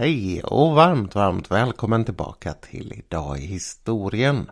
Hej 0.00 0.42
och 0.42 0.74
varmt, 0.74 1.14
varmt 1.14 1.50
välkommen 1.50 2.04
tillbaka 2.04 2.52
till 2.52 2.92
Idag 2.92 3.38
i 3.38 3.46
historien. 3.46 4.50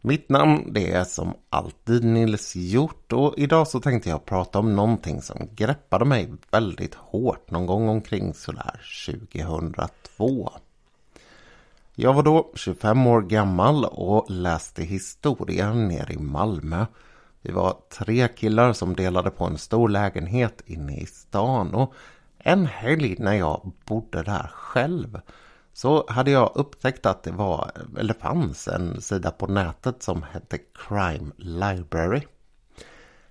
Mitt 0.00 0.28
namn 0.28 0.72
det 0.72 0.92
är 0.92 1.04
som 1.04 1.34
alltid 1.50 2.04
Nils 2.04 2.56
Hjort 2.56 3.12
och 3.12 3.34
idag 3.36 3.68
så 3.68 3.80
tänkte 3.80 4.10
jag 4.10 4.24
prata 4.24 4.58
om 4.58 4.76
någonting 4.76 5.22
som 5.22 5.48
greppade 5.54 6.04
mig 6.04 6.32
väldigt 6.50 6.94
hårt 6.94 7.50
någon 7.50 7.66
gång 7.66 7.88
omkring 7.88 8.34
sådär 8.34 8.80
2002. 9.06 10.50
Jag 11.94 12.14
var 12.14 12.22
då 12.22 12.52
25 12.54 13.06
år 13.06 13.22
gammal 13.22 13.84
och 13.84 14.30
läste 14.30 14.82
historia 14.82 15.74
nere 15.74 16.12
i 16.12 16.18
Malmö. 16.18 16.86
Vi 17.42 17.52
var 17.52 17.76
tre 17.98 18.28
killar 18.28 18.72
som 18.72 18.96
delade 18.96 19.30
på 19.30 19.44
en 19.44 19.58
stor 19.58 19.88
lägenhet 19.88 20.62
inne 20.66 20.96
i 21.00 21.06
stan 21.06 21.74
och 21.74 21.94
en 22.48 22.66
helg 22.66 23.16
när 23.18 23.34
jag 23.34 23.72
bodde 23.84 24.22
där 24.22 24.50
själv 24.54 25.20
så 25.72 26.04
hade 26.08 26.30
jag 26.30 26.52
upptäckt 26.54 27.06
att 27.06 27.22
det 27.22 27.30
var, 27.30 27.70
eller 27.98 28.14
fanns 28.14 28.68
en 28.68 29.00
sida 29.00 29.30
på 29.30 29.46
nätet 29.46 30.02
som 30.02 30.22
hette 30.22 30.58
Crime 30.58 31.30
Library. 31.36 32.22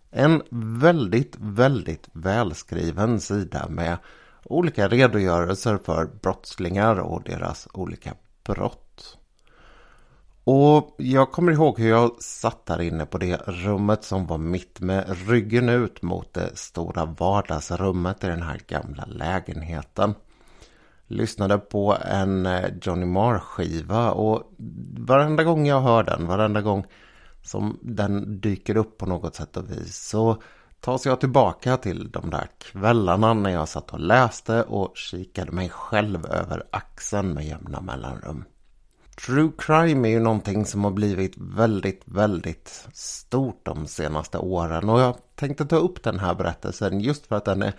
En 0.10 0.42
väldigt, 0.80 1.36
väldigt 1.40 2.10
välskriven 2.12 3.20
sida 3.20 3.68
med 3.70 3.98
olika 4.44 4.88
redogörelser 4.88 5.78
för 5.78 6.06
brottslingar 6.22 7.00
och 7.00 7.24
deras 7.24 7.68
olika 7.74 8.14
brott. 8.44 8.87
Och 10.50 10.96
jag 10.98 11.32
kommer 11.32 11.52
ihåg 11.52 11.80
hur 11.80 11.90
jag 11.90 12.22
satt 12.22 12.66
där 12.66 12.82
inne 12.82 13.06
på 13.06 13.18
det 13.18 13.42
rummet 13.48 14.04
som 14.04 14.28
var 14.28 14.38
mitt 14.38 14.80
med 14.80 15.16
ryggen 15.28 15.70
ut 15.70 16.02
mot 16.02 16.34
det 16.34 16.58
stora 16.58 17.06
vardagsrummet 17.06 18.24
i 18.24 18.28
den 18.28 18.42
här 18.42 18.62
gamla 18.68 19.06
lägenheten. 19.06 20.14
Lyssnade 21.08 21.58
på 21.58 21.98
en 22.02 22.46
eh, 22.46 22.66
Johnny 22.82 23.06
Marr-skiva 23.06 24.12
och 24.12 24.52
varenda 24.98 25.44
gång 25.44 25.68
jag 25.68 25.82
hör 25.82 26.04
den, 26.04 26.28
varenda 26.28 26.62
gång 26.62 26.86
som 27.42 27.80
den 27.82 28.42
dyker 28.42 28.78
upp 28.78 28.98
på 28.98 29.06
något 29.06 29.36
sätt 29.36 29.58
och 29.58 29.72
vis 29.72 29.96
så 29.96 30.42
tas 30.80 31.06
jag 31.06 31.20
tillbaka 31.20 31.78
till 31.78 32.12
de 32.12 32.30
där 32.30 32.48
kvällarna 32.58 33.34
när 33.34 33.50
jag 33.50 33.70
satt 33.70 33.94
och 33.94 34.00
läste 34.00 34.64
och 34.64 34.98
kikade 34.98 35.52
mig 35.52 35.70
själv 35.70 36.26
över 36.26 36.64
axeln 36.72 37.34
med 37.34 37.46
jämna 37.46 37.82
mellanrum. 37.82 38.44
True 39.26 39.52
crime 39.58 40.08
är 40.08 40.12
ju 40.12 40.20
någonting 40.20 40.66
som 40.66 40.84
har 40.84 40.92
blivit 40.92 41.34
väldigt, 41.38 42.02
väldigt 42.06 42.88
stort 42.94 43.66
de 43.66 43.88
senaste 43.88 44.38
åren 44.38 44.90
och 44.90 45.00
jag 45.00 45.18
tänkte 45.36 45.66
ta 45.66 45.76
upp 45.76 46.04
den 46.04 46.20
här 46.20 46.36
berättelsen 46.36 47.02
just 47.02 47.28
för 47.28 47.36
att 47.36 47.46
den 47.46 47.62
är 47.62 47.74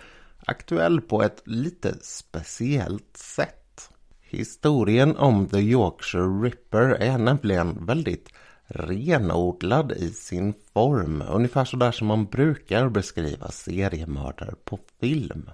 aktuell 0.45 1.01
på 1.01 1.23
ett 1.23 1.41
lite 1.45 1.97
speciellt 2.01 3.17
sätt. 3.17 3.89
Historien 4.21 5.17
om 5.17 5.47
The 5.47 5.59
Yorkshire 5.59 6.43
Ripper 6.43 6.89
är 6.89 7.17
nämligen 7.17 7.85
väldigt 7.85 8.29
renodlad 8.67 9.91
i 9.91 10.09
sin 10.09 10.53
form, 10.73 11.23
ungefär 11.29 11.65
sådär 11.65 11.91
som 11.91 12.07
man 12.07 12.25
brukar 12.25 12.89
beskriva 12.89 13.47
seriemördare 13.51 14.53
på 14.65 14.79
film. 14.99 15.49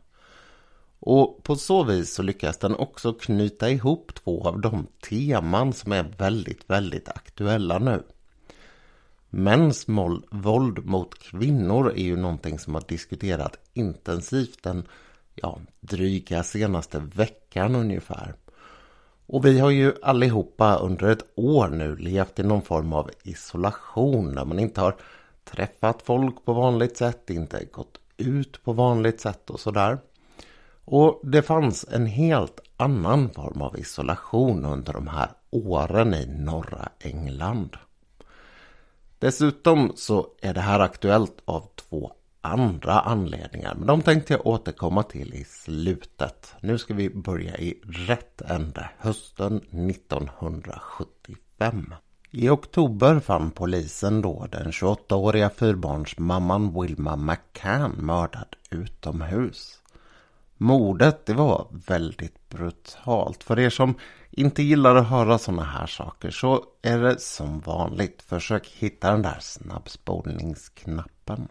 Och 1.05 1.43
på 1.43 1.55
så 1.55 1.83
vis 1.83 2.13
så 2.13 2.23
lyckas 2.23 2.57
den 2.57 2.75
också 2.75 3.13
knyta 3.13 3.69
ihop 3.69 4.11
två 4.13 4.47
av 4.47 4.61
de 4.61 4.87
teman 5.09 5.73
som 5.73 5.91
är 5.91 6.05
väldigt, 6.17 6.69
väldigt 6.69 7.09
aktuella 7.09 7.79
nu. 7.79 8.03
Mäns 9.29 9.85
våld 10.29 10.85
mot 10.85 11.19
kvinnor 11.19 11.91
är 11.95 12.03
ju 12.03 12.15
någonting 12.15 12.59
som 12.59 12.73
har 12.73 12.83
diskuterats 12.87 13.57
intensivt 13.73 14.63
den 14.63 14.87
ja, 15.35 15.59
dryga 15.79 16.43
senaste 16.43 16.99
veckan 16.99 17.75
ungefär. 17.75 18.35
Och 19.25 19.45
vi 19.45 19.59
har 19.59 19.69
ju 19.69 19.93
allihopa 20.01 20.75
under 20.75 21.07
ett 21.07 21.25
år 21.35 21.67
nu 21.67 21.95
levt 21.95 22.39
i 22.39 22.43
någon 22.43 22.61
form 22.61 22.93
av 22.93 23.11
isolation 23.23 24.35
där 24.35 24.45
man 24.45 24.59
inte 24.59 24.81
har 24.81 24.95
träffat 25.43 26.01
folk 26.01 26.45
på 26.45 26.53
vanligt 26.53 26.97
sätt, 26.97 27.29
inte 27.29 27.65
gått 27.71 27.97
ut 28.17 28.63
på 28.63 28.73
vanligt 28.73 29.21
sätt 29.21 29.49
och 29.49 29.59
sådär. 29.59 29.97
Och 30.85 31.19
det 31.23 31.41
fanns 31.41 31.85
en 31.91 32.05
helt 32.05 32.59
annan 32.77 33.29
form 33.29 33.61
av 33.61 33.79
isolation 33.79 34.65
under 34.65 34.93
de 34.93 35.07
här 35.07 35.29
åren 35.49 36.13
i 36.13 36.25
norra 36.25 36.89
England. 36.99 37.77
Dessutom 39.19 39.91
så 39.95 40.27
är 40.41 40.53
det 40.53 40.61
här 40.61 40.79
aktuellt 40.79 41.41
av 41.45 41.69
två 41.75 42.11
andra 42.41 42.99
anledningar. 42.99 43.75
Men 43.75 43.87
de 43.87 44.01
tänkte 44.01 44.33
jag 44.33 44.47
återkomma 44.47 45.03
till 45.03 45.33
i 45.33 45.43
slutet. 45.43 46.55
Nu 46.61 46.77
ska 46.77 46.93
vi 46.93 47.09
börja 47.09 47.57
i 47.57 47.81
rätt 47.83 48.41
ände. 48.41 48.89
Hösten 48.97 49.57
1975. 49.57 51.93
I 52.31 52.49
oktober 52.49 53.19
fann 53.19 53.51
polisen 53.51 54.21
då 54.21 54.47
den 54.51 54.71
28-åriga 54.71 55.49
fyrbarnsmamman 55.49 56.81
Wilma 56.81 57.15
McCann 57.15 57.91
mördad 57.91 58.55
utomhus. 58.69 59.81
Mordet 60.57 61.25
det 61.25 61.33
var 61.33 61.67
väldigt 61.71 62.49
brutalt. 62.49 63.43
För 63.43 63.59
er 63.59 63.69
som 63.69 63.95
inte 64.31 64.63
gillar 64.63 64.95
att 64.95 65.07
höra 65.07 65.37
sådana 65.37 65.63
här 65.63 65.87
saker 65.87 66.31
så 66.31 66.63
är 66.81 66.99
det 66.99 67.19
som 67.19 67.59
vanligt. 67.59 68.21
Försök 68.21 68.67
hitta 68.67 69.11
den 69.11 69.21
där 69.21 69.37
snabbspolningsknappen. 69.39 71.47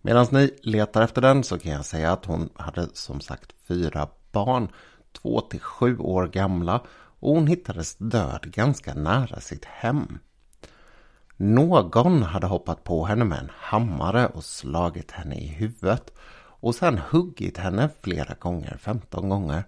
Medan 0.00 0.26
ni 0.30 0.58
letar 0.62 1.02
efter 1.02 1.20
den 1.20 1.44
så 1.44 1.58
kan 1.58 1.72
jag 1.72 1.84
säga 1.84 2.12
att 2.12 2.24
hon 2.24 2.50
hade 2.56 2.88
som 2.92 3.20
sagt 3.20 3.52
fyra 3.68 4.08
barn. 4.32 4.68
Två 5.12 5.40
till 5.40 5.60
sju 5.60 5.98
år 5.98 6.26
gamla. 6.26 6.82
Och 7.20 7.34
hon 7.34 7.46
hittades 7.46 7.96
död 7.96 8.52
ganska 8.52 8.94
nära 8.94 9.40
sitt 9.40 9.64
hem. 9.64 10.18
Någon 11.36 12.22
hade 12.22 12.46
hoppat 12.46 12.84
på 12.84 13.04
henne 13.04 13.24
med 13.24 13.38
en 13.38 13.50
hammare 13.58 14.26
och 14.26 14.44
slagit 14.44 15.10
henne 15.10 15.34
i 15.34 15.46
huvudet 15.46 16.12
och 16.62 16.74
sen 16.74 16.98
huggit 16.98 17.58
henne 17.58 17.90
flera 18.02 18.34
gånger, 18.34 18.76
15 18.80 19.28
gånger, 19.28 19.64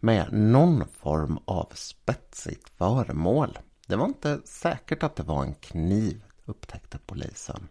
med 0.00 0.32
någon 0.32 0.88
form 0.88 1.38
av 1.44 1.68
spetsigt 1.74 2.68
föremål. 2.68 3.58
Det 3.86 3.96
var 3.96 4.06
inte 4.06 4.40
säkert 4.44 5.02
att 5.02 5.16
det 5.16 5.22
var 5.22 5.42
en 5.44 5.54
kniv, 5.54 6.22
upptäckte 6.44 6.98
polisen. 7.06 7.68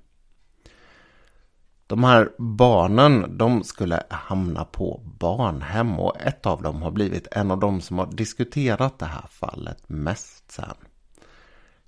De 1.88 2.04
här 2.04 2.32
barnen, 2.38 3.38
de 3.38 3.64
skulle 3.64 4.04
hamna 4.10 4.66
på 4.66 5.02
barnhem 5.20 6.00
och 6.00 6.22
ett 6.22 6.46
av 6.46 6.62
dem 6.62 6.82
har 6.82 6.92
blivit 6.92 7.28
en 7.32 7.52
av 7.52 7.60
de 7.60 7.82
som 7.82 7.98
har 7.98 8.12
diskuterat 8.12 9.00
det 9.00 9.06
här 9.06 9.28
fallet 9.30 9.90
mest 9.90 10.52
sen. 10.52 10.76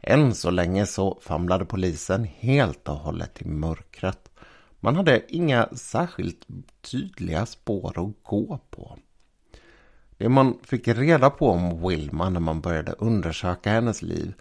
Än 0.01 0.35
så 0.35 0.51
länge 0.51 0.85
så 0.85 1.19
famlade 1.21 1.65
polisen 1.65 2.23
helt 2.23 2.89
och 2.89 2.95
hållet 2.95 3.41
i 3.41 3.47
mörkret. 3.47 4.28
Man 4.79 4.95
hade 4.95 5.35
inga 5.35 5.69
särskilt 5.73 6.47
tydliga 6.81 7.45
spår 7.45 7.89
att 7.89 8.23
gå 8.23 8.59
på. 8.69 8.97
Det 10.17 10.29
man 10.29 10.59
fick 10.63 10.87
reda 10.87 11.29
på 11.29 11.49
om 11.49 11.87
Wilma 11.87 12.29
när 12.29 12.39
man 12.39 12.61
började 12.61 12.91
undersöka 12.91 13.71
hennes 13.71 14.01
liv 14.01 14.33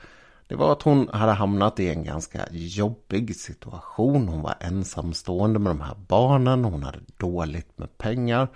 det 0.49 0.57
var 0.57 0.73
att 0.73 0.83
hon 0.83 1.09
hade 1.09 1.33
hamnat 1.33 1.81
i 1.81 1.89
en 1.89 2.05
ganska 2.05 2.47
jobbig 2.51 3.37
situation. 3.37 4.29
Hon 4.29 4.43
var 4.43 4.55
ensamstående 4.61 5.59
med 5.59 5.71
de 5.71 5.81
här 5.81 5.95
barnen, 6.09 6.65
hon 6.65 6.83
hade 6.83 7.01
dåligt 7.17 7.79
med 7.79 7.99
pengar. 7.99 8.49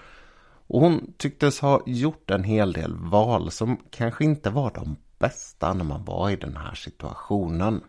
Och 0.66 0.80
hon 0.80 1.12
tycktes 1.16 1.60
ha 1.60 1.82
gjort 1.86 2.30
en 2.30 2.44
hel 2.44 2.72
del 2.72 2.94
val 2.96 3.50
som 3.50 3.76
kanske 3.90 4.24
inte 4.24 4.50
var 4.50 4.70
de 4.74 4.96
bästa 5.18 5.72
när 5.72 5.84
man 5.84 6.04
var 6.04 6.30
i 6.30 6.36
den 6.36 6.56
här 6.56 6.74
situationen. 6.74 7.80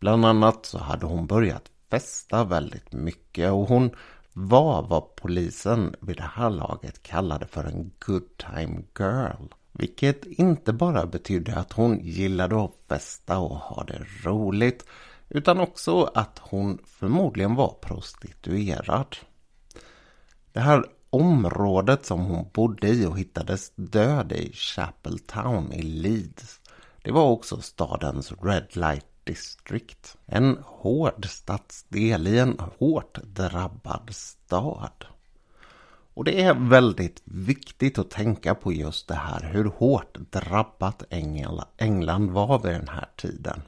Bland 0.00 0.26
annat 0.26 0.66
så 0.66 0.78
hade 0.78 1.06
hon 1.06 1.26
börjat 1.26 1.71
festa 1.92 2.44
väldigt 2.44 2.92
mycket 2.92 3.50
och 3.50 3.68
hon 3.68 3.90
var 4.32 4.82
vad 4.82 5.16
polisen 5.16 5.94
vid 6.00 6.16
det 6.16 6.30
här 6.34 6.50
laget 6.50 7.02
kallade 7.02 7.46
för 7.46 7.64
en 7.64 7.90
good 8.06 8.36
time 8.36 8.82
girl. 8.98 9.46
Vilket 9.72 10.24
inte 10.24 10.72
bara 10.72 11.06
betydde 11.06 11.56
att 11.56 11.72
hon 11.72 12.00
gillade 12.00 12.64
att 12.64 12.74
festa 12.88 13.38
och 13.38 13.56
ha 13.56 13.84
det 13.84 14.06
roligt 14.24 14.84
utan 15.28 15.60
också 15.60 16.10
att 16.14 16.38
hon 16.38 16.78
förmodligen 16.86 17.54
var 17.54 17.74
prostituerad. 17.80 19.16
Det 20.52 20.60
här 20.60 20.84
området 21.10 22.06
som 22.06 22.20
hon 22.20 22.50
bodde 22.52 22.88
i 22.88 23.06
och 23.06 23.18
hittades 23.18 23.72
död 23.76 24.32
i, 24.32 24.52
Chapel 24.52 25.18
Town 25.18 25.72
i 25.72 25.82
Leeds, 25.82 26.60
det 27.02 27.12
var 27.12 27.24
också 27.24 27.60
stadens 27.60 28.32
Red 28.42 28.76
Light 28.76 29.11
District. 29.24 30.16
En 30.26 30.58
hård 30.64 31.26
stadsdel 31.28 32.26
i 32.28 32.38
en 32.38 32.58
hårt 32.78 33.18
drabbad 33.22 34.08
stad. 34.10 35.04
Och 36.14 36.24
det 36.24 36.42
är 36.42 36.54
väldigt 36.54 37.22
viktigt 37.24 37.98
att 37.98 38.10
tänka 38.10 38.54
på 38.54 38.72
just 38.72 39.08
det 39.08 39.14
här 39.14 39.50
hur 39.52 39.64
hårt 39.64 40.18
drabbat 40.30 41.02
England 41.78 42.30
var 42.30 42.58
vid 42.58 42.72
den 42.72 42.88
här 42.88 43.08
tiden. 43.16 43.62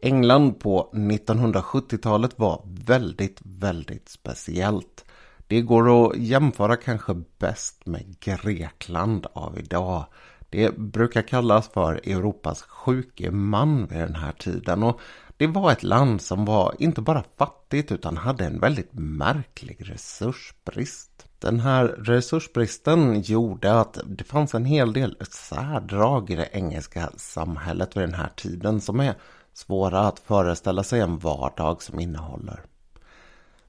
England 0.00 0.60
på 0.60 0.90
1970-talet 0.92 2.38
var 2.38 2.62
väldigt, 2.64 3.40
väldigt 3.42 4.08
speciellt. 4.08 5.04
Det 5.46 5.60
går 5.60 6.06
att 6.06 6.16
jämföra 6.18 6.76
kanske 6.76 7.14
bäst 7.38 7.86
med 7.86 8.20
Grekland 8.20 9.26
av 9.32 9.58
idag. 9.58 10.06
Det 10.56 10.78
brukar 10.78 11.22
kallas 11.22 11.68
för 11.68 11.94
Europas 11.94 12.62
sjuke 12.62 13.30
man 13.30 13.86
vid 13.86 13.98
den 13.98 14.14
här 14.14 14.32
tiden 14.32 14.82
och 14.82 15.00
det 15.36 15.46
var 15.46 15.72
ett 15.72 15.82
land 15.82 16.22
som 16.22 16.44
var 16.44 16.74
inte 16.78 17.00
bara 17.00 17.24
fattigt 17.38 17.92
utan 17.92 18.16
hade 18.16 18.44
en 18.44 18.60
väldigt 18.60 18.92
märklig 18.92 19.76
resursbrist. 19.90 21.26
Den 21.38 21.60
här 21.60 21.84
resursbristen 21.86 23.20
gjorde 23.20 23.80
att 23.80 23.98
det 24.06 24.24
fanns 24.24 24.54
en 24.54 24.64
hel 24.64 24.92
del 24.92 25.16
särdrag 25.30 26.30
i 26.30 26.36
det 26.36 26.48
engelska 26.52 27.10
samhället 27.16 27.96
vid 27.96 28.02
den 28.02 28.14
här 28.14 28.30
tiden 28.36 28.80
som 28.80 29.00
är 29.00 29.14
svåra 29.52 30.00
att 30.00 30.18
föreställa 30.18 30.82
sig 30.82 31.00
en 31.00 31.18
vardag 31.18 31.82
som 31.82 32.00
innehåller. 32.00 32.60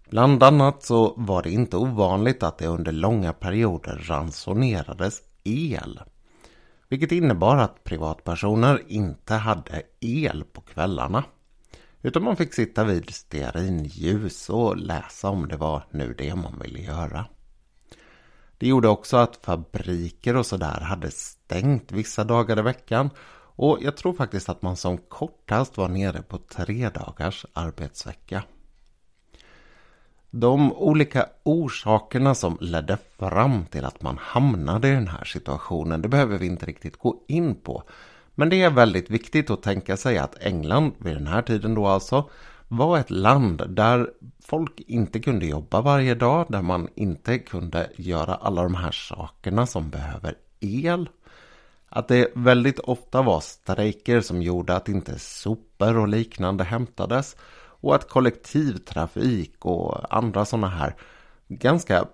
Bland 0.09 0.43
annat 0.43 0.83
så 0.83 1.13
var 1.17 1.43
det 1.43 1.51
inte 1.51 1.77
ovanligt 1.77 2.43
att 2.43 2.57
det 2.57 2.67
under 2.67 2.91
långa 2.91 3.33
perioder 3.33 4.05
ransonerades 4.07 5.21
el. 5.43 5.99
Vilket 6.89 7.11
innebar 7.11 7.57
att 7.57 7.83
privatpersoner 7.83 8.83
inte 8.87 9.33
hade 9.33 9.83
el 9.99 10.43
på 10.43 10.61
kvällarna. 10.61 11.23
Utan 12.01 12.23
man 12.23 12.37
fick 12.37 12.53
sitta 12.53 12.83
vid 12.83 13.09
stearinljus 13.09 14.49
och 14.49 14.77
läsa 14.77 15.29
om 15.29 15.47
det 15.47 15.57
var 15.57 15.83
nu 15.91 16.13
det 16.17 16.35
man 16.35 16.59
ville 16.59 16.79
göra. 16.79 17.25
Det 18.57 18.67
gjorde 18.67 18.87
också 18.87 19.17
att 19.17 19.35
fabriker 19.35 20.35
och 20.35 20.45
sådär 20.45 20.81
hade 20.81 21.11
stängt 21.11 21.91
vissa 21.91 22.23
dagar 22.23 22.59
i 22.59 22.61
veckan 22.61 23.09
och 23.59 23.77
jag 23.81 23.97
tror 23.97 24.13
faktiskt 24.13 24.49
att 24.49 24.61
man 24.61 24.75
som 24.75 24.97
kortast 24.97 25.77
var 25.77 25.87
nere 25.89 26.21
på 26.21 26.37
tre 26.37 26.89
dagars 26.89 27.45
arbetsvecka. 27.53 28.43
De 30.39 30.73
olika 30.73 31.25
orsakerna 31.43 32.35
som 32.35 32.57
ledde 32.61 32.97
fram 33.19 33.65
till 33.65 33.85
att 33.85 34.01
man 34.01 34.17
hamnade 34.21 34.87
i 34.87 34.91
den 34.91 35.07
här 35.07 35.23
situationen, 35.23 36.01
det 36.01 36.07
behöver 36.07 36.37
vi 36.37 36.45
inte 36.45 36.65
riktigt 36.65 36.97
gå 36.97 37.23
in 37.27 37.55
på. 37.55 37.83
Men 38.35 38.49
det 38.49 38.61
är 38.61 38.69
väldigt 38.69 39.09
viktigt 39.09 39.49
att 39.49 39.63
tänka 39.63 39.97
sig 39.97 40.17
att 40.17 40.43
England 40.43 40.91
vid 40.97 41.15
den 41.15 41.27
här 41.27 41.41
tiden 41.41 41.75
då 41.75 41.87
alltså 41.87 42.29
var 42.67 42.97
ett 42.97 43.11
land 43.11 43.63
där 43.69 44.09
folk 44.45 44.79
inte 44.87 45.19
kunde 45.19 45.45
jobba 45.45 45.81
varje 45.81 46.15
dag, 46.15 46.45
där 46.49 46.61
man 46.61 46.87
inte 46.95 47.39
kunde 47.39 47.89
göra 47.95 48.35
alla 48.35 48.63
de 48.63 48.75
här 48.75 48.91
sakerna 48.91 49.65
som 49.65 49.89
behöver 49.89 50.35
el. 50.59 51.09
Att 51.89 52.07
det 52.07 52.31
väldigt 52.35 52.79
ofta 52.79 53.21
var 53.21 53.39
strejker 53.39 54.21
som 54.21 54.41
gjorde 54.41 54.75
att 54.75 54.89
inte 54.89 55.19
sopor 55.19 55.97
och 55.97 56.07
liknande 56.07 56.63
hämtades 56.63 57.35
och 57.81 57.95
att 57.95 58.09
kollektivtrafik 58.09 59.65
och 59.65 60.15
andra 60.15 60.45
sådana 60.45 60.67
här 60.67 60.95
ganska 61.47 62.05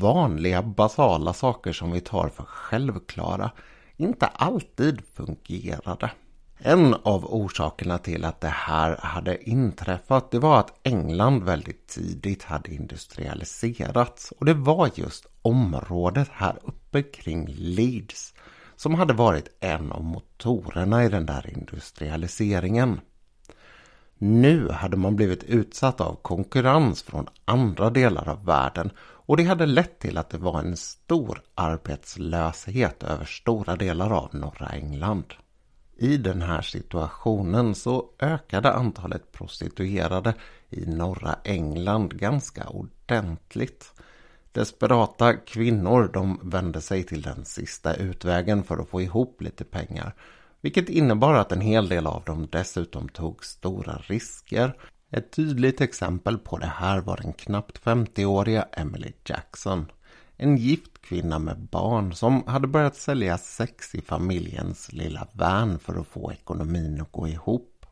vanliga 0.00 0.62
basala 0.62 1.32
saker 1.32 1.72
som 1.72 1.92
vi 1.92 2.00
tar 2.00 2.28
för 2.28 2.44
självklara 2.44 3.50
inte 3.96 4.26
alltid 4.26 5.02
fungerade. 5.14 6.10
En 6.58 6.94
av 6.94 7.34
orsakerna 7.34 7.98
till 7.98 8.24
att 8.24 8.40
det 8.40 8.48
här 8.48 8.96
hade 8.96 9.50
inträffat 9.50 10.30
det 10.30 10.38
var 10.38 10.60
att 10.60 10.78
England 10.82 11.42
väldigt 11.42 11.88
tidigt 11.88 12.42
hade 12.42 12.74
industrialiserats 12.74 14.32
och 14.38 14.46
det 14.46 14.54
var 14.54 14.90
just 14.94 15.26
området 15.42 16.28
här 16.32 16.58
uppe 16.62 17.02
kring 17.02 17.46
Leeds 17.48 18.34
som 18.76 18.94
hade 18.94 19.12
varit 19.12 19.56
en 19.60 19.92
av 19.92 20.04
motorerna 20.04 21.04
i 21.04 21.08
den 21.08 21.26
där 21.26 21.50
industrialiseringen. 21.56 23.00
Nu 24.18 24.68
hade 24.68 24.96
man 24.96 25.16
blivit 25.16 25.44
utsatt 25.44 26.00
av 26.00 26.14
konkurrens 26.22 27.02
från 27.02 27.26
andra 27.44 27.90
delar 27.90 28.28
av 28.28 28.44
världen 28.44 28.90
och 29.26 29.36
det 29.36 29.44
hade 29.44 29.66
lett 29.66 29.98
till 29.98 30.18
att 30.18 30.30
det 30.30 30.38
var 30.38 30.58
en 30.58 30.76
stor 30.76 31.42
arbetslöshet 31.54 33.02
över 33.02 33.24
stora 33.24 33.76
delar 33.76 34.10
av 34.10 34.34
norra 34.34 34.66
England. 34.66 35.34
I 35.96 36.16
den 36.16 36.42
här 36.42 36.62
situationen 36.62 37.74
så 37.74 38.10
ökade 38.18 38.72
antalet 38.72 39.32
prostituerade 39.32 40.34
i 40.70 40.86
norra 40.86 41.36
England 41.44 42.18
ganska 42.18 42.68
ordentligt. 42.68 43.92
Desperata 44.52 45.34
kvinnor 45.34 46.10
de 46.12 46.40
vände 46.42 46.80
sig 46.80 47.02
till 47.02 47.22
den 47.22 47.44
sista 47.44 47.94
utvägen 47.94 48.64
för 48.64 48.78
att 48.78 48.88
få 48.88 49.00
ihop 49.00 49.42
lite 49.42 49.64
pengar 49.64 50.14
vilket 50.64 50.88
innebar 50.88 51.34
att 51.34 51.52
en 51.52 51.60
hel 51.60 51.88
del 51.88 52.06
av 52.06 52.24
dem 52.24 52.48
dessutom 52.52 53.08
tog 53.08 53.44
stora 53.44 54.02
risker. 54.06 54.76
Ett 55.10 55.32
tydligt 55.32 55.80
exempel 55.80 56.38
på 56.38 56.58
det 56.58 56.72
här 56.76 57.00
var 57.00 57.16
den 57.16 57.32
knappt 57.32 57.84
50-åriga 57.84 58.62
Emily 58.72 59.12
Jackson. 59.24 59.86
En 60.36 60.56
gift 60.56 61.02
kvinna 61.02 61.38
med 61.38 61.58
barn 61.58 62.14
som 62.14 62.46
hade 62.46 62.66
börjat 62.66 62.96
sälja 62.96 63.38
sex 63.38 63.94
i 63.94 64.00
familjens 64.00 64.92
lilla 64.92 65.28
van 65.32 65.78
för 65.78 66.00
att 66.00 66.06
få 66.06 66.32
ekonomin 66.32 67.00
att 67.00 67.12
gå 67.12 67.28
ihop. 67.28 67.86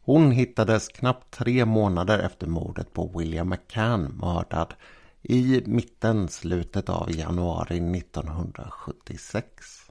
Hon 0.00 0.30
hittades 0.30 0.88
knappt 0.88 1.30
tre 1.30 1.64
månader 1.64 2.18
efter 2.18 2.46
mordet 2.46 2.92
på 2.92 3.18
William 3.18 3.48
McCann 3.48 4.18
mördad 4.22 4.74
i 5.22 5.62
mitten, 5.66 6.28
slutet 6.28 6.88
av 6.88 7.16
januari 7.16 7.98
1976. 7.98 9.87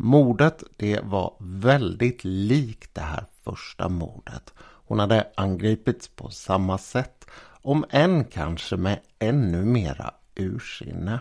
Mordet 0.00 0.62
det 0.76 1.00
var 1.04 1.34
väldigt 1.40 2.24
likt 2.24 2.94
det 2.94 3.00
här 3.00 3.24
första 3.44 3.88
mordet. 3.88 4.54
Hon 4.58 4.98
hade 4.98 5.28
angripits 5.34 6.08
på 6.08 6.30
samma 6.30 6.78
sätt, 6.78 7.26
om 7.62 7.84
än 7.90 8.24
kanske 8.24 8.76
med 8.76 9.00
ännu 9.18 9.64
mera 9.64 10.14
ursinne. 10.34 11.20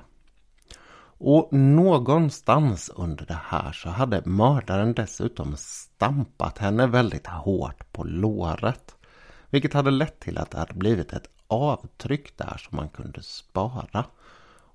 Och 1.20 1.54
någonstans 1.54 2.92
under 2.96 3.26
det 3.26 3.40
här 3.44 3.72
så 3.72 3.90
hade 3.90 4.22
mördaren 4.26 4.94
dessutom 4.94 5.56
stampat 5.58 6.58
henne 6.58 6.88
väldigt 6.88 7.28
hårt 7.28 7.92
på 7.92 8.04
låret. 8.04 8.96
Vilket 9.50 9.74
hade 9.74 9.92
lett 9.92 10.20
till 10.20 10.38
att 10.38 10.52
det 10.52 10.58
hade 10.60 10.74
blivit 10.74 11.14
ett 11.14 11.30
avtryck 11.48 12.38
där 12.38 12.58
som 12.58 12.76
man 12.76 12.90
kunde 12.90 13.24
spara. 13.24 14.06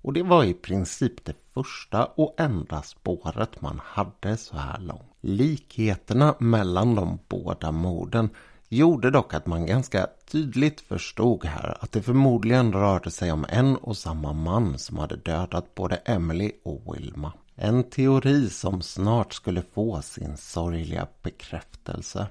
Och 0.02 0.12
det 0.12 0.22
var 0.22 0.44
i 0.44 0.54
princip 0.54 1.24
det 1.24 1.36
första 1.54 2.04
och 2.04 2.34
enda 2.38 2.82
spåret 2.82 3.60
man 3.60 3.80
hade 3.84 4.36
så 4.36 4.56
här 4.56 4.80
långt. 4.80 5.12
Likheterna 5.20 6.34
mellan 6.38 6.94
de 6.94 7.18
båda 7.28 7.72
morden 7.72 8.30
gjorde 8.68 9.10
dock 9.10 9.34
att 9.34 9.46
man 9.46 9.66
ganska 9.66 10.06
tydligt 10.30 10.80
förstod 10.80 11.44
här 11.44 11.76
att 11.80 11.92
det 11.92 12.02
förmodligen 12.02 12.72
rörde 12.72 13.10
sig 13.10 13.32
om 13.32 13.46
en 13.48 13.76
och 13.76 13.96
samma 13.96 14.32
man 14.32 14.78
som 14.78 14.98
hade 14.98 15.16
dödat 15.16 15.74
både 15.74 15.96
Emily 15.96 16.52
och 16.64 16.94
Wilma. 16.94 17.32
En 17.54 17.84
teori 17.84 18.50
som 18.50 18.82
snart 18.82 19.32
skulle 19.32 19.62
få 19.74 20.02
sin 20.02 20.36
sorgliga 20.36 21.06
bekräftelse. 21.22 22.26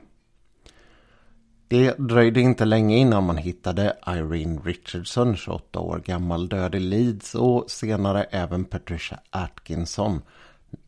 Det 1.72 1.98
dröjde 1.98 2.42
inte 2.42 2.66
länge 2.66 2.98
innan 2.98 3.24
man 3.24 3.38
hittade 3.38 3.98
Irene 4.08 4.62
Richardson, 4.64 5.36
28 5.36 5.80
år 5.80 6.00
gammal, 6.06 6.50
död 6.50 6.76
i 6.76 6.80
Leeds 6.80 7.36
och 7.36 7.72
senare 7.72 8.24
även 8.24 8.66
Patricia 8.66 9.20
Atkinson, 9.30 10.22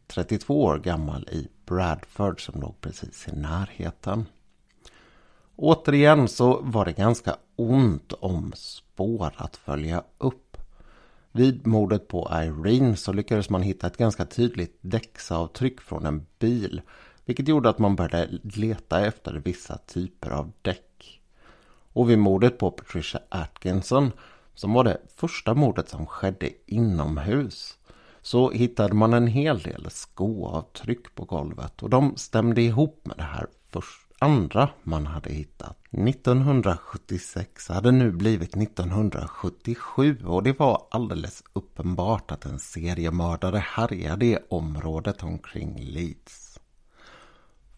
32 0.08 0.63
år 0.63 0.78
gammal 0.78 1.28
i 1.32 1.48
Bradford 1.66 2.46
som 2.46 2.62
låg 2.62 2.82
precis 2.82 3.28
i 3.28 3.36
närheten. 3.36 4.25
Återigen 5.56 6.28
så 6.28 6.62
var 6.62 6.86
det 6.86 6.94
ganska 6.94 7.36
ont 7.56 8.13
om 8.13 8.52
spår 8.56 9.32
att 9.36 9.56
följa 9.56 10.04
upp. 10.18 10.58
Vid 11.32 11.68
mordet 11.68 12.08
på 12.08 12.30
Irene 12.32 12.96
så 12.96 13.13
lyckades 13.13 13.50
man 13.50 13.62
hitta 13.62 13.88
ett 13.88 13.98
ganska 13.98 14.25
tydligt 14.25 14.78
däcksavtryck 14.82 15.82
från 15.82 16.06
en 16.06 16.25
bil 16.40 16.82
vilket 17.25 17.48
gjorde 17.48 17.70
att 17.70 17.80
man 17.80 17.96
började 17.96 18.39
leta 18.44 19.06
efter 19.06 19.34
vissa 19.34 19.77
typer 19.77 20.30
av 20.30 20.51
däck. 20.62 21.22
Och 21.94 22.10
vid 22.10 22.20
mordet 22.20 22.58
på 22.58 22.72
Patricia 22.72 23.20
Atkinson, 23.30 24.12
som 24.56 24.74
var 24.74 24.84
det 24.84 24.98
första 25.15 25.53
mordet 25.53 25.89
som 25.89 26.06
skedde 26.06 26.50
inomhus, 26.65 27.77
så 28.22 28.51
hittade 28.51 28.94
man 28.94 29.13
en 29.13 29.27
hel 29.27 29.60
del 29.60 29.88
skoavtryck 29.89 31.15
på 31.15 31.25
golvet 31.25 31.84
och 31.84 31.89
de 31.89 32.18
stämde 32.18 32.62
ihop 32.62 33.01
med 33.06 33.18
det 33.18 33.24
här 33.24 33.48
andra 34.24 34.70
man 34.84 35.08
hade 35.08 35.30
hittat. 35.30 35.77
1976 35.92 37.70
hade 37.70 37.92
nu 37.92 38.12
blivit 38.12 38.58
1977 38.58 40.18
och 40.25 40.44
det 40.44 40.60
var 40.60 40.88
alldeles 40.92 41.44
uppenbart 41.53 42.32
att 42.32 42.46
en 42.46 42.60
seriemördare 42.60 43.58
härjade 43.58 44.25
i 44.25 44.38
området 44.50 45.24
omkring 45.24 45.80
Leeds. 45.80 46.43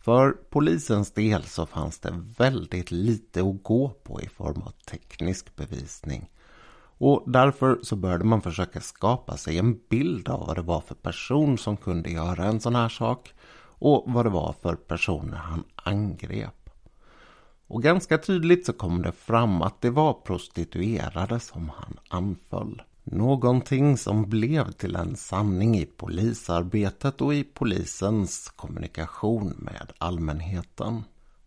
För 0.05 0.31
polisens 0.31 1.12
del 1.12 1.43
så 1.43 1.65
fanns 1.65 2.00
det 2.00 2.24
väldigt 2.38 2.91
lite 2.91 3.41
att 3.41 3.63
gå 3.63 3.89
på 3.89 4.21
i 4.21 4.27
form 4.27 4.62
av 4.62 4.71
teknisk 4.71 5.55
bevisning. 5.55 6.29
Och 6.97 7.24
därför 7.27 7.79
så 7.83 7.95
började 7.95 8.24
man 8.24 8.41
försöka 8.41 8.81
skapa 8.81 9.38
sig 9.38 9.57
en 9.57 9.79
bild 9.89 10.29
av 10.29 10.47
vad 10.47 10.55
det 10.55 10.62
var 10.62 10.81
för 10.81 10.95
person 10.95 11.57
som 11.57 11.77
kunde 11.77 12.09
göra 12.09 12.45
en 12.45 12.59
sån 12.59 12.75
här 12.75 12.89
sak 12.89 13.33
och 13.57 14.03
vad 14.07 14.25
det 14.25 14.29
var 14.29 14.55
för 14.62 14.75
personer 14.75 15.38
han 15.38 15.63
angrep. 15.75 16.69
Och 17.67 17.83
ganska 17.83 18.17
tydligt 18.17 18.65
så 18.65 18.74
kom 18.74 19.01
det 19.01 19.12
fram 19.12 19.62
att 19.62 19.81
det 19.81 19.89
var 19.89 20.13
prostituerade 20.13 21.39
som 21.39 21.69
han 21.69 21.97
anföll. 22.09 22.81
Någonting 23.07 23.97
som 23.97 24.29
blev 24.29 24.71
till 24.71 24.95
en 24.95 25.15
sanning 25.15 25.77
i 25.77 25.85
polisarbetet 25.85 27.21
och 27.21 27.33
i 27.33 27.43
polisens 27.43 28.53
kommunikation 28.55 29.53
med 29.57 29.91
allmänheten. 29.97 31.03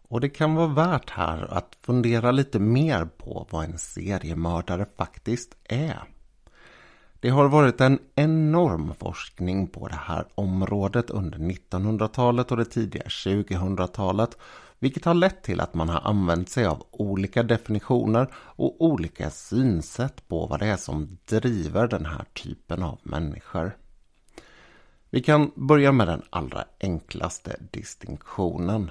Och 0.08 0.20
det 0.20 0.28
kan 0.28 0.54
vara 0.54 0.66
värt 0.66 1.10
här 1.10 1.54
att 1.54 1.76
fundera 1.80 2.30
lite 2.30 2.58
mer 2.58 3.04
på 3.04 3.46
vad 3.50 3.64
en 3.64 3.78
seriemördare 3.78 4.86
faktiskt 4.96 5.56
är. 5.64 6.02
Det 7.20 7.28
har 7.28 7.48
varit 7.48 7.80
en 7.80 7.98
enorm 8.14 8.94
forskning 8.94 9.66
på 9.66 9.88
det 9.88 10.00
här 10.00 10.24
området 10.34 11.10
under 11.10 11.38
1900-talet 11.38 12.50
och 12.50 12.56
det 12.56 12.64
tidiga 12.64 13.02
2000-talet 13.02 14.38
vilket 14.78 15.04
har 15.04 15.14
lett 15.14 15.42
till 15.42 15.60
att 15.60 15.74
man 15.74 15.88
har 15.88 16.00
använt 16.00 16.48
sig 16.48 16.66
av 16.66 16.86
olika 16.90 17.42
definitioner 17.42 18.26
och 18.34 18.76
olika 18.84 19.30
synsätt 19.30 20.28
på 20.28 20.46
vad 20.46 20.60
det 20.60 20.66
är 20.66 20.76
som 20.76 21.18
driver 21.24 21.88
den 21.88 22.06
här 22.06 22.24
typen 22.32 22.82
av 22.82 22.98
människor. 23.02 23.76
Vi 25.10 25.22
kan 25.22 25.50
börja 25.54 25.92
med 25.92 26.08
den 26.08 26.22
allra 26.30 26.64
enklaste 26.80 27.56
distinktionen. 27.70 28.90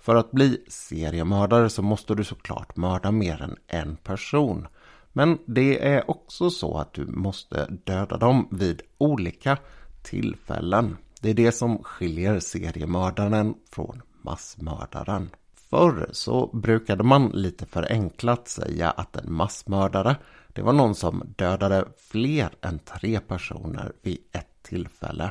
För 0.00 0.14
att 0.14 0.30
bli 0.30 0.64
seriemördare 0.68 1.70
så 1.70 1.82
måste 1.82 2.14
du 2.14 2.24
såklart 2.24 2.76
mörda 2.76 3.10
mer 3.10 3.42
än 3.42 3.56
en 3.66 3.96
person. 3.96 4.66
Men 5.12 5.38
det 5.46 5.86
är 5.86 6.10
också 6.10 6.50
så 6.50 6.78
att 6.78 6.92
du 6.92 7.06
måste 7.06 7.66
döda 7.84 8.16
dem 8.16 8.48
vid 8.50 8.82
olika 8.98 9.58
tillfällen. 10.02 10.96
Det 11.20 11.30
är 11.30 11.34
det 11.34 11.52
som 11.52 11.82
skiljer 11.82 12.40
seriemördaren 12.40 13.54
från 13.70 14.02
massmördaren. 14.24 15.30
Förr 15.70 16.08
så 16.12 16.46
brukade 16.46 17.04
man 17.04 17.28
lite 17.28 17.66
förenklat 17.66 18.48
säga 18.48 18.90
att 18.90 19.16
en 19.16 19.32
massmördare 19.32 20.16
det 20.48 20.62
var 20.62 20.72
någon 20.72 20.94
som 20.94 21.22
dödade 21.36 21.84
fler 21.98 22.50
än 22.60 22.78
tre 22.78 23.20
personer 23.20 23.92
vid 24.02 24.18
ett 24.32 24.62
tillfälle. 24.62 25.30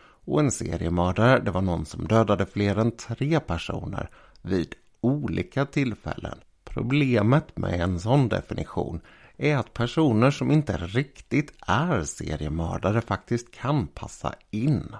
Och 0.00 0.40
en 0.40 0.50
seriemördare 0.50 1.40
det 1.40 1.50
var 1.50 1.62
någon 1.62 1.86
som 1.86 2.08
dödade 2.08 2.46
fler 2.46 2.76
än 2.76 2.90
tre 2.90 3.40
personer 3.40 4.10
vid 4.42 4.74
olika 5.00 5.66
tillfällen. 5.66 6.38
Problemet 6.64 7.56
med 7.56 7.80
en 7.80 8.00
sån 8.00 8.28
definition 8.28 9.00
är 9.36 9.56
att 9.56 9.72
personer 9.72 10.30
som 10.30 10.50
inte 10.50 10.76
riktigt 10.76 11.52
är 11.66 12.02
seriemördare 12.02 13.00
faktiskt 13.00 13.54
kan 13.54 13.86
passa 13.86 14.34
in 14.50 14.96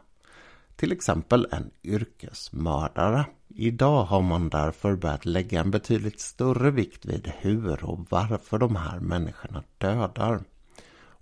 till 0.79 0.93
exempel 0.93 1.47
en 1.51 1.71
yrkesmördare. 1.85 3.27
Idag 3.49 4.05
har 4.05 4.23
man 4.23 4.49
därför 4.49 4.97
börjat 4.97 5.27
lägga 5.27 5.61
en 5.61 5.71
betydligt 5.71 6.21
större 6.21 6.71
vikt 6.71 7.07
vid 7.07 7.33
hur 7.39 7.85
och 7.85 8.07
varför 8.09 8.59
de 8.59 8.77
här 8.77 9.01
människorna 9.01 9.63
dödar. 9.79 10.41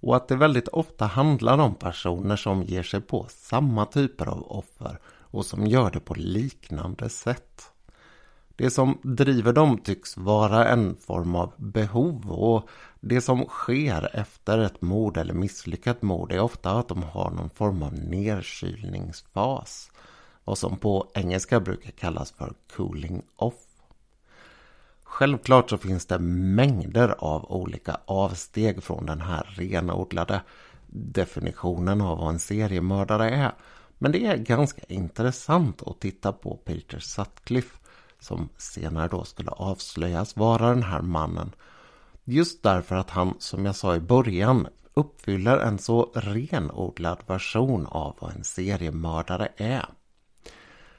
Och 0.00 0.16
att 0.16 0.28
det 0.28 0.36
väldigt 0.36 0.68
ofta 0.68 1.06
handlar 1.06 1.58
om 1.58 1.74
personer 1.74 2.36
som 2.36 2.62
ger 2.62 2.82
sig 2.82 3.00
på 3.00 3.26
samma 3.28 3.86
typer 3.86 4.26
av 4.26 4.52
offer 4.52 4.98
och 5.06 5.46
som 5.46 5.66
gör 5.66 5.90
det 5.90 6.00
på 6.00 6.14
liknande 6.14 7.08
sätt. 7.08 7.70
Det 8.56 8.70
som 8.70 8.98
driver 9.02 9.52
dem 9.52 9.78
tycks 9.78 10.16
vara 10.16 10.68
en 10.68 10.96
form 10.96 11.34
av 11.34 11.52
behov 11.56 12.30
och 12.32 12.68
det 13.00 13.20
som 13.20 13.44
sker 13.44 14.10
efter 14.16 14.58
ett 14.58 14.82
mord 14.82 15.16
eller 15.16 15.34
misslyckat 15.34 16.02
mord 16.02 16.32
är 16.32 16.40
ofta 16.40 16.70
att 16.70 16.88
de 16.88 17.02
har 17.02 17.30
någon 17.30 17.50
form 17.50 17.82
av 17.82 17.92
nedkylningsfas. 17.92 19.90
Vad 20.44 20.58
som 20.58 20.76
på 20.76 21.10
engelska 21.14 21.60
brukar 21.60 21.90
kallas 21.90 22.30
för 22.32 22.52
cooling 22.76 23.22
off. 23.36 23.54
Självklart 25.02 25.70
så 25.70 25.78
finns 25.78 26.06
det 26.06 26.18
mängder 26.18 27.14
av 27.18 27.52
olika 27.52 28.00
avsteg 28.04 28.82
från 28.82 29.06
den 29.06 29.20
här 29.20 29.54
renodlade 29.56 30.42
definitionen 30.86 32.00
av 32.00 32.18
vad 32.18 32.28
en 32.28 32.38
seriemördare 32.38 33.30
är. 33.30 33.52
Men 33.98 34.12
det 34.12 34.26
är 34.26 34.36
ganska 34.36 34.82
intressant 34.88 35.82
att 35.82 36.00
titta 36.00 36.32
på 36.32 36.56
Peter 36.56 36.98
Sutcliffe 36.98 37.78
som 38.26 38.48
senare 38.56 39.08
då 39.08 39.24
skulle 39.24 39.50
avslöjas 39.50 40.36
vara 40.36 40.68
den 40.68 40.82
här 40.82 41.02
mannen. 41.02 41.52
Just 42.24 42.62
därför 42.62 42.96
att 42.96 43.10
han, 43.10 43.34
som 43.38 43.66
jag 43.66 43.76
sa 43.76 43.96
i 43.96 44.00
början, 44.00 44.66
uppfyller 44.94 45.58
en 45.58 45.78
så 45.78 46.12
renodlad 46.14 47.18
version 47.26 47.86
av 47.86 48.16
vad 48.20 48.36
en 48.36 48.44
seriemördare 48.44 49.48
är. 49.56 49.86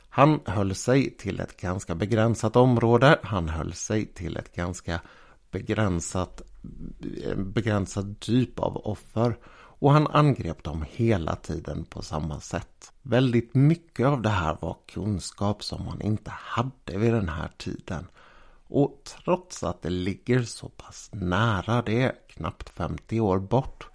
Han 0.10 0.39
höll 0.46 0.75
sig 0.75 1.17
till 1.17 1.39
ett 1.39 1.62
ganska 1.62 1.96
begränsat 1.96 2.55
område. 2.55 3.19
Han 3.24 3.50
höll 3.50 3.74
sig 3.74 4.05
till 4.05 4.38
ett 4.38 4.55
ganska 4.55 5.01
begränsat, 5.51 6.41
begränsad 7.36 8.19
typ 8.19 8.60
av 8.60 8.77
offer. 8.77 9.38
Och 9.79 9.91
han 9.91 10.07
angrep 10.07 10.63
dem 10.63 10.86
hela 10.89 11.36
tiden 11.36 11.86
på 11.86 12.01
samma 12.01 12.39
sätt. 12.39 12.93
Väldigt 13.01 13.55
mycket 13.55 14.07
av 14.07 14.22
det 14.22 14.29
här 14.29 14.57
var 14.62 14.77
kunskap 14.88 15.63
som 15.63 15.86
man 15.86 16.01
inte 16.01 16.31
hade 16.36 16.98
vid 16.98 17.13
den 17.13 17.29
här 17.29 17.51
tiden. 17.57 18.07
Och 18.67 19.01
trots 19.03 19.63
att 19.63 19.81
det 19.81 19.89
ligger 19.89 20.43
så 20.43 20.69
pass 20.69 21.10
nära, 21.13 21.81
det 21.81 22.01
är 22.01 22.15
knappt 22.27 22.69
50 22.69 23.19
år 23.19 23.39
bort, 23.39 23.89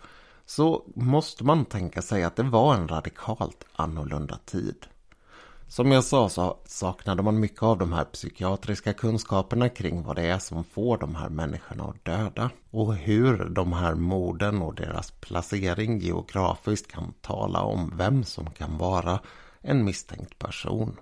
så 0.47 0.85
måste 0.95 1.45
man 1.45 1.65
tänka 1.65 2.03
sig 2.03 2.25
att 2.25 2.37
det 2.37 2.43
var 2.43 2.75
en 2.75 2.89
radikalt 2.89 3.65
annorlunda 3.77 4.39
tid. 4.45 4.87
Som 5.73 5.93
jag 5.93 6.05
sa 6.05 6.29
så 6.29 6.59
saknade 6.65 7.23
man 7.23 7.41
mycket 7.41 7.63
av 7.63 7.79
de 7.79 7.93
här 7.93 8.05
psykiatriska 8.05 8.93
kunskaperna 8.93 9.69
kring 9.69 10.03
vad 10.03 10.17
det 10.17 10.23
är 10.23 10.39
som 10.39 10.65
får 10.65 10.99
de 10.99 11.15
här 11.15 11.29
människorna 11.29 11.85
att 11.85 12.05
döda. 12.05 12.51
Och 12.71 12.95
hur 12.95 13.45
de 13.45 13.73
här 13.73 13.95
morden 13.95 14.63
och 14.63 14.75
deras 14.75 15.11
placering 15.11 15.99
geografiskt 15.99 16.93
kan 16.93 17.15
tala 17.21 17.63
om 17.63 17.93
vem 17.97 18.25
som 18.25 18.51
kan 18.51 18.79
vara 18.79 19.21
en 19.61 19.85
misstänkt 19.85 20.39
person. 20.39 20.97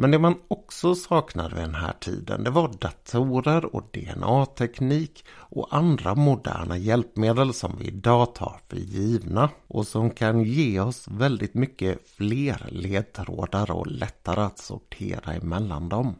Men 0.00 0.10
det 0.10 0.18
man 0.18 0.34
också 0.48 0.94
saknade 0.94 1.54
vid 1.54 1.64
den 1.64 1.74
här 1.74 1.92
tiden 2.00 2.44
det 2.44 2.50
var 2.50 2.68
datorer 2.68 3.74
och 3.76 3.82
DNA-teknik 3.92 5.24
och 5.30 5.68
andra 5.70 6.14
moderna 6.14 6.78
hjälpmedel 6.78 7.54
som 7.54 7.76
vi 7.78 7.84
idag 7.84 8.34
tar 8.34 8.60
för 8.68 8.76
givna 8.76 9.50
och 9.66 9.86
som 9.86 10.10
kan 10.10 10.42
ge 10.42 10.80
oss 10.80 11.08
väldigt 11.08 11.54
mycket 11.54 12.08
fler 12.08 12.66
ledtrådar 12.70 13.70
och 13.70 13.86
lättare 13.86 14.40
att 14.40 14.58
sortera 14.58 15.32
emellan 15.32 15.88
dem. 15.88 16.14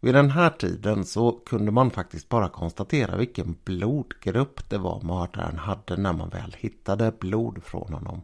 Vid 0.00 0.14
den 0.14 0.30
här 0.30 0.50
tiden 0.50 1.04
så 1.04 1.32
kunde 1.32 1.72
man 1.72 1.90
faktiskt 1.90 2.28
bara 2.28 2.48
konstatera 2.48 3.16
vilken 3.16 3.56
blodgrupp 3.64 4.70
det 4.70 4.78
var 4.78 5.02
mördaren 5.02 5.58
hade 5.58 5.96
när 5.96 6.12
man 6.12 6.28
väl 6.28 6.56
hittade 6.58 7.12
blod 7.20 7.62
från 7.64 7.92
honom. 7.92 8.22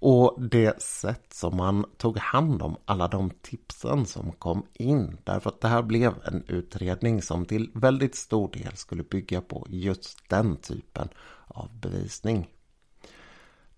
Och 0.00 0.42
det 0.42 0.82
sätt 0.82 1.32
som 1.32 1.56
man 1.56 1.84
tog 1.96 2.18
hand 2.18 2.62
om 2.62 2.76
alla 2.84 3.08
de 3.08 3.30
tipsen 3.42 4.06
som 4.06 4.32
kom 4.32 4.66
in. 4.72 5.18
Därför 5.24 5.50
att 5.50 5.60
det 5.60 5.68
här 5.68 5.82
blev 5.82 6.14
en 6.24 6.44
utredning 6.48 7.22
som 7.22 7.44
till 7.46 7.70
väldigt 7.74 8.14
stor 8.14 8.50
del 8.52 8.76
skulle 8.76 9.02
bygga 9.02 9.40
på 9.40 9.66
just 9.68 10.28
den 10.28 10.56
typen 10.56 11.08
av 11.46 11.70
bevisning. 11.80 12.48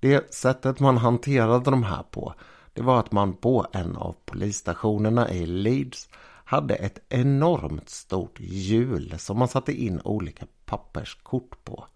Det 0.00 0.34
sättet 0.34 0.80
man 0.80 0.96
hanterade 0.96 1.70
de 1.70 1.82
här 1.82 2.02
på 2.02 2.34
det 2.72 2.82
var 2.82 3.00
att 3.00 3.12
man 3.12 3.32
på 3.32 3.66
en 3.72 3.96
av 3.96 4.16
polisstationerna 4.24 5.30
i 5.30 5.46
Leeds 5.46 6.08
hade 6.44 6.74
ett 6.74 6.98
enormt 7.08 7.88
stort 7.88 8.40
hjul 8.40 9.14
som 9.18 9.38
man 9.38 9.48
satte 9.48 9.72
in 9.72 10.00
olika 10.04 10.46
papperskort 10.64 11.64
på. 11.64 11.86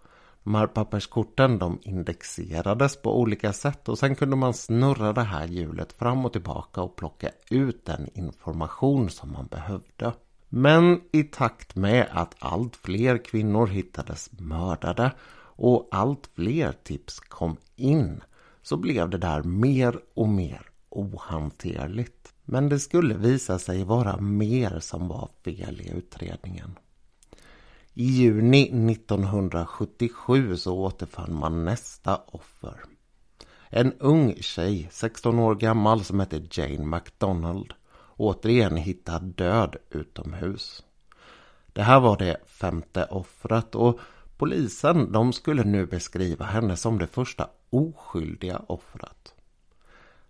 Marpapperskorten 0.48 1.58
papperskorten 1.58 1.58
de 1.58 1.90
indexerades 1.90 2.96
på 2.96 3.20
olika 3.20 3.52
sätt 3.52 3.88
och 3.88 3.98
sen 3.98 4.16
kunde 4.16 4.36
man 4.36 4.54
snurra 4.54 5.12
det 5.12 5.22
här 5.22 5.46
hjulet 5.46 5.92
fram 5.92 6.24
och 6.24 6.32
tillbaka 6.32 6.80
och 6.80 6.96
plocka 6.96 7.30
ut 7.50 7.84
den 7.84 8.08
information 8.14 9.10
som 9.10 9.32
man 9.32 9.46
behövde. 9.46 10.12
Men 10.48 11.00
i 11.12 11.22
takt 11.24 11.76
med 11.76 12.08
att 12.10 12.34
allt 12.38 12.76
fler 12.76 13.24
kvinnor 13.24 13.66
hittades 13.66 14.30
mördade 14.38 15.12
och 15.38 15.88
allt 15.90 16.30
fler 16.34 16.72
tips 16.72 17.20
kom 17.20 17.56
in 17.76 18.20
så 18.62 18.76
blev 18.76 19.10
det 19.10 19.18
där 19.18 19.42
mer 19.42 20.00
och 20.14 20.28
mer 20.28 20.70
ohanterligt. 20.88 22.34
Men 22.44 22.68
det 22.68 22.78
skulle 22.78 23.14
visa 23.14 23.58
sig 23.58 23.84
vara 23.84 24.16
mer 24.16 24.78
som 24.80 25.08
var 25.08 25.28
fel 25.44 25.80
i 25.80 25.90
utredningen. 25.90 26.78
I 27.98 28.04
juni 28.04 28.90
1977 28.92 30.56
så 30.56 30.78
återfann 30.78 31.34
man 31.34 31.64
nästa 31.64 32.20
offer. 32.26 32.84
En 33.70 33.92
ung 33.92 34.34
tjej, 34.40 34.88
16 34.90 35.38
år 35.38 35.54
gammal, 35.54 36.04
som 36.04 36.20
hette 36.20 36.42
Jane 36.50 36.84
McDonald. 36.84 37.72
Återigen 38.16 38.76
hittad 38.76 39.18
död 39.18 39.76
utomhus. 39.90 40.84
Det 41.66 41.82
här 41.82 42.00
var 42.00 42.16
det 42.16 42.36
femte 42.46 43.04
offret 43.04 43.74
och 43.74 44.00
polisen 44.36 45.12
de 45.12 45.32
skulle 45.32 45.64
nu 45.64 45.86
beskriva 45.86 46.44
henne 46.44 46.76
som 46.76 46.98
det 46.98 47.06
första 47.06 47.48
oskyldiga 47.70 48.62
offret. 48.66 49.34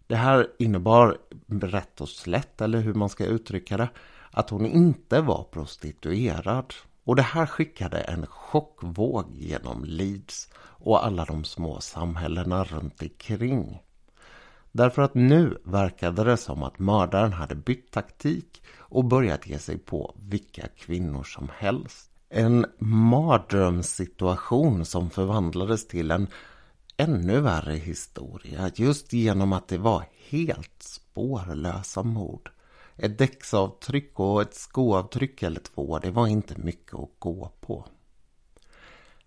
Det 0.06 0.16
här 0.16 0.46
innebar 0.58 1.18
rätt 1.46 2.00
och 2.00 2.08
slätt, 2.08 2.60
eller 2.60 2.80
hur 2.80 2.94
man 2.94 3.08
ska 3.08 3.24
uttrycka 3.24 3.76
det, 3.76 3.88
att 4.30 4.50
hon 4.50 4.66
inte 4.66 5.20
var 5.20 5.44
prostituerad. 5.44 6.74
Och 7.06 7.16
det 7.16 7.22
här 7.22 7.46
skickade 7.46 7.98
en 7.98 8.26
chockvåg 8.26 9.34
genom 9.34 9.84
Leeds 9.84 10.48
och 10.58 11.06
alla 11.06 11.24
de 11.24 11.44
små 11.44 11.80
samhällena 11.80 12.64
runt 12.64 13.02
omkring. 13.02 13.78
Därför 14.72 15.02
att 15.02 15.14
nu 15.14 15.58
verkade 15.64 16.24
det 16.24 16.36
som 16.36 16.62
att 16.62 16.78
mördaren 16.78 17.32
hade 17.32 17.54
bytt 17.54 17.90
taktik 17.90 18.62
och 18.78 19.04
börjat 19.04 19.46
ge 19.46 19.58
sig 19.58 19.78
på 19.78 20.14
vilka 20.18 20.68
kvinnor 20.68 21.24
som 21.24 21.50
helst. 21.58 22.10
En 22.28 22.66
mardrömssituation 22.78 24.84
som 24.84 25.10
förvandlades 25.10 25.88
till 25.88 26.10
en 26.10 26.28
ännu 26.96 27.40
värre 27.40 27.74
historia 27.74 28.70
just 28.74 29.12
genom 29.12 29.52
att 29.52 29.68
det 29.68 29.78
var 29.78 30.04
helt 30.28 30.82
spårlösa 30.82 32.02
mord. 32.02 32.50
Ett 32.96 33.18
däcksavtryck 33.18 34.20
och 34.20 34.42
ett 34.42 34.54
skoavtryck 34.54 35.42
eller 35.42 35.60
två, 35.60 35.98
det 35.98 36.10
var 36.10 36.26
inte 36.26 36.54
mycket 36.58 36.94
att 36.94 37.10
gå 37.18 37.52
på. 37.60 37.86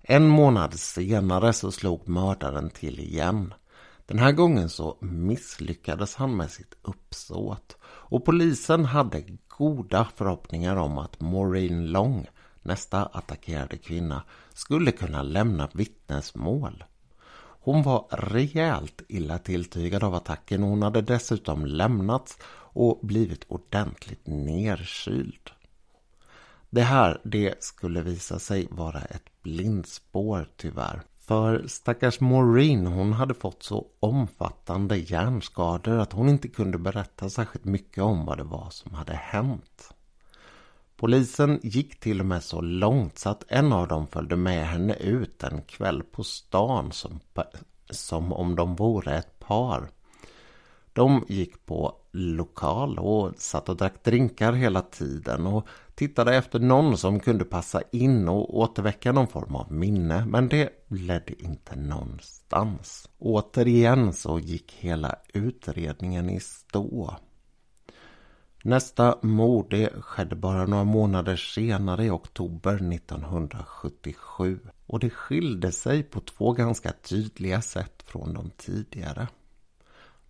En 0.02 0.28
månad 0.28 0.80
senare 0.80 1.54
så 1.54 1.72
slog 1.72 2.08
mördaren 2.08 2.70
till 2.70 3.00
igen. 3.00 3.54
Den 4.06 4.20
här 4.20 4.32
gången 4.32 4.70
så 4.70 4.98
misslyckades 5.02 6.16
han 6.16 6.38
med 6.38 6.52
sitt 6.52 6.76
uppsåt 6.82 7.78
och 7.84 8.26
polisen 8.26 8.86
hade 8.86 9.24
goda 9.58 10.08
förhoppningar 10.16 10.76
om 10.76 10.98
att 10.98 11.22
Maureen 11.22 11.92
Long, 11.92 12.28
nästa 12.62 13.06
attackerade 13.06 13.78
kvinna, 13.78 14.24
skulle 14.54 14.92
kunna 14.92 15.22
lämna 15.22 15.70
vittnesmål. 15.74 16.84
Hon 17.62 17.84
var 17.84 18.06
rejält 18.10 19.02
illa 19.08 19.38
tilltygad 19.38 20.04
av 20.04 20.16
attacken 20.16 20.64
och 20.64 20.70
hon 20.70 20.82
hade 20.82 21.02
dessutom 21.02 21.66
lämnats 21.66 22.38
och 22.74 23.00
blivit 23.02 23.46
ordentligt 23.48 24.28
nerkyld. 24.28 25.52
Det 26.70 26.82
här, 26.82 27.22
det 27.24 27.64
skulle 27.64 28.02
visa 28.02 28.40
sig 28.40 28.68
vara 28.72 29.02
ett 29.02 29.42
blindspår 29.44 30.50
tyvärr. 30.58 31.02
För 31.16 31.68
stackars 31.68 32.20
Maureen, 32.20 32.88
hon 32.88 33.14
hade 33.14 33.34
fått 33.34 33.64
så 33.64 33.88
omfattande 34.00 34.98
hjärnskador 34.98 35.98
att 35.98 36.14
hon 36.14 36.30
inte 36.30 36.48
kunde 36.48 36.78
berätta 36.78 37.30
särskilt 37.30 37.66
mycket 37.66 38.04
om 38.04 38.26
vad 38.26 38.38
det 38.38 38.44
var 38.44 38.70
som 38.70 38.94
hade 38.94 39.14
hänt. 39.14 39.94
Polisen 40.96 41.60
gick 41.64 42.00
till 42.00 42.20
och 42.20 42.26
med 42.26 42.44
så 42.44 42.62
långt 42.62 43.20
så 43.20 43.30
att 43.30 43.44
en 43.48 43.74
av 43.74 43.88
dem 43.88 44.08
följde 44.08 44.36
med 44.36 44.68
henne 44.68 44.94
ut 44.94 45.44
en 45.44 45.62
kväll 45.62 46.04
på 46.04 46.24
stan 46.24 46.92
som, 46.92 47.20
som 47.90 48.34
om 48.34 48.56
de 48.56 48.76
vore 48.76 49.18
ett 49.18 49.40
par. 49.40 49.90
De 51.00 51.26
gick 51.28 51.66
på 51.66 51.96
lokal 52.12 53.00
och 53.00 53.34
satt 53.38 53.70
och 53.70 53.78
drack 53.78 54.04
drinkar 54.04 54.54
hela 54.54 54.82
tiden 54.82 55.48
och 55.48 55.68
tittade 55.96 56.36
efter 56.36 56.60
någon 56.60 56.98
som 56.98 57.20
kunde 57.20 57.46
passa 57.46 57.82
in 57.92 58.30
och 58.30 58.58
återväcka 58.58 59.12
någon 59.12 59.28
form 59.28 59.56
av 59.56 59.72
minne. 59.72 60.26
Men 60.26 60.50
det 60.50 60.70
ledde 60.88 61.44
inte 61.44 61.76
någonstans. 61.76 63.10
Återigen 63.20 64.14
så 64.14 64.40
gick 64.40 64.72
hela 64.72 65.16
utredningen 65.34 66.30
i 66.30 66.40
stå. 66.40 67.16
Nästa 68.64 69.18
mord 69.22 69.76
skedde 70.02 70.36
bara 70.36 70.66
några 70.66 70.84
månader 70.84 71.36
senare 71.36 72.06
i 72.06 72.10
oktober 72.10 72.94
1977 72.94 74.60
och 74.86 75.00
det 75.00 75.10
skilde 75.10 75.72
sig 75.72 76.04
på 76.04 76.20
två 76.20 76.52
ganska 76.52 76.92
tydliga 76.92 77.62
sätt 77.62 78.04
från 78.06 78.34
de 78.34 78.52
tidigare. 78.58 79.28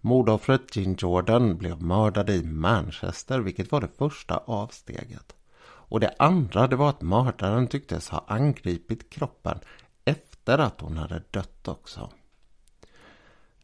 Mordoffret 0.01 0.75
Jean 0.75 0.96
Jordan 1.00 1.58
blev 1.58 1.82
mördad 1.82 2.29
i 2.29 2.44
Manchester 2.44 3.39
vilket 3.39 3.72
var 3.72 3.82
det 3.82 3.98
första 3.98 4.38
avsteget. 4.38 5.36
Och 5.62 6.00
det 6.00 6.15
andra 6.20 6.68
det 6.68 6.75
var 6.75 6.89
att 6.89 7.01
mördaren 7.01 7.67
tycktes 7.67 8.10
ha 8.10 8.26
angripit 8.28 9.10
kroppen 9.10 9.60
efter 10.06 10.58
att 10.58 10.82
hon 10.82 10.97
hade 10.97 11.23
dött 11.32 11.67
också. 11.67 12.10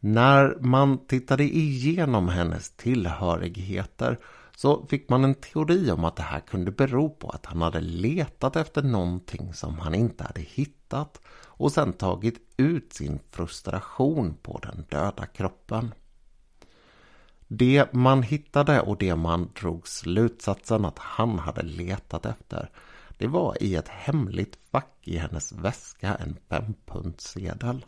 När 0.00 0.56
man 0.60 1.06
tittade 1.06 1.44
igenom 1.44 2.28
hennes 2.28 2.70
tillhörigheter 2.70 4.18
så 4.56 4.86
fick 4.86 5.08
man 5.08 5.24
en 5.24 5.34
teori 5.34 5.90
om 5.90 6.04
att 6.04 6.16
det 6.16 6.22
här 6.22 6.40
kunde 6.40 6.70
bero 6.70 7.10
på 7.10 7.30
att 7.30 7.46
han 7.46 7.62
hade 7.62 7.80
letat 7.80 8.56
efter 8.56 8.82
någonting 8.82 9.54
som 9.54 9.78
han 9.78 9.94
inte 9.94 10.24
hade 10.24 10.40
hittat 10.40 11.20
och 11.46 11.72
sen 11.72 11.92
tagit 11.92 12.40
ut 12.56 12.92
sin 12.92 13.18
frustration 13.30 14.34
på 14.42 14.60
den 14.62 14.84
döda 14.88 15.26
kroppen. 15.26 15.94
Det 17.48 17.92
man 17.92 18.22
hittade 18.22 18.80
och 18.80 18.96
det 18.96 19.16
man 19.16 19.50
drog 19.60 19.88
slutsatsen 19.88 20.84
att 20.84 20.98
han 20.98 21.38
hade 21.38 21.62
letat 21.62 22.26
efter 22.26 22.70
det 23.18 23.26
var 23.26 23.62
i 23.62 23.74
ett 23.74 23.88
hemligt 23.88 24.58
fack 24.72 24.98
i 25.02 25.16
hennes 25.16 25.52
väska 25.52 26.14
en 26.14 26.36
fempundssedel. 26.48 27.84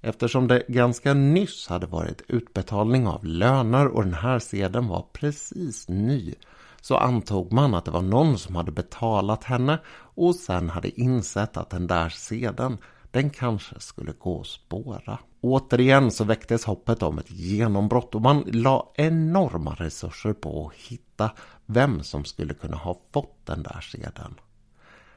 Eftersom 0.00 0.48
det 0.48 0.64
ganska 0.68 1.14
nyss 1.14 1.68
hade 1.68 1.86
varit 1.86 2.22
utbetalning 2.28 3.06
av 3.06 3.24
löner 3.24 3.86
och 3.86 4.04
den 4.04 4.14
här 4.14 4.38
sedeln 4.38 4.88
var 4.88 5.06
precis 5.12 5.88
ny 5.88 6.34
så 6.80 6.96
antog 6.96 7.52
man 7.52 7.74
att 7.74 7.84
det 7.84 7.90
var 7.90 8.02
någon 8.02 8.38
som 8.38 8.56
hade 8.56 8.72
betalat 8.72 9.44
henne 9.44 9.78
och 9.90 10.34
sen 10.34 10.70
hade 10.70 11.00
insett 11.00 11.56
att 11.56 11.70
den 11.70 11.86
där 11.86 12.08
sedeln 12.08 12.78
den 13.18 13.30
kanske 13.30 13.80
skulle 13.80 14.12
gå 14.12 14.40
att 14.40 14.46
spåra. 14.46 15.18
Återigen 15.40 16.10
så 16.10 16.24
väcktes 16.24 16.64
hoppet 16.64 17.02
om 17.02 17.18
ett 17.18 17.30
genombrott 17.30 18.14
och 18.14 18.22
man 18.22 18.44
la 18.46 18.92
enorma 18.94 19.74
resurser 19.74 20.32
på 20.32 20.66
att 20.66 20.74
hitta 20.74 21.30
vem 21.66 22.02
som 22.02 22.24
skulle 22.24 22.54
kunna 22.54 22.76
ha 22.76 22.98
fått 23.12 23.46
den 23.46 23.62
där 23.62 23.80
sedeln. 23.80 24.34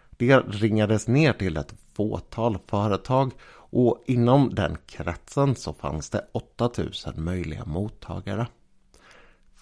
Det 0.10 0.38
ringades 0.38 1.08
ner 1.08 1.34
till 1.34 1.58
ett 1.58 1.74
fåtal 1.94 2.58
företag 2.68 3.32
och 3.54 4.04
inom 4.06 4.56
den 4.56 4.78
kretsen 4.86 5.56
så 5.56 5.74
fanns 5.74 6.10
det 6.10 6.28
8000 6.32 7.24
möjliga 7.24 7.66
mottagare. 7.66 8.48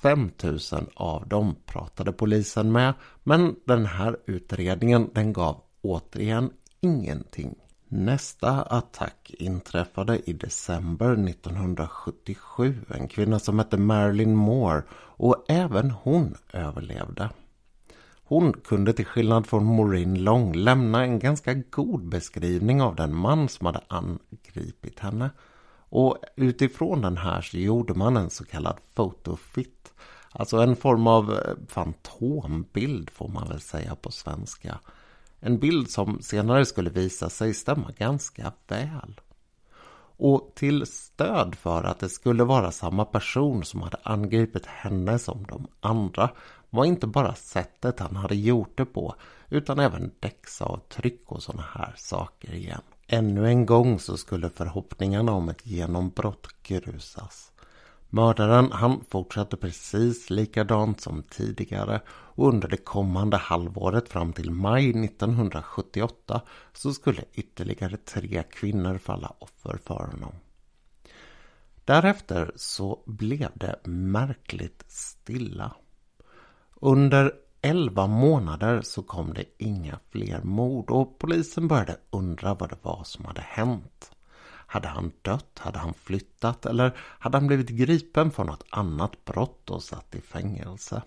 5000 0.02 0.88
av 0.94 1.28
dem 1.28 1.56
pratade 1.66 2.12
polisen 2.12 2.72
med 2.72 2.94
men 3.24 3.56
den 3.66 3.86
här 3.86 4.18
utredningen 4.26 5.10
den 5.14 5.34
gav 5.34 5.62
återigen 5.82 6.52
ingenting. 6.82 7.56
Nästa 7.92 8.62
attack 8.62 9.32
inträffade 9.40 10.20
i 10.30 10.34
december 10.34 11.30
1977. 11.30 12.86
En 12.88 13.08
kvinna 13.08 13.40
som 13.40 13.60
hette 13.60 13.78
Marilyn 13.78 14.36
Moore 14.36 14.84
och 14.92 15.46
även 15.48 15.92
hon 15.92 16.36
överlevde. 16.54 17.30
Hon 18.24 18.54
kunde 18.54 18.94
till 18.94 19.06
skillnad 19.06 19.48
från 19.48 19.76
Maureen 19.76 20.24
Long 20.24 20.54
lämna 20.54 21.04
en 21.04 21.20
ganska 21.20 21.54
god 21.54 22.10
beskrivning 22.10 22.82
av 22.82 22.96
den 22.96 23.16
man 23.16 23.50
som 23.50 23.66
hade 23.66 23.82
angripit 23.88 25.00
henne. 25.00 25.30
Och 25.90 26.18
utifrån 26.36 27.02
den 27.02 27.18
här 27.18 27.42
så 27.42 27.58
gjorde 27.58 27.94
man 27.94 28.18
en 28.18 28.30
så 28.30 28.46
kallad 28.46 28.78
photofit. 28.94 29.94
Alltså 30.32 30.58
en 30.58 30.76
form 30.76 31.08
av 31.08 31.34
eh, 31.34 31.56
fantombild 31.68 33.10
får 33.10 33.28
man 33.28 33.48
väl 33.48 33.62
säga 33.62 33.96
på 33.96 34.12
svenska. 34.12 34.80
En 35.40 35.60
bild 35.60 35.90
som 35.90 36.22
senare 36.22 36.66
skulle 36.66 36.90
visa 36.90 37.30
sig 37.30 37.54
stämma 37.54 37.92
ganska 37.98 38.54
väl. 38.68 39.22
Och 40.22 40.52
till 40.56 40.86
stöd 40.86 41.56
för 41.56 41.84
att 41.84 42.00
det 42.00 42.10
skulle 42.10 42.44
vara 42.44 42.72
samma 42.72 43.06
person 43.06 43.64
som 43.64 43.82
hade 43.82 43.98
angripit 44.04 44.66
henne 44.66 45.20
som 45.20 45.46
de 45.48 45.68
andra 45.80 46.30
var 46.70 46.86
inte 46.86 47.08
bara 47.08 47.36
sättet 47.36 48.00
han 48.00 48.16
hade 48.16 48.36
gjort 48.36 48.78
det 48.78 48.86
på 48.86 49.16
utan 49.50 49.80
även 49.80 50.12
däcksavtryck 50.20 51.32
och 51.32 51.44
sådana 51.44 51.66
här 51.74 51.94
saker 51.98 52.54
igen. 52.54 52.82
Ännu 53.08 53.48
en 53.48 53.66
gång 53.66 54.00
så 54.00 54.18
skulle 54.18 54.50
förhoppningarna 54.50 55.32
om 55.32 55.50
ett 55.50 55.66
genombrott 55.66 56.48
grusas. 56.64 57.49
Mördaren 58.12 58.72
han 58.72 59.04
fortsatte 59.10 59.58
precis 59.58 60.30
likadant 60.30 61.02
som 61.02 61.24
tidigare 61.24 62.02
och 62.10 62.48
under 62.48 62.68
det 62.68 62.78
kommande 62.78 63.38
halvåret 63.38 64.10
fram 64.10 64.34
till 64.34 64.52
maj 64.52 64.90
1978 64.90 66.42
så 66.74 66.94
skulle 66.94 67.24
ytterligare 67.34 67.98
tre 67.98 68.44
kvinnor 68.52 68.98
falla 68.98 69.34
offer 69.40 69.80
för 69.86 70.08
honom. 70.12 70.32
Därefter 71.86 72.52
så 72.56 73.04
blev 73.06 73.50
det 73.54 73.80
märkligt 73.84 74.84
stilla. 74.88 75.76
Under 76.74 77.34
elva 77.62 78.08
månader 78.08 78.82
så 78.82 79.04
kom 79.04 79.34
det 79.34 79.46
inga 79.58 80.00
fler 80.10 80.42
mord 80.44 80.92
och 80.92 81.20
polisen 81.20 81.68
började 81.68 81.98
undra 82.10 82.54
vad 82.54 82.70
det 82.70 82.78
var 82.82 83.04
som 83.04 83.26
hade 83.26 83.42
hänt. 83.42 84.12
Hade 84.72 84.88
han 84.88 85.12
dött? 85.22 85.60
Hade 85.60 85.80
han 85.80 85.94
flyttat? 85.94 86.66
Eller 86.66 86.98
hade 86.98 87.38
han 87.38 87.48
blivit 87.48 87.70
gripen 87.70 88.32
för 88.32 88.44
något 88.44 88.64
annat 88.70 89.26
brott 89.26 89.70
och 89.70 89.84
satt 89.84 90.16
i 90.16 90.22
fängelse? 90.22 91.02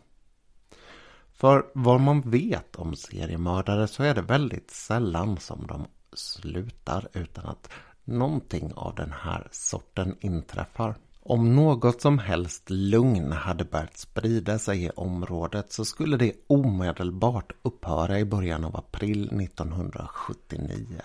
För 1.32 1.66
vad 1.74 2.00
man 2.00 2.20
vet 2.20 2.76
om 2.76 2.96
seriemördare 2.96 3.88
så 3.88 4.02
är 4.02 4.14
det 4.14 4.22
väldigt 4.22 4.70
sällan 4.70 5.38
som 5.38 5.66
de 5.66 5.86
slutar 6.12 7.08
utan 7.12 7.46
att 7.46 7.70
någonting 8.04 8.72
av 8.74 8.94
den 8.94 9.12
här 9.12 9.48
sorten 9.50 10.16
inträffar. 10.20 10.94
Om 11.20 11.56
något 11.56 12.00
som 12.00 12.18
helst 12.18 12.70
lugn 12.70 13.32
hade 13.32 13.64
börjat 13.64 13.96
sprida 13.96 14.58
sig 14.58 14.84
i 14.84 14.90
området 14.90 15.72
så 15.72 15.84
skulle 15.84 16.16
det 16.16 16.32
omedelbart 16.46 17.52
upphöra 17.62 18.18
i 18.18 18.24
början 18.24 18.64
av 18.64 18.76
april 18.76 19.40
1979. 19.40 21.02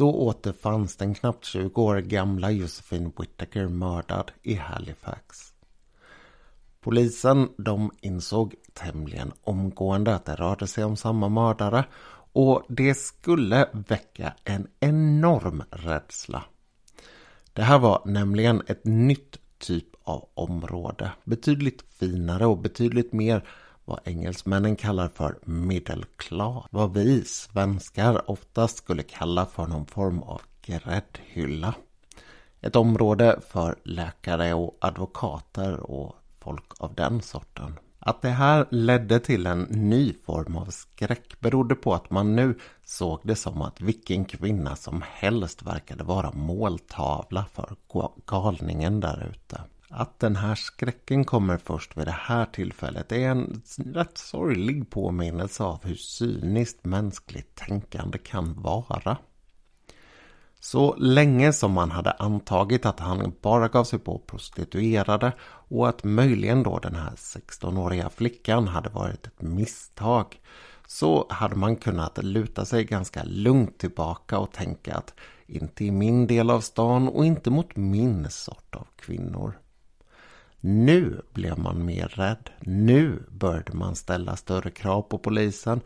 Då 0.00 0.12
återfanns 0.12 0.96
den 0.96 1.14
knappt 1.14 1.44
20 1.44 1.82
år 1.82 1.98
gamla 1.98 2.50
Josephine 2.50 3.12
Whittaker 3.18 3.68
mördad 3.68 4.30
i 4.42 4.54
Halifax. 4.54 5.52
Polisen 6.80 7.48
de 7.58 7.90
insåg 8.00 8.54
tämligen 8.72 9.32
omgående 9.42 10.14
att 10.14 10.24
det 10.24 10.34
rörde 10.34 10.66
sig 10.66 10.84
om 10.84 10.96
samma 10.96 11.28
mördare 11.28 11.84
och 12.32 12.62
det 12.68 12.94
skulle 12.94 13.68
väcka 13.72 14.34
en 14.44 14.66
enorm 14.80 15.62
rädsla. 15.70 16.44
Det 17.52 17.62
här 17.62 17.78
var 17.78 18.02
nämligen 18.04 18.62
ett 18.66 18.84
nytt 18.84 19.36
typ 19.58 19.88
av 20.02 20.28
område. 20.34 21.12
Betydligt 21.24 21.82
finare 21.82 22.46
och 22.46 22.58
betydligt 22.58 23.12
mer 23.12 23.48
vad 23.90 24.00
engelsmännen 24.04 24.76
kallar 24.76 25.08
för 25.08 25.38
middle 25.44 26.04
class. 26.16 26.64
Vad 26.70 26.94
vi 26.94 27.24
svenskar 27.24 28.30
oftast 28.30 28.76
skulle 28.76 29.02
kalla 29.02 29.46
för 29.46 29.66
någon 29.66 29.86
form 29.86 30.22
av 30.22 30.42
gräddhylla. 30.62 31.74
Ett 32.60 32.76
område 32.76 33.40
för 33.48 33.76
läkare 33.84 34.54
och 34.54 34.78
advokater 34.80 35.80
och 35.80 36.16
folk 36.40 36.64
av 36.78 36.94
den 36.94 37.22
sorten. 37.22 37.78
Att 37.98 38.22
det 38.22 38.28
här 38.28 38.66
ledde 38.70 39.20
till 39.20 39.46
en 39.46 39.62
ny 39.62 40.14
form 40.26 40.56
av 40.56 40.66
skräck 40.66 41.40
berodde 41.40 41.74
på 41.74 41.94
att 41.94 42.10
man 42.10 42.36
nu 42.36 42.58
såg 42.84 43.20
det 43.22 43.36
som 43.36 43.62
att 43.62 43.80
vilken 43.80 44.24
kvinna 44.24 44.76
som 44.76 45.02
helst 45.06 45.62
verkade 45.62 46.04
vara 46.04 46.32
måltavla 46.32 47.44
för 47.52 47.76
galningen 48.26 49.00
där 49.00 49.30
ute. 49.30 49.60
Att 49.92 50.18
den 50.18 50.36
här 50.36 50.54
skräcken 50.54 51.24
kommer 51.24 51.56
först 51.56 51.96
vid 51.96 52.06
det 52.06 52.16
här 52.20 52.46
tillfället 52.46 53.12
är 53.12 53.28
en 53.28 53.62
rätt 53.76 54.18
sorglig 54.18 54.90
påminnelse 54.90 55.62
av 55.64 55.84
hur 55.84 55.94
cyniskt 55.94 56.84
mänskligt 56.84 57.54
tänkande 57.54 58.18
kan 58.18 58.62
vara. 58.62 59.16
Så 60.60 60.94
länge 60.96 61.52
som 61.52 61.72
man 61.72 61.90
hade 61.90 62.10
antagit 62.10 62.86
att 62.86 63.00
han 63.00 63.32
bara 63.42 63.68
gav 63.68 63.84
sig 63.84 63.98
på 63.98 64.18
prostituerade 64.18 65.32
och 65.42 65.88
att 65.88 66.04
möjligen 66.04 66.62
då 66.62 66.78
den 66.78 66.94
här 66.94 67.10
16-åriga 67.10 68.10
flickan 68.10 68.68
hade 68.68 68.88
varit 68.88 69.26
ett 69.26 69.42
misstag 69.42 70.40
så 70.86 71.26
hade 71.30 71.56
man 71.56 71.76
kunnat 71.76 72.24
luta 72.24 72.64
sig 72.64 72.84
ganska 72.84 73.22
lugnt 73.24 73.78
tillbaka 73.78 74.38
och 74.38 74.52
tänka 74.52 74.94
att 74.94 75.14
inte 75.46 75.84
i 75.84 75.90
min 75.90 76.26
del 76.26 76.50
av 76.50 76.60
stan 76.60 77.08
och 77.08 77.24
inte 77.26 77.50
mot 77.50 77.76
min 77.76 78.30
sort 78.30 78.74
av 78.74 78.86
kvinnor. 78.96 79.58
Nu 80.60 81.22
blev 81.32 81.58
man 81.58 81.84
mer 81.84 82.08
rädd. 82.08 82.50
Nu 82.60 83.22
började 83.30 83.72
man 83.72 83.96
ställa 83.96 84.36
större 84.36 84.70
krav 84.70 85.02
på 85.02 85.18
polisen. 85.18 85.80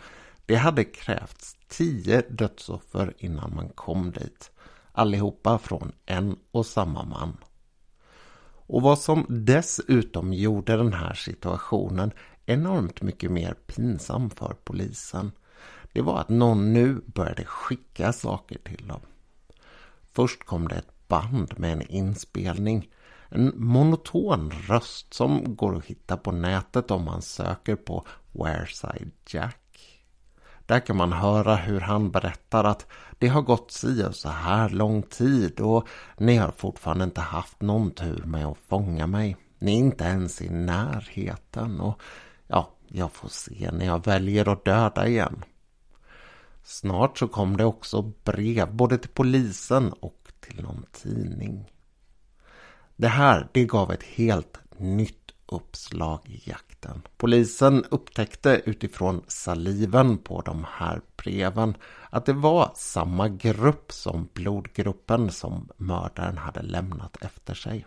Det 0.46 0.56
hade 0.56 0.84
krävts 0.84 1.56
tio 1.68 2.22
dödsoffer 2.30 3.14
innan 3.18 3.54
man 3.54 3.68
kom 3.68 4.10
dit. 4.10 4.50
Allihopa 4.92 5.58
från 5.58 5.92
en 6.06 6.36
och 6.50 6.66
samma 6.66 7.04
man. 7.04 7.36
Och 8.66 8.82
vad 8.82 8.98
som 8.98 9.26
dessutom 9.28 10.32
gjorde 10.32 10.76
den 10.76 10.92
här 10.92 11.14
situationen 11.14 12.12
enormt 12.46 13.02
mycket 13.02 13.30
mer 13.30 13.54
pinsam 13.66 14.30
för 14.30 14.56
polisen 14.64 15.32
det 15.94 16.02
var 16.02 16.20
att 16.20 16.28
någon 16.28 16.72
nu 16.72 17.00
började 17.06 17.44
skicka 17.44 18.12
saker 18.12 18.58
till 18.58 18.88
dem. 18.88 19.00
Först 20.12 20.44
kom 20.44 20.68
det 20.68 20.74
ett 20.74 21.08
band 21.08 21.58
med 21.58 21.72
en 21.72 21.82
inspelning. 21.82 22.90
En 23.34 23.52
monoton 23.56 24.50
röst 24.50 25.14
som 25.14 25.56
går 25.56 25.76
att 25.76 25.84
hitta 25.84 26.16
på 26.16 26.32
nätet 26.32 26.90
om 26.90 27.04
man 27.04 27.22
söker 27.22 27.76
på 27.76 28.06
Wareside 28.32 29.10
Jack. 29.26 29.58
Där 30.66 30.80
kan 30.80 30.96
man 30.96 31.12
höra 31.12 31.56
hur 31.56 31.80
han 31.80 32.10
berättar 32.10 32.64
att 32.64 32.86
det 33.18 33.28
har 33.28 33.42
gått 33.42 33.72
si 33.72 34.04
och 34.04 34.14
så 34.14 34.28
här 34.28 34.68
lång 34.68 35.02
tid 35.02 35.60
och 35.60 35.88
ni 36.18 36.36
har 36.36 36.50
fortfarande 36.50 37.04
inte 37.04 37.20
haft 37.20 37.62
någon 37.62 37.90
tur 37.90 38.22
med 38.24 38.46
att 38.46 38.58
fånga 38.58 39.06
mig. 39.06 39.36
Ni 39.58 39.74
är 39.74 39.78
inte 39.78 40.04
ens 40.04 40.42
i 40.42 40.50
närheten 40.50 41.80
och 41.80 42.00
ja, 42.46 42.70
jag 42.88 43.12
får 43.12 43.28
se 43.28 43.70
när 43.72 43.86
jag 43.86 44.04
väljer 44.04 44.48
att 44.48 44.64
döda 44.64 45.06
igen. 45.06 45.44
Snart 46.62 47.18
så 47.18 47.28
kom 47.28 47.56
det 47.56 47.64
också 47.64 48.12
brev 48.24 48.74
både 48.74 48.98
till 48.98 49.10
polisen 49.10 49.92
och 49.92 50.32
till 50.40 50.62
någon 50.62 50.86
tidning. 50.92 51.73
Det 52.96 53.08
här, 53.08 53.48
det 53.52 53.64
gav 53.64 53.92
ett 53.92 54.02
helt 54.02 54.58
nytt 54.78 55.34
uppslag 55.46 56.20
i 56.24 56.50
jakten. 56.50 57.02
Polisen 57.16 57.84
upptäckte 57.90 58.62
utifrån 58.64 59.24
saliven 59.26 60.18
på 60.18 60.40
de 60.40 60.66
här 60.70 61.00
breven 61.16 61.76
att 62.10 62.26
det 62.26 62.32
var 62.32 62.72
samma 62.74 63.28
grupp 63.28 63.92
som 63.92 64.28
blodgruppen 64.32 65.30
som 65.30 65.68
mördaren 65.76 66.38
hade 66.38 66.62
lämnat 66.62 67.16
efter 67.22 67.54
sig. 67.54 67.86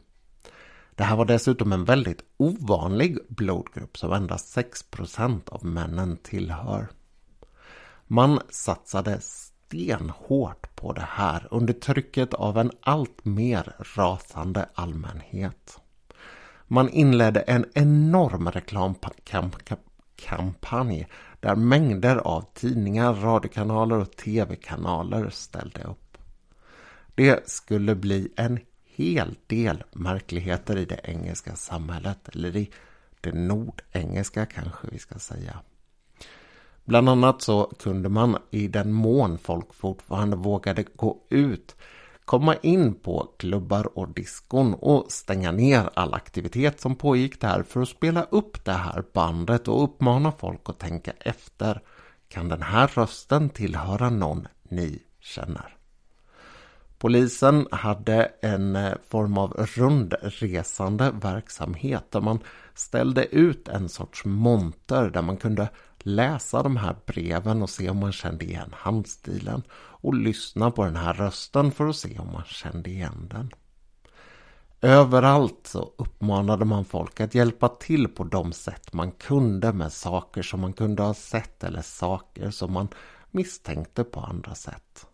Det 0.96 1.04
här 1.04 1.16
var 1.16 1.26
dessutom 1.26 1.72
en 1.72 1.86
väldigt 1.86 2.24
ovanlig 2.38 3.18
blodgrupp 3.30 3.98
som 3.98 4.14
endast 4.14 4.58
6% 4.58 5.50
av 5.50 5.66
männen 5.66 6.18
tillhör. 6.18 6.88
Man 8.08 8.40
satsade 8.50 9.20
stenhårt 9.68 10.76
på 10.76 10.94
det 10.94 11.08
här 11.10 11.48
under 11.52 11.74
trycket 11.74 12.34
av 12.34 12.58
en 12.58 12.72
allt 12.82 13.26
mer 13.26 13.76
rasande 13.96 14.70
allmänhet. 14.74 15.80
Man 16.68 16.90
inledde 16.90 17.40
en 17.40 17.66
enorm 17.74 18.52
reklamkampanj 18.52 21.08
där 21.40 21.56
mängder 21.56 22.16
av 22.16 22.46
tidningar, 22.54 23.14
radiokanaler 23.14 23.98
och 23.98 24.16
tv-kanaler 24.16 25.30
ställde 25.30 25.84
upp. 25.84 26.18
Det 27.16 27.50
skulle 27.50 27.96
bli 27.96 28.34
en 28.36 28.60
hel 28.86 29.36
del 29.48 29.84
märkligheter 29.92 30.78
i 30.78 30.86
det 30.86 31.00
engelska 31.04 31.56
samhället, 31.56 32.30
eller 32.30 32.56
i 32.56 32.72
det 33.22 33.34
nordengelska 33.34 34.46
kanske 34.46 34.88
vi 34.92 35.00
ska 35.00 35.20
säga. 35.20 35.60
Bland 36.88 37.10
annat 37.10 37.42
så 37.42 37.72
kunde 37.80 38.10
man 38.10 38.38
i 38.52 38.68
den 38.68 38.92
mån 38.94 39.38
folk 39.38 39.74
fortfarande 39.74 40.36
vågade 40.36 40.86
gå 40.96 41.18
ut 41.30 41.76
komma 42.26 42.56
in 42.56 42.94
på 42.96 43.34
klubbar 43.38 43.98
och 43.98 44.10
diskon 44.14 44.74
och 44.74 45.12
stänga 45.12 45.52
ner 45.52 45.90
all 45.94 46.14
aktivitet 46.14 46.80
som 46.80 46.96
pågick 46.96 47.42
där 47.42 47.64
för 47.64 47.82
att 47.82 47.90
spela 47.90 48.24
upp 48.24 48.66
det 48.66 48.72
här 48.72 49.04
bandet 49.14 49.68
och 49.68 49.84
uppmana 49.84 50.32
folk 50.32 50.62
att 50.64 50.80
tänka 50.80 51.12
efter. 51.20 51.82
Kan 52.30 52.50
den 52.50 52.62
här 52.62 52.88
rösten 52.88 53.50
tillhöra 53.50 54.10
någon 54.10 54.48
ni 54.64 55.00
känner? 55.20 55.78
Polisen 56.98 57.68
hade 57.72 58.32
en 58.42 58.76
eh, 58.76 58.94
form 59.10 59.38
av 59.38 59.54
rundresande 59.54 61.12
verksamhet 61.22 62.12
där 62.12 62.22
man 62.22 62.40
ställde 62.74 63.26
ut 63.26 63.68
en 63.68 63.90
sorts 63.90 64.26
monter 64.26 65.10
där 65.10 65.22
man 65.22 65.38
kunde 65.38 65.70
läsa 66.08 66.64
de 66.64 66.78
här 66.78 66.96
breven 67.06 67.62
och 67.62 67.70
se 67.70 67.90
om 67.90 67.98
man 67.98 68.12
kände 68.12 68.46
igen 68.46 68.74
handstilen 68.74 69.64
och 69.74 70.14
lyssna 70.14 70.72
på 70.72 70.86
den 70.86 70.96
här 70.96 71.14
rösten 71.14 71.72
för 71.72 71.88
att 71.88 71.96
se 71.96 72.20
om 72.20 72.32
man 72.34 72.44
kände 72.44 72.90
igen 72.90 73.28
den. 73.32 73.52
Överallt 74.82 75.68
så 75.68 75.92
uppmanade 75.98 76.66
man 76.66 76.86
folk 76.86 77.20
att 77.20 77.36
hjälpa 77.36 77.70
till 77.70 78.08
på 78.08 78.24
de 78.24 78.54
sätt 78.54 78.94
man 78.94 79.12
kunde 79.12 79.74
med 79.74 79.94
saker 79.94 80.42
som 80.42 80.60
man 80.60 80.74
kunde 80.74 81.04
ha 81.04 81.14
sett 81.14 81.64
eller 81.64 81.82
saker 81.82 82.52
som 82.52 82.74
man 82.74 82.88
misstänkte 83.32 84.04
på 84.04 84.20
andra 84.20 84.56
sätt. 84.56 85.06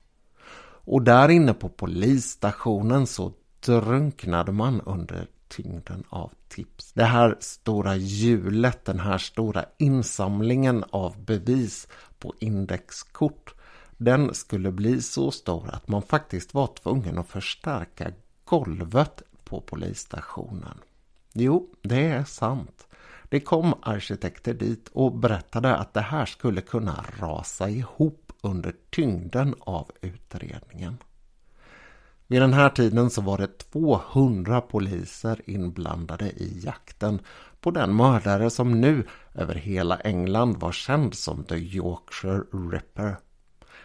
Och 0.86 1.02
där 1.02 1.30
inne 1.30 1.54
på 1.54 1.70
polisstationen 1.70 3.08
så 3.08 3.34
drunknade 3.66 4.52
man 4.52 4.82
under 4.82 5.28
tyngden 5.56 6.04
av 6.10 6.32
tips. 6.48 6.94
Det 6.94 7.04
här 7.04 7.38
stora 7.40 7.96
hjulet, 7.96 8.86
den 8.86 9.00
här 9.00 9.18
stora 9.18 9.66
insamlingen 9.78 10.84
av 10.90 11.26
bevis 11.26 11.88
på 12.20 12.34
indexkort 12.40 13.54
den 13.98 14.34
skulle 14.34 14.72
bli 14.72 15.02
så 15.02 15.32
stor 15.32 15.70
att 15.70 15.88
man 15.88 16.02
faktiskt 16.02 16.54
var 16.54 16.68
tvungen 16.68 17.18
att 17.18 17.28
förstärka 17.28 18.12
golvet 18.46 19.22
på 19.44 19.62
polisstationen. 19.62 20.78
Jo, 21.34 21.70
det 21.82 22.06
är 22.06 22.24
sant. 22.24 22.88
Det 23.30 23.40
kom 23.40 23.74
arkitekter 23.82 24.54
dit 24.54 24.90
och 24.94 25.18
berättade 25.18 25.76
att 25.76 25.94
det 25.94 26.02
här 26.02 26.26
skulle 26.26 26.62
kunna 26.62 27.06
rasa 27.20 27.70
ihop 27.70 28.32
under 28.42 28.76
tyngden 28.90 29.56
av 29.60 29.92
utredningen. 30.02 30.98
Vid 32.34 32.42
den 32.42 32.54
här 32.54 32.70
tiden 32.70 33.10
så 33.10 33.22
var 33.22 33.38
det 33.38 33.58
200 33.58 34.62
poliser 34.62 35.42
inblandade 35.46 36.30
i 36.30 36.62
jakten 36.66 37.22
på 37.62 37.72
den 37.72 37.96
mördare 37.96 38.50
som 38.50 38.82
nu 38.82 39.08
över 39.34 39.56
hela 39.56 39.98
England 39.98 40.58
var 40.58 40.72
känd 40.72 41.14
som 41.14 41.44
The 41.44 41.56
Yorkshire 41.56 42.44
Ripper. 42.72 43.18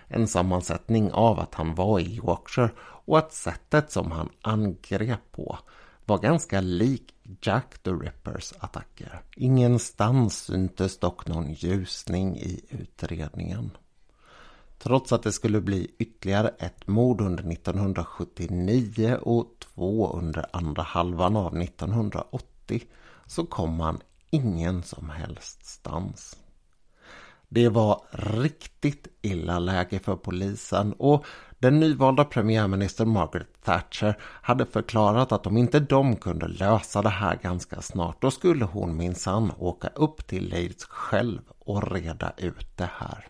En 0.07 0.29
sammansättning 0.29 1.13
av 1.13 1.41
att 1.41 1.55
han 1.55 1.75
var 1.75 2.01
i 2.01 2.17
Yorkshire 2.17 2.71
och 2.81 3.19
att 3.19 3.33
sättet 3.33 3.93
som 3.93 4.13
han 4.13 4.29
angrep 4.43 5.33
på 5.33 5.59
var 6.05 6.19
ganska 6.19 6.61
lik 6.61 7.15
Jack 7.43 7.79
the 7.79 7.91
Rippers 7.91 8.53
attacker. 8.59 9.21
Ingenstans 9.37 10.39
syntes 10.39 10.99
dock 10.99 11.27
någon 11.27 11.53
ljusning 11.53 12.37
i 12.37 12.61
utredningen. 12.69 13.71
Trots 14.79 15.13
att 15.13 15.23
det 15.23 15.33
skulle 15.33 15.61
bli 15.61 15.95
ytterligare 15.99 16.49
ett 16.49 16.87
mord 16.87 17.21
under 17.21 17.53
1979 17.53 19.19
och 19.23 19.47
två 19.59 20.13
under 20.13 20.47
andra 20.53 20.83
halvan 20.83 21.37
av 21.37 21.59
1980 21.59 22.83
så 23.27 23.47
kom 23.47 23.75
man 23.75 24.01
ingen 24.31 24.83
som 24.83 25.11
helst 25.11 25.67
stans. 25.67 26.37
Det 27.49 27.69
var 27.69 28.03
riktigt 28.11 29.07
illa 29.23 29.59
läge 29.59 29.99
för 29.99 30.17
polisen 30.17 30.93
och 30.93 31.25
den 31.59 31.81
nyvalda 31.81 32.25
premiärministern 32.25 33.09
Margaret 33.09 33.63
Thatcher 33.65 34.19
hade 34.23 34.67
förklarat 34.67 35.33
att 35.33 35.47
om 35.47 35.57
inte 35.57 35.81
de 35.81 36.17
kunde 36.17 36.49
lösa 36.49 37.03
det 37.03 37.09
här 37.09 37.39
ganska 37.43 37.83
snart 37.83 38.23
då 38.23 38.31
skulle 38.31 38.65
hon 38.65 38.97
minsann 38.97 39.53
åka 39.59 39.89
upp 39.89 40.27
till 40.27 40.49
Leeds 40.49 40.85
själv 40.85 41.41
och 41.59 41.93
reda 41.93 42.33
ut 42.37 42.77
det 42.77 42.91
här. 42.93 43.27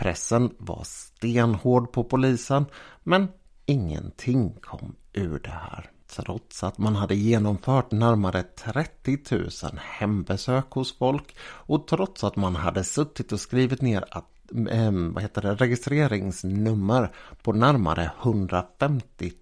Pressen 0.00 0.54
var 0.58 0.82
stenhård 0.84 1.92
på 1.92 2.04
polisen 2.04 2.66
men 3.02 3.28
ingenting 3.66 4.52
kom 4.60 4.96
ur 5.12 5.38
det 5.38 5.50
här. 5.50 5.90
Trots 6.06 6.64
att 6.64 6.78
man 6.78 6.96
hade 6.96 7.14
genomfört 7.14 7.90
närmare 7.90 8.42
30 8.42 9.18
000 9.30 9.48
hembesök 9.78 10.70
hos 10.70 10.98
folk 10.98 11.36
och 11.42 11.86
trots 11.86 12.24
att 12.24 12.36
man 12.36 12.56
hade 12.56 12.84
suttit 12.84 13.32
och 13.32 13.40
skrivit 13.40 13.82
ner 13.82 14.04
att 14.10 14.26
eh, 14.70 14.92
vad 14.92 15.22
heter 15.22 15.42
det, 15.42 15.54
registreringsnummer 15.54 17.10
på 17.42 17.52
närmare 17.52 18.10
150 18.22 19.32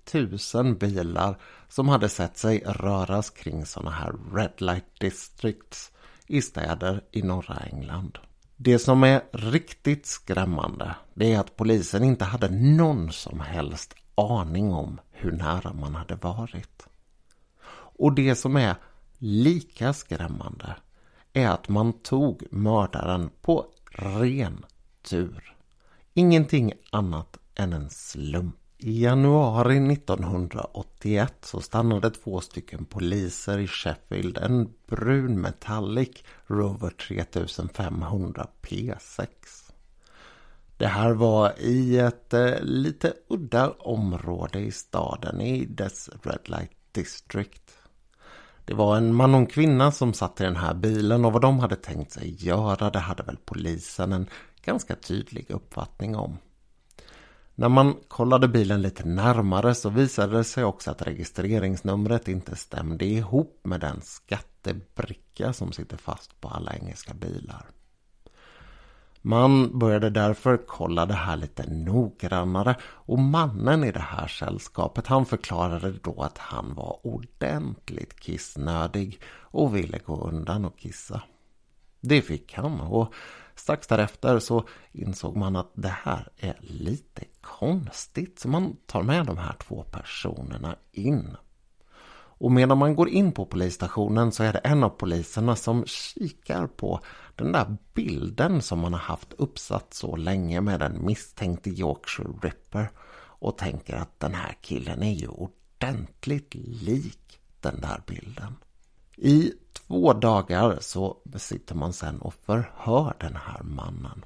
000 0.54 0.74
bilar 0.74 1.38
som 1.68 1.88
hade 1.88 2.08
sett 2.08 2.38
sig 2.38 2.62
röras 2.66 3.30
kring 3.30 3.66
sådana 3.66 3.90
här 3.90 4.12
Red 4.32 4.52
Light 4.56 5.00
Districts 5.00 5.92
i 6.26 6.42
städer 6.42 7.04
i 7.12 7.22
norra 7.22 7.56
England. 7.72 8.18
Det 8.60 8.78
som 8.78 9.04
är 9.04 9.22
riktigt 9.32 10.06
skrämmande 10.06 10.94
det 11.14 11.32
är 11.32 11.40
att 11.40 11.56
polisen 11.56 12.04
inte 12.04 12.24
hade 12.24 12.48
någon 12.48 13.12
som 13.12 13.40
helst 13.40 13.94
aning 14.14 14.72
om 14.72 15.00
hur 15.10 15.32
nära 15.32 15.72
man 15.72 15.94
hade 15.94 16.14
varit. 16.14 16.86
Och 17.70 18.12
det 18.12 18.34
som 18.34 18.56
är 18.56 18.76
lika 19.18 19.92
skrämmande 19.92 20.76
är 21.32 21.48
att 21.48 21.68
man 21.68 21.92
tog 21.92 22.42
mördaren 22.50 23.30
på 23.40 23.66
ren 23.90 24.64
tur. 25.02 25.56
Ingenting 26.14 26.72
annat 26.90 27.38
än 27.54 27.72
en 27.72 27.90
slump. 27.90 28.56
I 28.80 29.02
januari 29.02 29.92
1981 29.92 31.32
så 31.40 31.60
stannade 31.60 32.10
två 32.10 32.40
stycken 32.40 32.84
poliser 32.84 33.58
i 33.58 33.66
Sheffield 33.66 34.38
en 34.38 34.74
brun 34.86 35.40
metallic 35.40 36.24
Rover 36.46 36.90
3500 36.90 38.46
P6. 38.62 39.26
Det 40.76 40.86
här 40.86 41.10
var 41.10 41.60
i 41.60 41.98
ett 41.98 42.34
eh, 42.34 42.60
lite 42.60 43.12
udda 43.28 43.70
område 43.70 44.58
i 44.58 44.72
staden 44.72 45.40
i 45.40 45.64
dess 45.64 46.10
Red 46.22 46.40
Light 46.44 46.76
District. 46.92 47.72
Det 48.64 48.74
var 48.74 48.96
en 48.96 49.14
man 49.14 49.34
och 49.34 49.40
en 49.40 49.46
kvinna 49.46 49.92
som 49.92 50.12
satt 50.12 50.40
i 50.40 50.44
den 50.44 50.56
här 50.56 50.74
bilen 50.74 51.24
och 51.24 51.32
vad 51.32 51.42
de 51.42 51.58
hade 51.58 51.76
tänkt 51.76 52.12
sig 52.12 52.44
göra 52.44 52.90
det 52.90 52.98
hade 52.98 53.22
väl 53.22 53.38
polisen 53.44 54.12
en 54.12 54.26
ganska 54.64 54.94
tydlig 54.94 55.50
uppfattning 55.50 56.16
om. 56.16 56.38
När 57.58 57.68
man 57.68 57.96
kollade 58.08 58.48
bilen 58.48 58.82
lite 58.82 59.04
närmare 59.04 59.74
så 59.74 59.90
visade 59.90 60.36
det 60.36 60.44
sig 60.44 60.64
också 60.64 60.90
att 60.90 61.02
registreringsnumret 61.02 62.28
inte 62.28 62.56
stämde 62.56 63.04
ihop 63.04 63.60
med 63.62 63.80
den 63.80 64.00
skattebricka 64.00 65.52
som 65.52 65.72
sitter 65.72 65.96
fast 65.96 66.40
på 66.40 66.48
alla 66.48 66.74
engelska 66.74 67.14
bilar. 67.14 67.66
Man 69.22 69.78
började 69.78 70.10
därför 70.10 70.56
kolla 70.66 71.06
det 71.06 71.14
här 71.14 71.36
lite 71.36 71.70
noggrannare 71.70 72.76
och 72.82 73.18
mannen 73.18 73.84
i 73.84 73.92
det 73.92 74.06
här 74.08 74.28
sällskapet 74.28 75.06
han 75.06 75.26
förklarade 75.26 75.92
då 75.92 76.22
att 76.22 76.38
han 76.38 76.74
var 76.74 77.06
ordentligt 77.06 78.20
kissnödig 78.20 79.20
och 79.26 79.76
ville 79.76 79.98
gå 79.98 80.28
undan 80.28 80.64
och 80.64 80.78
kissa. 80.78 81.22
Det 82.00 82.22
fick 82.22 82.54
han 82.54 82.80
och 82.80 83.14
strax 83.58 83.86
därefter 83.86 84.38
så 84.38 84.68
insåg 84.92 85.36
man 85.36 85.56
att 85.56 85.70
det 85.74 85.94
här 86.02 86.28
är 86.36 86.56
lite 86.60 87.24
konstigt 87.40 88.38
så 88.38 88.48
man 88.48 88.76
tar 88.86 89.02
med 89.02 89.26
de 89.26 89.38
här 89.38 89.54
två 89.58 89.82
personerna 89.82 90.76
in 90.92 91.36
och 92.40 92.52
medan 92.52 92.78
man 92.78 92.96
går 92.96 93.08
in 93.08 93.32
på 93.32 93.46
polisstationen 93.46 94.32
så 94.32 94.42
är 94.42 94.52
det 94.52 94.58
en 94.58 94.84
av 94.84 94.88
poliserna 94.88 95.56
som 95.56 95.84
kikar 95.86 96.66
på 96.66 97.00
den 97.36 97.52
där 97.52 97.76
bilden 97.94 98.62
som 98.62 98.78
man 98.78 98.92
har 98.92 99.00
haft 99.00 99.32
uppsatt 99.32 99.94
så 99.94 100.16
länge 100.16 100.60
med 100.60 100.80
den 100.80 101.06
misstänkte 101.06 101.70
Yorkshire 101.70 102.32
Ripper 102.42 102.90
och 103.40 103.58
tänker 103.58 103.96
att 103.96 104.20
den 104.20 104.34
här 104.34 104.56
killen 104.60 105.02
är 105.02 105.14
ju 105.14 105.28
ordentligt 105.28 106.54
lik 106.54 107.40
den 107.60 107.80
där 107.80 108.02
bilden. 108.06 108.54
I 109.20 109.52
två 109.72 110.12
dagar 110.12 110.78
så 110.80 111.16
sitter 111.36 111.74
man 111.74 111.92
sen 111.92 112.18
och 112.18 112.34
förhör 112.34 113.14
den 113.20 113.36
här 113.36 113.62
mannen. 113.62 114.24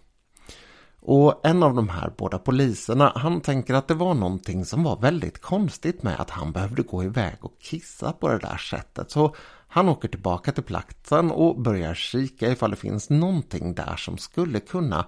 Och 1.00 1.46
en 1.46 1.62
av 1.62 1.74
de 1.74 1.88
här 1.88 2.12
båda 2.18 2.38
poliserna, 2.38 3.12
han 3.16 3.40
tänker 3.40 3.74
att 3.74 3.88
det 3.88 3.94
var 3.94 4.14
någonting 4.14 4.64
som 4.64 4.82
var 4.82 4.96
väldigt 4.96 5.40
konstigt 5.40 6.02
med 6.02 6.20
att 6.20 6.30
han 6.30 6.52
behövde 6.52 6.82
gå 6.82 7.04
iväg 7.04 7.36
och 7.40 7.58
kissa 7.60 8.12
på 8.12 8.28
det 8.28 8.38
där 8.38 8.56
sättet. 8.56 9.10
Så 9.10 9.34
han 9.68 9.88
åker 9.88 10.08
tillbaka 10.08 10.52
till 10.52 10.62
platsen 10.62 11.30
och 11.30 11.60
börjar 11.60 11.94
kika 11.94 12.50
ifall 12.50 12.70
det 12.70 12.76
finns 12.76 13.10
någonting 13.10 13.74
där 13.74 13.96
som 13.96 14.18
skulle 14.18 14.60
kunna, 14.60 15.06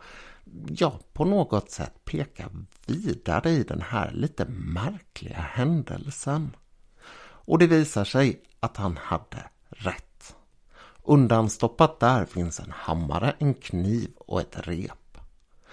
ja, 0.69 1.01
på 1.13 1.25
något 1.25 1.71
sätt 1.71 2.05
peka 2.05 2.51
vidare 2.87 3.51
i 3.51 3.63
den 3.63 3.81
här 3.81 4.13
lite 4.13 4.45
märkliga 4.49 5.41
händelsen. 5.41 6.57
Och 7.47 7.59
det 7.59 7.67
visar 7.67 8.05
sig 8.05 8.43
att 8.61 8.77
han 8.77 8.97
hade 8.97 9.43
rätt. 9.77 10.37
Undanstoppat 11.03 12.01
där 12.01 12.25
finns 12.25 12.61
en 12.61 12.71
hammare, 12.71 13.35
en 13.39 13.55
kniv 13.55 14.11
och 14.19 14.41
ett 14.41 14.69
rep. 14.69 15.19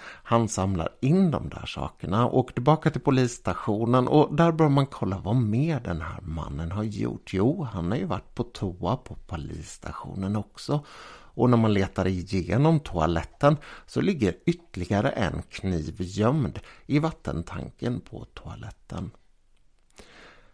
Han 0.03 0.49
samlar 0.49 0.89
in 0.99 1.31
de 1.31 1.49
där 1.49 1.65
sakerna 1.65 2.25
och 2.25 2.37
åker 2.37 2.53
tillbaka 2.53 2.89
till 2.89 3.01
polisstationen 3.01 4.07
och 4.07 4.35
där 4.35 4.51
bör 4.51 4.69
man 4.69 4.85
kolla 4.85 5.17
vad 5.17 5.35
mer 5.35 5.79
den 5.79 6.01
här 6.01 6.21
mannen 6.21 6.71
har 6.71 6.83
gjort. 6.83 7.33
Jo, 7.33 7.63
han 7.63 7.91
har 7.91 7.97
ju 7.97 8.05
varit 8.05 8.35
på 8.35 8.43
toa 8.43 8.97
på 8.97 9.15
polisstationen 9.27 10.35
också. 10.35 10.85
Och 11.33 11.49
när 11.49 11.57
man 11.57 11.73
letar 11.73 12.07
igenom 12.07 12.79
toaletten 12.79 13.57
så 13.85 14.01
ligger 14.01 14.35
ytterligare 14.45 15.09
en 15.09 15.41
kniv 15.49 15.95
gömd 15.97 16.59
i 16.85 16.99
vattentanken 16.99 18.01
på 18.01 18.25
toaletten. 18.25 19.11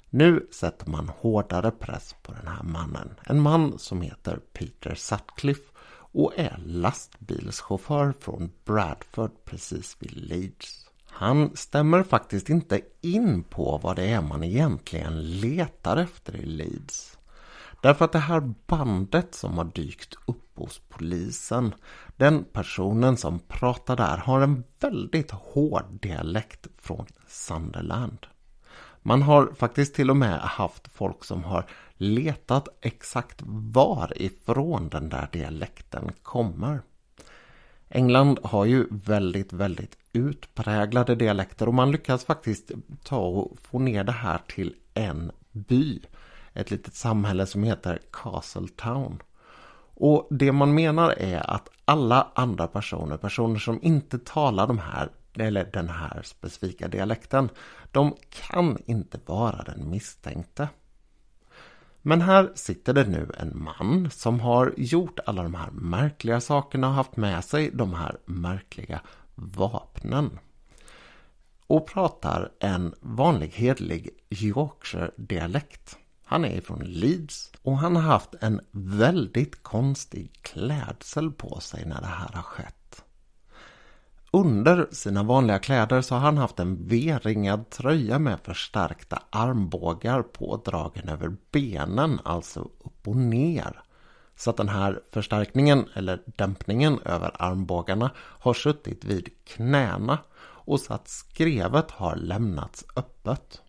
Nu 0.09 0.47
sätter 0.51 0.89
man 0.89 1.09
hårdare 1.09 1.71
press 1.71 2.15
på 2.23 2.31
den 2.31 2.47
här 2.47 2.63
mannen. 2.63 3.15
En 3.25 3.41
man 3.41 3.79
som 3.79 4.01
heter 4.01 4.39
Peter 4.53 4.95
Sutcliffe 4.95 5.71
och 6.11 6.33
är 6.35 6.57
lastbilschaufför 6.65 8.13
från 8.19 8.51
Bradford 8.65 9.31
precis 9.45 9.97
vid 9.99 10.17
Leeds. 10.17 10.89
Han 11.05 11.55
stämmer 11.55 12.03
faktiskt 12.03 12.49
inte 12.49 12.81
in 13.01 13.43
på 13.43 13.79
vad 13.83 13.95
det 13.95 14.09
är 14.09 14.21
man 14.21 14.43
egentligen 14.43 15.39
letar 15.39 15.97
efter 15.97 16.35
i 16.35 16.45
Leeds. 16.45 17.17
Därför 17.81 18.05
att 18.05 18.11
det 18.11 18.19
här 18.19 18.53
bandet 18.67 19.35
som 19.35 19.57
har 19.57 19.65
dykt 19.65 20.15
upp 20.25 20.57
hos 20.57 20.81
polisen, 20.89 21.73
den 22.17 22.43
personen 22.43 23.17
som 23.17 23.39
pratar 23.39 23.95
där 23.95 24.17
har 24.17 24.41
en 24.41 24.63
väldigt 24.79 25.31
hård 25.31 25.85
dialekt 26.01 26.67
från 26.77 27.05
Sunderland. 27.27 28.27
Man 29.07 29.21
har 29.21 29.53
faktiskt 29.57 29.95
till 29.95 30.09
och 30.09 30.17
med 30.17 30.39
haft 30.39 30.87
folk 30.93 31.23
som 31.23 31.43
har 31.43 31.65
letat 31.97 32.67
exakt 32.81 33.41
varifrån 33.45 34.89
den 34.89 35.09
där 35.09 35.29
dialekten 35.31 36.11
kommer. 36.23 36.81
England 37.89 38.39
har 38.43 38.65
ju 38.65 38.87
väldigt, 38.89 39.53
väldigt 39.53 39.97
utpräglade 40.13 41.15
dialekter 41.15 41.67
och 41.67 41.73
man 41.73 41.91
lyckas 41.91 42.25
faktiskt 42.25 42.71
ta 43.03 43.19
och 43.19 43.57
få 43.61 43.79
ner 43.79 44.03
det 44.03 44.11
här 44.11 44.39
till 44.47 44.75
en 44.93 45.31
by. 45.51 46.01
Ett 46.53 46.71
litet 46.71 46.95
samhälle 46.95 47.45
som 47.45 47.63
heter 47.63 47.99
Castletown. 48.11 49.21
Och 49.95 50.27
det 50.29 50.51
man 50.51 50.73
menar 50.73 51.09
är 51.09 51.49
att 51.49 51.69
alla 51.85 52.27
andra 52.35 52.67
personer, 52.67 53.17
personer 53.17 53.59
som 53.59 53.79
inte 53.81 54.19
talar 54.19 54.67
de 54.67 54.77
här, 54.77 55.09
eller 55.41 55.65
den 55.65 55.89
här 55.89 56.21
specifika 56.23 56.87
dialekten, 56.87 57.49
de 57.91 58.15
kan 58.29 58.77
inte 58.85 59.19
vara 59.25 59.63
den 59.63 59.89
misstänkte. 59.89 60.69
Men 62.01 62.21
här 62.21 62.51
sitter 62.55 62.93
det 62.93 63.07
nu 63.07 63.31
en 63.37 63.63
man 63.63 64.09
som 64.11 64.39
har 64.39 64.73
gjort 64.77 65.19
alla 65.25 65.43
de 65.43 65.55
här 65.55 65.71
märkliga 65.71 66.41
sakerna 66.41 66.87
och 66.87 66.93
haft 66.93 67.17
med 67.17 67.43
sig 67.43 67.71
de 67.73 67.93
här 67.93 68.17
märkliga 68.25 69.01
vapnen. 69.35 70.39
Och 71.67 71.87
pratar 71.87 72.51
en 72.59 72.95
vanlig 72.99 73.49
hedlig 73.49 74.09
Yorkshire-dialekt. 74.29 75.97
Han 76.23 76.45
är 76.45 76.61
från 76.61 76.79
Leeds 76.79 77.51
och 77.61 77.77
han 77.77 77.95
har 77.95 78.03
haft 78.03 78.35
en 78.41 78.61
väldigt 78.71 79.63
konstig 79.63 80.39
klädsel 80.41 81.31
på 81.31 81.59
sig 81.59 81.85
när 81.85 82.01
det 82.01 82.07
här 82.07 82.29
har 82.33 82.41
skett. 82.41 82.76
Under 84.31 84.87
sina 84.91 85.23
vanliga 85.23 85.59
kläder 85.59 86.01
så 86.01 86.15
har 86.15 86.21
han 86.21 86.37
haft 86.37 86.59
en 86.59 86.87
V-ringad 86.87 87.69
tröja 87.69 88.19
med 88.19 88.39
förstärkta 88.39 89.23
armbågar 89.29 90.21
pådragen 90.21 91.09
över 91.09 91.35
benen, 91.51 92.19
alltså 92.23 92.59
upp 92.59 93.07
och 93.07 93.15
ner. 93.15 93.81
Så 94.35 94.49
att 94.49 94.57
den 94.57 94.69
här 94.69 95.01
förstärkningen 95.11 95.85
eller 95.93 96.21
dämpningen 96.25 96.99
över 97.05 97.31
armbågarna 97.39 98.11
har 98.17 98.53
suttit 98.53 99.05
vid 99.05 99.29
knäna 99.45 100.17
och 100.39 100.79
så 100.79 100.93
att 100.93 101.07
skrevet 101.07 101.91
har 101.91 102.15
lämnats 102.15 102.85
öppet. 102.95 103.61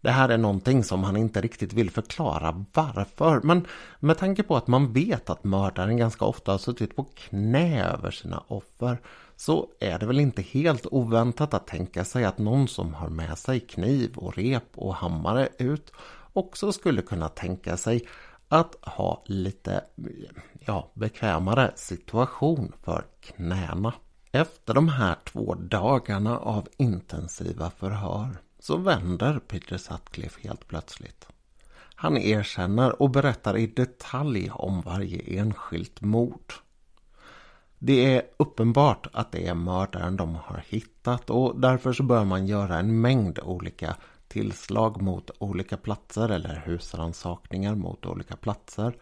Det 0.00 0.10
här 0.10 0.28
är 0.28 0.38
någonting 0.38 0.84
som 0.84 1.04
han 1.04 1.16
inte 1.16 1.40
riktigt 1.40 1.72
vill 1.72 1.90
förklara 1.90 2.64
varför. 2.74 3.40
Men 3.44 3.66
med 4.00 4.18
tanke 4.18 4.42
på 4.42 4.56
att 4.56 4.66
man 4.66 4.92
vet 4.92 5.30
att 5.30 5.44
mördaren 5.44 5.96
ganska 5.96 6.24
ofta 6.24 6.52
har 6.52 6.58
suttit 6.58 6.96
på 6.96 7.04
knä 7.04 7.84
över 7.84 8.10
sina 8.10 8.42
offer 8.48 8.98
så 9.40 9.68
är 9.80 9.98
det 9.98 10.06
väl 10.06 10.20
inte 10.20 10.42
helt 10.42 10.86
oväntat 10.90 11.54
att 11.54 11.66
tänka 11.66 12.04
sig 12.04 12.24
att 12.24 12.38
någon 12.38 12.68
som 12.68 12.94
har 12.94 13.08
med 13.08 13.38
sig 13.38 13.60
kniv 13.60 14.16
och 14.16 14.36
rep 14.36 14.64
och 14.74 14.94
hammare 14.94 15.48
ut 15.58 15.92
också 16.32 16.72
skulle 16.72 17.02
kunna 17.02 17.28
tänka 17.28 17.76
sig 17.76 18.08
att 18.48 18.76
ha 18.82 19.22
lite 19.26 19.84
ja, 20.66 20.90
bekvämare 20.94 21.72
situation 21.76 22.72
för 22.82 23.04
knäna. 23.20 23.94
Efter 24.32 24.74
de 24.74 24.88
här 24.88 25.16
två 25.24 25.54
dagarna 25.54 26.38
av 26.38 26.68
intensiva 26.76 27.70
förhör 27.70 28.36
så 28.58 28.76
vänder 28.76 29.38
Peter 29.38 29.78
Sutcliffe 29.78 30.48
helt 30.48 30.68
plötsligt. 30.68 31.28
Han 31.94 32.16
erkänner 32.16 33.02
och 33.02 33.10
berättar 33.10 33.56
i 33.56 33.66
detalj 33.66 34.50
om 34.50 34.80
varje 34.80 35.40
enskilt 35.40 36.00
mord. 36.00 36.52
Det 37.78 38.14
är 38.14 38.22
uppenbart 38.36 39.06
att 39.12 39.32
det 39.32 39.46
är 39.46 39.54
mördaren 39.54 40.16
de 40.16 40.34
har 40.34 40.64
hittat 40.68 41.30
och 41.30 41.60
därför 41.60 41.92
så 41.92 42.02
bör 42.02 42.24
man 42.24 42.46
göra 42.46 42.78
en 42.78 43.00
mängd 43.00 43.38
olika 43.38 43.96
tillslag 44.28 45.02
mot 45.02 45.30
olika 45.38 45.76
platser 45.76 46.28
eller 46.28 46.62
husrannsakningar 46.66 47.74
mot 47.74 48.06
olika 48.06 48.36
platser. 48.36 48.96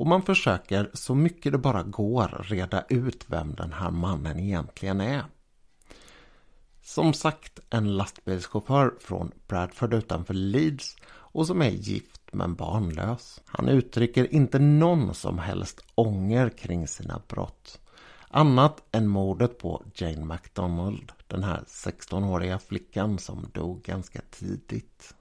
Och 0.00 0.06
man 0.06 0.22
försöker 0.22 0.90
så 0.94 1.14
mycket 1.14 1.52
det 1.52 1.58
bara 1.58 1.82
går 1.82 2.44
reda 2.48 2.84
ut 2.88 3.24
vem 3.26 3.54
den 3.54 3.72
här 3.72 3.90
mannen 3.90 4.40
egentligen 4.40 5.00
är. 5.00 5.24
Som 6.82 7.12
sagt 7.12 7.60
en 7.70 7.96
lastbilschaufför 7.96 8.94
från 9.00 9.32
Bradford 9.48 9.94
utanför 9.94 10.34
Leeds 10.34 10.96
och 11.06 11.46
som 11.46 11.62
är 11.62 11.70
gift 11.70 12.20
men 12.32 12.54
barnlös. 12.54 13.40
Han 13.46 13.68
uttrycker 13.68 14.34
inte 14.34 14.58
någon 14.58 15.14
som 15.14 15.38
helst 15.38 15.80
ånger 15.94 16.48
kring 16.48 16.88
sina 16.88 17.22
brott. 17.28 17.79
Annat 18.32 18.82
än 18.92 19.06
mordet 19.06 19.58
på 19.58 19.82
Jane 19.94 20.24
MacDonald, 20.24 21.12
den 21.26 21.44
här 21.44 21.64
16-åriga 21.66 22.58
flickan 22.58 23.18
som 23.18 23.46
dog 23.52 23.82
ganska 23.82 24.20
tidigt. 24.30 25.14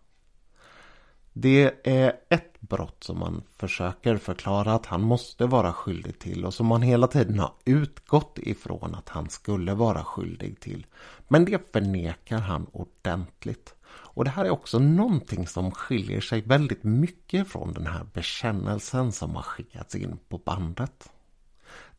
Det 1.33 1.87
är 1.87 2.13
ett 2.29 2.61
brott 2.61 3.03
som 3.03 3.19
man 3.19 3.43
försöker 3.57 4.17
förklara 4.17 4.73
att 4.73 4.85
han 4.85 5.01
måste 5.01 5.45
vara 5.45 5.73
skyldig 5.73 6.19
till 6.19 6.45
och 6.45 6.53
som 6.53 6.67
man 6.67 6.81
hela 6.81 7.07
tiden 7.07 7.39
har 7.39 7.53
utgått 7.65 8.39
ifrån 8.39 8.95
att 8.95 9.09
han 9.09 9.29
skulle 9.29 9.73
vara 9.73 10.03
skyldig 10.03 10.59
till. 10.59 10.85
Men 11.27 11.45
det 11.45 11.71
förnekar 11.73 12.39
han 12.39 12.67
ordentligt. 12.71 13.75
Och 13.87 14.23
det 14.23 14.31
här 14.31 14.45
är 14.45 14.49
också 14.49 14.79
någonting 14.79 15.47
som 15.47 15.71
skiljer 15.71 16.21
sig 16.21 16.41
väldigt 16.41 16.83
mycket 16.83 17.47
från 17.47 17.73
den 17.73 17.87
här 17.87 18.03
bekännelsen 18.13 19.11
som 19.11 19.35
har 19.35 19.43
skickats 19.43 19.95
in 19.95 20.17
på 20.29 20.37
bandet. 20.37 21.09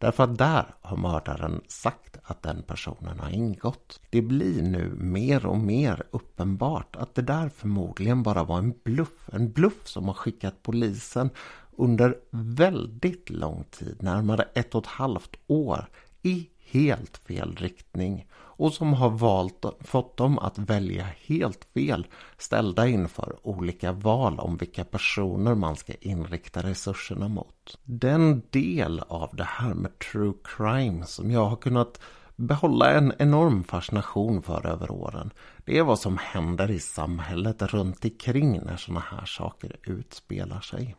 Därför 0.01 0.25
att 0.25 0.39
där 0.39 0.75
har 0.81 0.97
mördaren 0.97 1.61
sagt 1.69 2.17
att 2.23 2.43
den 2.43 2.63
personen 2.63 3.21
har 3.21 3.31
ingått. 3.31 4.01
Det 4.11 4.23
blir 4.23 4.63
nu 4.63 4.95
mer 4.97 5.47
och 5.47 5.59
mer 5.59 6.03
uppenbart 6.11 6.97
att 6.97 7.15
det 7.15 7.23
där 7.23 7.49
förmodligen 7.49 8.23
bara 8.23 8.45
var 8.45 8.59
en 8.59 8.75
bluff. 8.85 9.29
En 9.33 9.53
bluff 9.53 9.89
som 9.89 10.05
har 10.05 10.15
skickat 10.15 10.63
polisen 10.63 11.31
under 11.77 12.17
väldigt 12.31 13.31
lång 13.31 13.65
tid, 13.71 14.03
närmare 14.03 14.43
ett 14.55 14.75
och 14.75 14.83
ett 14.83 14.91
halvt 14.91 15.37
år, 15.47 15.87
i 16.23 16.49
helt 16.71 17.17
fel 17.17 17.57
riktning 17.57 18.27
och 18.61 18.73
som 18.73 18.92
har 18.92 19.11
valt, 19.11 19.64
fått 19.81 20.16
dem 20.16 20.38
att 20.38 20.59
välja 20.59 21.07
helt 21.27 21.64
fel 21.64 22.07
ställda 22.38 22.88
inför 22.88 23.37
olika 23.42 23.92
val 23.92 24.38
om 24.38 24.57
vilka 24.57 24.85
personer 24.85 25.55
man 25.55 25.77
ska 25.77 25.92
inrikta 26.01 26.62
resurserna 26.62 27.29
mot. 27.29 27.79
Den 27.85 28.42
del 28.51 29.01
av 29.09 29.31
det 29.33 29.44
här 29.44 29.75
med 29.75 29.99
true 29.99 30.35
crime 30.44 31.05
som 31.07 31.31
jag 31.31 31.46
har 31.46 31.57
kunnat 31.57 32.01
behålla 32.37 32.92
en 32.92 33.12
enorm 33.18 33.64
fascination 33.64 34.42
för 34.42 34.66
över 34.66 34.90
åren. 34.90 35.31
Det 35.64 35.79
är 35.79 35.83
vad 35.83 35.99
som 35.99 36.18
händer 36.18 36.70
i 36.70 36.79
samhället 36.79 37.62
runt 37.62 38.05
omkring 38.05 38.61
när 38.64 38.77
sådana 38.77 39.05
här 39.11 39.27
saker 39.27 39.77
utspelar 39.83 40.61
sig. 40.61 40.96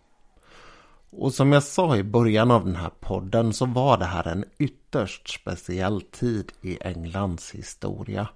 Och 1.14 1.34
som 1.34 1.52
jag 1.52 1.64
sa 1.64 1.98
i 1.98 2.04
början 2.04 2.52
av 2.52 2.66
den 2.66 2.76
här 2.76 2.92
podden 3.00 3.54
så 3.54 3.66
var 3.66 3.98
det 3.98 4.06
här 4.06 4.28
en 4.28 4.46
ytterst 4.58 5.30
speciell 5.30 6.02
tid 6.02 6.52
i 6.62 6.78
Englands 6.82 7.52
historia. 7.52 8.28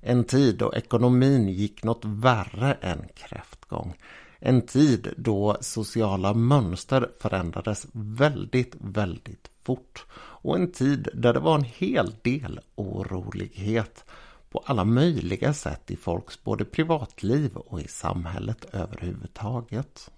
En 0.00 0.24
tid 0.24 0.58
då 0.58 0.74
ekonomin 0.74 1.48
gick 1.48 1.84
något 1.84 2.04
värre 2.04 2.72
än 2.74 3.08
kräftgång. 3.14 3.94
En 4.38 4.62
tid 4.62 5.14
då 5.16 5.56
sociala 5.60 6.34
mönster 6.34 7.10
förändrades 7.20 7.86
väldigt, 7.92 8.74
väldigt 8.78 9.50
fort. 9.62 10.06
Och 10.14 10.56
en 10.56 10.72
tid 10.72 11.08
där 11.14 11.32
det 11.32 11.40
var 11.40 11.54
en 11.54 11.64
hel 11.64 12.14
del 12.22 12.60
orolighet 12.74 14.04
på 14.50 14.62
alla 14.66 14.84
möjliga 14.84 15.54
sätt 15.54 15.90
i 15.90 15.96
folks 15.96 16.44
både 16.44 16.64
privatliv 16.64 17.56
och 17.56 17.80
i 17.80 17.88
samhället 17.88 18.66
överhuvudtaget. 18.72 20.10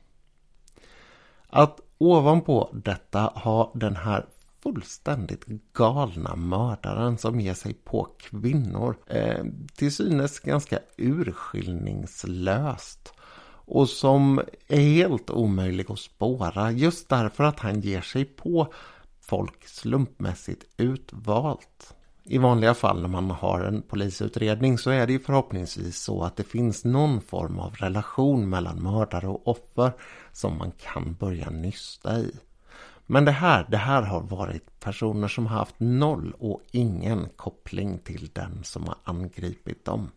Att 1.51 1.81
ovanpå 1.99 2.71
detta 2.73 3.21
ha 3.21 3.73
den 3.75 3.97
här 3.97 4.27
fullständigt 4.63 5.45
galna 5.73 6.37
mördaren 6.37 7.19
som 7.19 7.41
ger 7.41 7.55
sig 7.55 7.75
på 7.75 8.09
kvinnor 8.19 8.97
eh, 9.07 9.45
till 9.75 9.95
synes 9.95 10.41
ganska 10.41 10.79
urskiljningslöst 10.97 13.13
och 13.69 13.89
som 13.89 14.41
är 14.69 14.81
helt 14.81 15.31
omöjlig 15.31 15.91
att 15.91 15.99
spåra 15.99 16.73
just 16.73 17.09
därför 17.09 17.45
att 17.45 17.61
han 17.61 17.81
ger 17.81 18.01
sig 18.01 18.25
på 18.25 18.73
folk 19.21 19.69
slumpmässigt 19.69 20.65
utvalt. 20.77 21.95
I 22.31 22.39
vanliga 22.39 22.75
fall 22.75 23.01
när 23.01 23.09
man 23.09 23.31
har 23.31 23.61
en 23.61 23.83
polisutredning 23.83 24.79
så 24.79 24.91
är 24.91 25.07
det 25.07 25.13
ju 25.13 25.19
förhoppningsvis 25.19 26.03
så 26.03 26.23
att 26.23 26.37
det 26.37 26.45
finns 26.45 26.85
någon 26.85 27.21
form 27.21 27.59
av 27.59 27.75
relation 27.75 28.49
mellan 28.49 28.83
mördare 28.83 29.29
och 29.29 29.49
offer 29.49 29.93
som 30.33 30.59
man 30.59 30.73
kan 30.79 31.15
börja 31.15 31.51
nysta 31.51 32.19
i. 32.19 32.33
Men 33.07 33.25
det 33.25 33.33
här, 33.33 33.67
det 33.71 33.77
här 33.77 34.03
har 34.03 34.21
varit 34.21 34.81
personer 34.81 35.29
som 35.29 35.47
har 35.47 35.59
haft 35.59 35.75
noll 35.79 36.35
och 36.39 36.63
ingen 36.71 37.29
koppling 37.37 37.99
till 37.99 38.31
den 38.33 38.65
som 38.65 38.87
har 38.87 38.97
angripit 39.05 39.85
dem. 39.85 40.11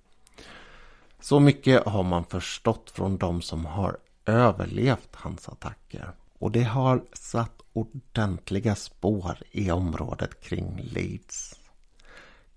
Så 1.20 1.40
mycket 1.40 1.86
har 1.86 2.04
man 2.04 2.24
förstått 2.24 2.92
från 2.92 3.18
de 3.18 3.42
som 3.42 3.66
har 3.66 3.98
överlevt 4.26 5.16
hans 5.16 5.50
attacker. 5.50 6.12
Och 6.40 6.52
det 6.52 6.64
har 6.64 7.04
satt 7.14 7.62
ordentliga 7.74 8.76
spår 8.76 9.38
i 9.52 9.72
området 9.72 10.42
kring 10.42 10.80
Leeds. 10.84 11.61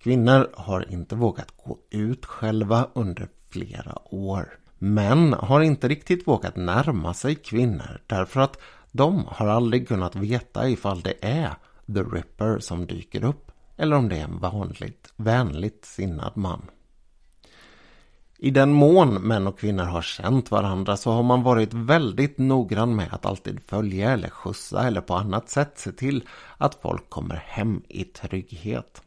Kvinnor 0.05 0.51
har 0.55 0.93
inte 0.93 1.17
vågat 1.17 1.53
gå 1.65 1.79
ut 1.91 2.27
själva 2.27 2.89
under 2.95 3.29
flera 3.51 4.15
år. 4.15 4.59
Män 4.79 5.33
har 5.33 5.61
inte 5.61 5.89
riktigt 5.89 6.29
vågat 6.29 6.57
närma 6.57 7.15
sig 7.15 7.35
kvinnor 7.35 8.01
därför 8.07 8.41
att 8.41 8.59
de 8.93 9.25
har 9.29 9.47
aldrig 9.47 9.89
kunnat 9.89 10.17
veta 10.17 10.69
ifall 10.69 11.01
det 11.01 11.15
är 11.21 11.51
The 11.95 12.03
Ripper 12.03 12.59
som 12.59 12.87
dyker 12.87 13.25
upp 13.25 13.53
eller 13.77 13.97
om 13.97 14.09
det 14.09 14.19
är 14.19 14.25
en 14.25 14.39
vanligt, 14.39 15.13
vänligt 15.17 15.85
sinnad 15.85 16.33
man. 16.37 16.63
I 18.39 18.51
den 18.51 18.73
mån 18.73 19.15
män 19.15 19.47
och 19.47 19.59
kvinnor 19.59 19.85
har 19.85 20.03
känt 20.03 20.51
varandra 20.51 20.97
så 20.97 21.11
har 21.11 21.23
man 21.23 21.43
varit 21.43 21.75
väldigt 21.75 22.39
noggrann 22.39 22.97
med 22.97 23.09
att 23.13 23.27
alltid 23.27 23.61
följa 23.67 24.11
eller 24.11 24.29
skjutsa 24.29 24.87
eller 24.87 25.01
på 25.01 25.15
annat 25.15 25.49
sätt 25.49 25.79
se 25.79 25.93
till 25.93 26.29
att 26.59 26.75
folk 26.75 27.11
kommer 27.11 27.37
hem 27.47 27.83
i 27.89 28.05
trygghet. 28.05 29.01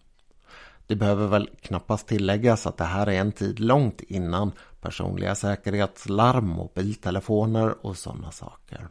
Det 0.87 0.95
behöver 0.95 1.27
väl 1.27 1.49
knappast 1.61 2.07
tilläggas 2.07 2.67
att 2.67 2.77
det 2.77 2.83
här 2.83 3.09
är 3.09 3.19
en 3.21 3.31
tid 3.31 3.59
långt 3.59 4.01
innan 4.01 4.51
personliga 4.81 5.35
säkerhetslarm, 5.35 6.47
mobiltelefoner 6.47 7.85
och 7.85 7.97
sådana 7.97 8.31
saker. 8.31 8.87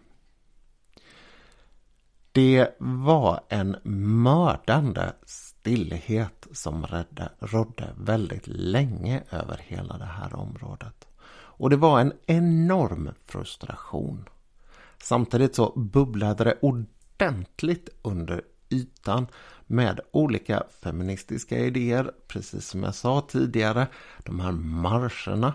Det 2.33 2.77
var 2.79 3.41
en 3.49 3.77
mördande 4.23 5.13
stillhet 5.27 6.47
som 6.53 6.87
rådde 7.41 7.89
väldigt 7.97 8.47
länge 8.47 9.23
över 9.31 9.61
hela 9.67 9.99
det 9.99 10.05
här 10.05 10.35
området. 10.35 11.09
Och 11.29 11.71
det 11.71 11.77
var 11.77 12.01
en 12.01 12.13
enorm 12.27 13.11
frustration. 13.27 14.29
Samtidigt 15.03 15.55
så 15.55 15.73
bubblade 15.77 16.45
det 16.45 16.59
ordentligt 16.63 17.89
under 18.03 18.43
ytan 18.71 19.27
med 19.67 20.01
olika 20.11 20.63
feministiska 20.83 21.59
idéer, 21.59 22.11
precis 22.29 22.69
som 22.69 22.83
jag 22.83 22.95
sa 22.95 23.21
tidigare. 23.21 23.87
De 24.25 24.41
här 24.41 24.53
marscherna 24.53 25.55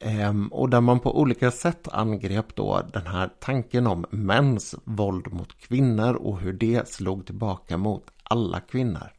ehm, 0.00 0.48
och 0.48 0.68
där 0.70 0.80
man 0.80 1.00
på 1.00 1.20
olika 1.20 1.50
sätt 1.50 1.88
angrep 1.92 2.54
då 2.54 2.82
den 2.92 3.06
här 3.06 3.30
tanken 3.40 3.86
om 3.86 4.04
mäns 4.10 4.74
våld 4.84 5.32
mot 5.32 5.58
kvinnor 5.58 6.14
och 6.14 6.40
hur 6.40 6.52
det 6.52 6.88
slog 6.88 7.26
tillbaka 7.26 7.76
mot 7.76 8.04
alla 8.22 8.60
kvinnor. 8.60 9.12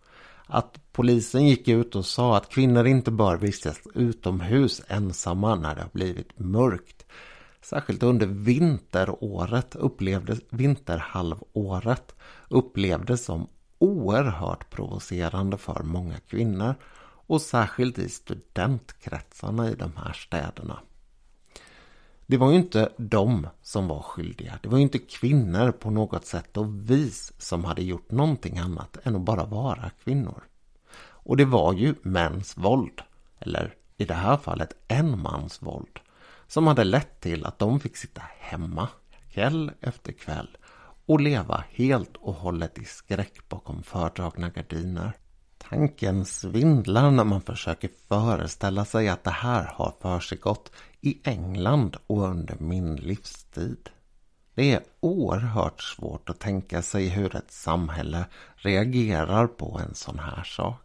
Att 0.48 0.80
polisen 0.92 1.48
gick 1.48 1.68
ut 1.68 1.96
och 1.96 2.06
sa 2.06 2.38
att 2.38 2.50
kvinnor 2.50 2.88
inte 2.88 3.12
bör 3.12 3.38
vistas 3.38 3.80
utomhus 3.96 4.82
ensamma 4.88 5.56
när 5.56 5.76
det 5.76 5.82
har 5.82 5.90
blivit 5.94 6.40
mörkt. 6.40 7.06
Särskilt 7.62 8.04
under 8.04 8.26
vinteråret 8.28 9.76
upplevdes, 9.76 10.40
vinterhalvåret 10.50 12.16
upplevdes 12.54 13.26
som 13.26 13.48
oerhört 13.80 14.70
provocerande 14.70 15.58
för 15.58 15.84
många 15.84 16.20
kvinnor 16.20 16.76
och 17.28 17.42
särskilt 17.42 18.00
i 18.00 18.10
studentkretsarna 18.10 19.70
i 19.70 19.76
de 19.76 19.92
här 19.96 20.14
städerna. 20.14 20.80
Det 22.28 22.38
var 22.38 22.52
ju 22.52 22.58
inte 22.58 22.90
de 22.98 23.48
som 23.62 23.88
var 23.88 24.02
skyldiga. 24.02 24.60
Det 24.62 24.70
var 24.70 24.78
ju 24.78 24.84
inte 24.84 25.00
kvinnor 25.00 25.72
på 25.72 25.90
något 25.90 26.26
sätt 26.26 26.58
och 26.58 26.90
vis 26.90 27.34
som 27.38 27.66
hade 27.66 27.84
gjort 27.84 28.12
någonting 28.12 28.58
annat 28.58 28.98
än 29.04 29.16
att 29.16 29.22
bara 29.22 29.46
vara 29.46 29.92
kvinnor. 30.04 30.44
Och 31.00 31.38
det 31.38 31.46
var 31.46 31.74
ju 31.74 31.96
mäns 32.02 32.58
våld, 32.58 33.02
eller 33.40 33.76
i 33.98 34.06
det 34.06 34.14
här 34.14 34.38
fallet 34.38 34.76
en 34.88 35.20
mans 35.20 35.62
våld, 35.62 36.00
som 36.48 36.68
hade 36.68 36.84
lett 36.84 37.22
till 37.22 37.46
att 37.46 37.60
de 37.60 37.80
fick 37.80 37.98
sitta 37.98 38.22
hemma 38.40 38.88
kväll 39.34 39.72
efter 39.82 40.12
kväll 40.12 40.58
och 41.06 41.22
leva 41.22 41.64
helt 41.70 42.18
och 42.18 42.34
hållet 42.34 42.78
i 42.78 42.86
skräck 42.86 43.50
bakom 43.50 43.84
fördragna 43.84 44.50
gardiner. 44.50 45.12
Tanken 45.58 46.26
svindlar 46.26 47.12
när 47.12 47.24
man 47.24 47.42
försöker 47.42 47.90
föreställa 48.08 48.86
sig 48.86 49.10
att 49.10 49.24
det 49.24 49.30
här 49.30 49.64
har 49.64 49.94
försiggått 50.02 50.72
i 51.02 51.20
England 51.24 51.98
och 52.08 52.24
under 52.24 52.56
min 52.60 52.96
livstid. 52.96 53.90
Det 54.56 54.74
är 54.74 54.84
oerhört 55.00 55.82
svårt 55.82 56.30
att 56.30 56.40
tänka 56.40 56.82
sig 56.82 57.08
hur 57.10 57.36
ett 57.36 57.52
samhälle 57.52 58.26
reagerar 58.56 59.48
på 59.48 59.82
en 59.88 59.96
sån 59.96 60.20
här 60.20 60.44
sak. 60.44 60.83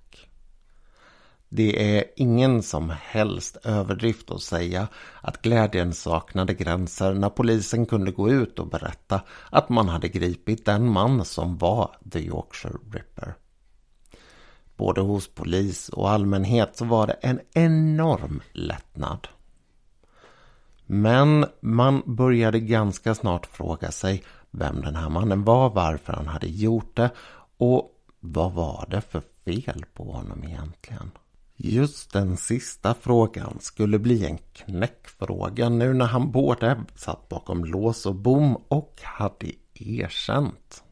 Det 1.49 1.99
är 1.99 2.05
ingen 2.17 2.63
som 2.63 2.91
helst 2.91 3.57
överdrift 3.65 4.31
att 4.31 4.43
säga 4.43 4.89
att 5.21 5.43
glädjen 5.43 5.95
saknade 5.95 6.55
gränser 6.55 7.15
när 7.15 7.31
polisen 7.31 7.87
kunde 7.87 8.11
gå 8.11 8.31
ut 8.31 8.59
och 8.59 8.69
berätta 8.69 9.23
att 9.51 9.69
man 9.69 9.89
hade 9.89 10.09
gripit 10.09 10.65
den 10.65 10.93
man 10.93 11.25
som 11.25 11.59
var 11.59 11.97
The 12.13 12.19
Yorkshire 12.19 12.79
Ripper. 12.93 13.35
Både 14.77 15.01
hos 15.01 15.29
polis 15.29 15.89
och 15.89 16.11
allmänhet 16.11 16.77
så 16.77 16.85
var 16.85 17.07
det 17.07 17.13
en 17.13 17.41
enorm 17.53 18.41
lättnad. 18.53 19.29
Men 20.87 21.47
man 21.61 22.03
började 22.07 22.61
ganska 22.61 23.15
snart 23.15 23.47
fråga 23.47 23.91
sig 23.91 24.25
vem 24.51 24.81
den 24.81 24.97
här 24.97 25.09
mannen 25.09 25.45
var, 25.45 25.71
varför 25.71 26.13
han 26.13 26.27
hade 26.27 26.47
gjort 26.47 26.97
det 26.97 27.11
och 27.59 27.91
vad 28.21 28.53
var 28.53 28.87
det 28.91 29.01
för 29.01 29.23
fel 29.45 29.85
på 29.95 30.13
honom 30.13 30.45
egentligen? 30.45 31.11
Just 31.61 32.13
den 32.13 32.37
sista 32.37 32.95
frågan 32.95 33.57
skulle 33.61 33.99
bli 33.99 34.27
en 34.27 34.39
knäckfråga 34.39 35.69
nu 35.69 35.93
när 35.95 36.07
han 36.07 36.31
både 36.33 36.85
satt 36.95 37.29
bakom 37.29 37.65
lås 37.65 38.07
och 38.07 38.15
bom 38.15 38.57
och 38.69 39.01
hade 39.03 39.53
erkänt. 39.75 40.83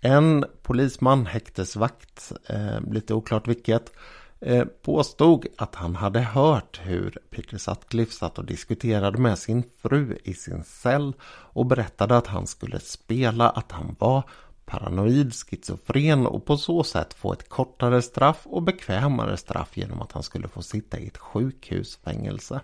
En 0.00 0.44
polisman, 0.62 1.26
häktesvakt, 1.26 2.32
eh, 2.48 2.80
lite 2.80 3.14
oklart 3.14 3.48
vilket, 3.48 3.92
eh, 4.40 4.64
påstod 4.64 5.46
att 5.58 5.74
han 5.74 5.96
hade 5.96 6.20
hört 6.20 6.80
hur 6.82 7.18
Peter 7.30 7.58
Sutcliffe 7.58 8.12
satt 8.12 8.38
och 8.38 8.44
diskuterade 8.44 9.18
med 9.18 9.38
sin 9.38 9.62
fru 9.82 10.18
i 10.24 10.34
sin 10.34 10.64
cell 10.64 11.12
och 11.26 11.66
berättade 11.66 12.16
att 12.16 12.26
han 12.26 12.46
skulle 12.46 12.80
spela 12.80 13.50
att 13.50 13.72
han 13.72 13.96
var 13.98 14.24
paranoid, 14.66 15.34
schizofren 15.34 16.26
och 16.26 16.44
på 16.44 16.56
så 16.56 16.84
sätt 16.84 17.14
få 17.14 17.32
ett 17.32 17.48
kortare 17.48 18.02
straff 18.02 18.40
och 18.44 18.62
bekvämare 18.62 19.36
straff 19.36 19.76
genom 19.76 20.02
att 20.02 20.12
han 20.12 20.22
skulle 20.22 20.48
få 20.48 20.62
sitta 20.62 20.98
i 20.98 21.06
ett 21.06 21.18
sjukhusfängelse. 21.18 22.60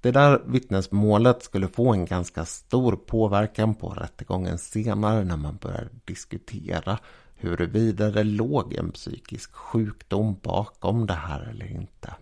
Det 0.00 0.10
där 0.10 0.42
vittnesmålet 0.46 1.42
skulle 1.42 1.68
få 1.68 1.92
en 1.92 2.04
ganska 2.04 2.44
stor 2.44 2.96
påverkan 2.96 3.74
på 3.74 3.88
rättegången 3.88 4.58
senare 4.58 5.24
när 5.24 5.36
man 5.36 5.56
började 5.56 5.90
diskutera 6.04 6.98
huruvida 7.34 8.10
det 8.10 8.24
låg 8.24 8.72
en 8.74 8.92
psykisk 8.92 9.52
sjukdom 9.52 10.36
bakom 10.42 11.06
det 11.06 11.14
här 11.14 11.40
eller 11.40 11.66
inte. 11.66 12.14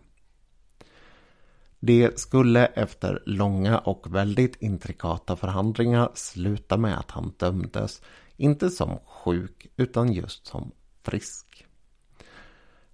Det 1.80 2.18
skulle 2.18 2.66
efter 2.66 3.22
långa 3.26 3.78
och 3.78 4.14
väldigt 4.14 4.62
intrikata 4.62 5.36
förhandlingar 5.36 6.10
sluta 6.14 6.76
med 6.76 6.98
att 6.98 7.10
han 7.10 7.32
dömdes, 7.36 8.02
inte 8.36 8.70
som 8.70 8.98
sjuk 9.06 9.66
utan 9.76 10.12
just 10.12 10.46
som 10.46 10.72
frisk. 11.02 11.66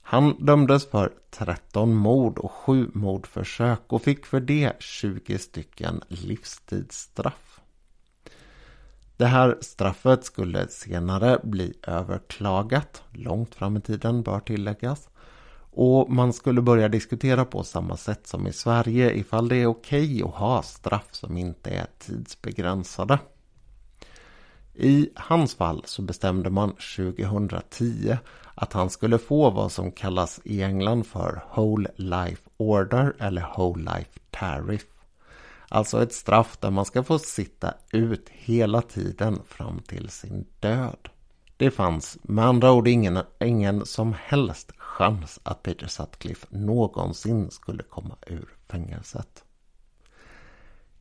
Han 0.01 0.45
dömdes 0.47 0.91
för 0.91 1.13
13 1.31 1.95
mord 1.95 2.39
och 2.39 2.53
7 2.53 2.91
mordförsök 2.95 3.81
och 3.87 4.03
fick 4.03 4.27
för 4.27 4.41
det 4.41 4.73
20 4.79 5.39
stycken 5.39 6.03
livstidsstraff. 6.09 7.61
Det 9.17 9.27
här 9.27 9.59
straffet 9.61 10.25
skulle 10.25 10.69
senare 10.69 11.41
bli 11.43 11.75
överklagat, 11.83 13.03
långt 13.13 13.55
fram 13.55 13.77
i 13.77 13.81
tiden 13.81 14.23
bör 14.23 14.41
tilläggas. 14.41 15.09
Och 15.79 16.11
man 16.11 16.33
skulle 16.33 16.63
börja 16.63 16.89
diskutera 16.89 17.45
på 17.45 17.65
samma 17.65 17.97
sätt 17.97 18.27
som 18.27 18.47
i 18.47 18.53
Sverige 18.53 19.15
ifall 19.15 19.49
det 19.49 19.57
är 19.57 19.67
okej 19.67 20.23
att 20.23 20.35
ha 20.35 20.63
straff 20.63 21.09
som 21.11 21.37
inte 21.37 21.71
är 21.71 21.87
tidsbegränsade. 21.99 23.19
I 24.75 25.09
hans 25.15 25.55
fall 25.55 25.83
så 25.87 26.03
bestämde 26.03 26.51
man 26.51 26.71
2010 26.97 28.17
att 28.55 28.73
han 28.73 28.91
skulle 28.91 29.19
få 29.19 29.51
vad 29.51 29.73
som 29.73 29.93
kallas 29.93 30.41
i 30.45 30.63
England 30.63 31.07
för 31.07 31.45
Whole 31.55 31.91
Life 31.97 32.43
Order 32.57 33.15
eller 33.19 33.53
Whole 33.57 33.83
Life 33.83 34.21
Tariff. 34.31 34.87
Alltså 35.69 36.03
ett 36.03 36.13
straff 36.13 36.57
där 36.61 36.71
man 36.71 36.85
ska 36.85 37.03
få 37.03 37.19
sitta 37.19 37.75
ut 37.93 38.29
hela 38.29 38.83
tiden 38.83 39.39
fram 39.49 39.79
till 39.79 40.09
sin 40.09 40.47
död. 40.61 41.09
Det 41.57 41.71
fanns 41.71 42.19
med 42.23 42.45
andra 42.45 42.73
ord 42.73 42.89
ingen, 42.89 43.19
ingen 43.41 43.87
som 43.87 44.15
helst 44.25 44.73
chans 44.87 45.41
att 45.43 45.63
Peter 45.63 45.87
Sutcliffe 45.87 46.47
någonsin 46.51 47.51
skulle 47.51 47.83
komma 47.83 48.17
ur 48.27 48.49
fängelset. 48.69 49.45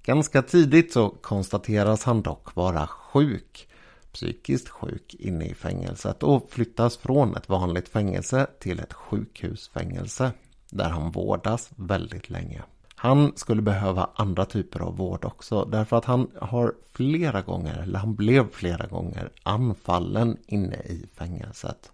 Ganska 0.04 0.42
tidigt 0.42 0.94
så 0.94 1.10
konstateras 1.10 2.04
han 2.04 2.22
dock 2.22 2.56
vara 2.56 2.88
sjuk 2.88 3.68
psykiskt 4.12 4.70
sjuk 4.70 5.16
inne 5.20 5.46
i 5.46 5.54
fängelset 5.54 6.24
och 6.24 6.50
flyttas 6.50 6.98
från 6.98 7.36
ett 7.36 7.50
vanligt 7.50 7.90
fängelse 7.90 8.48
till 8.60 8.80
ett 8.80 8.94
sjukhusfängelse 8.94 10.32
där 10.70 10.90
han 10.90 11.12
vårdas 11.12 11.70
väldigt 11.76 12.30
länge. 12.30 12.64
Han 12.96 13.32
skulle 13.36 13.62
behöva 13.62 14.10
andra 14.16 14.46
typer 14.46 14.80
av 14.80 14.98
vård 14.98 15.26
också 15.26 15.66
därför 15.66 15.98
att 15.98 16.06
han 16.06 16.32
har 16.42 16.74
flera 16.92 17.42
gånger, 17.42 17.82
eller 17.82 18.00
han 18.00 18.16
blev 18.16 18.52
flera 18.52 18.88
gånger 18.88 19.32
anfallen 19.44 20.38
inne 20.48 20.76
i 20.76 21.08
fängelset. 21.14 21.92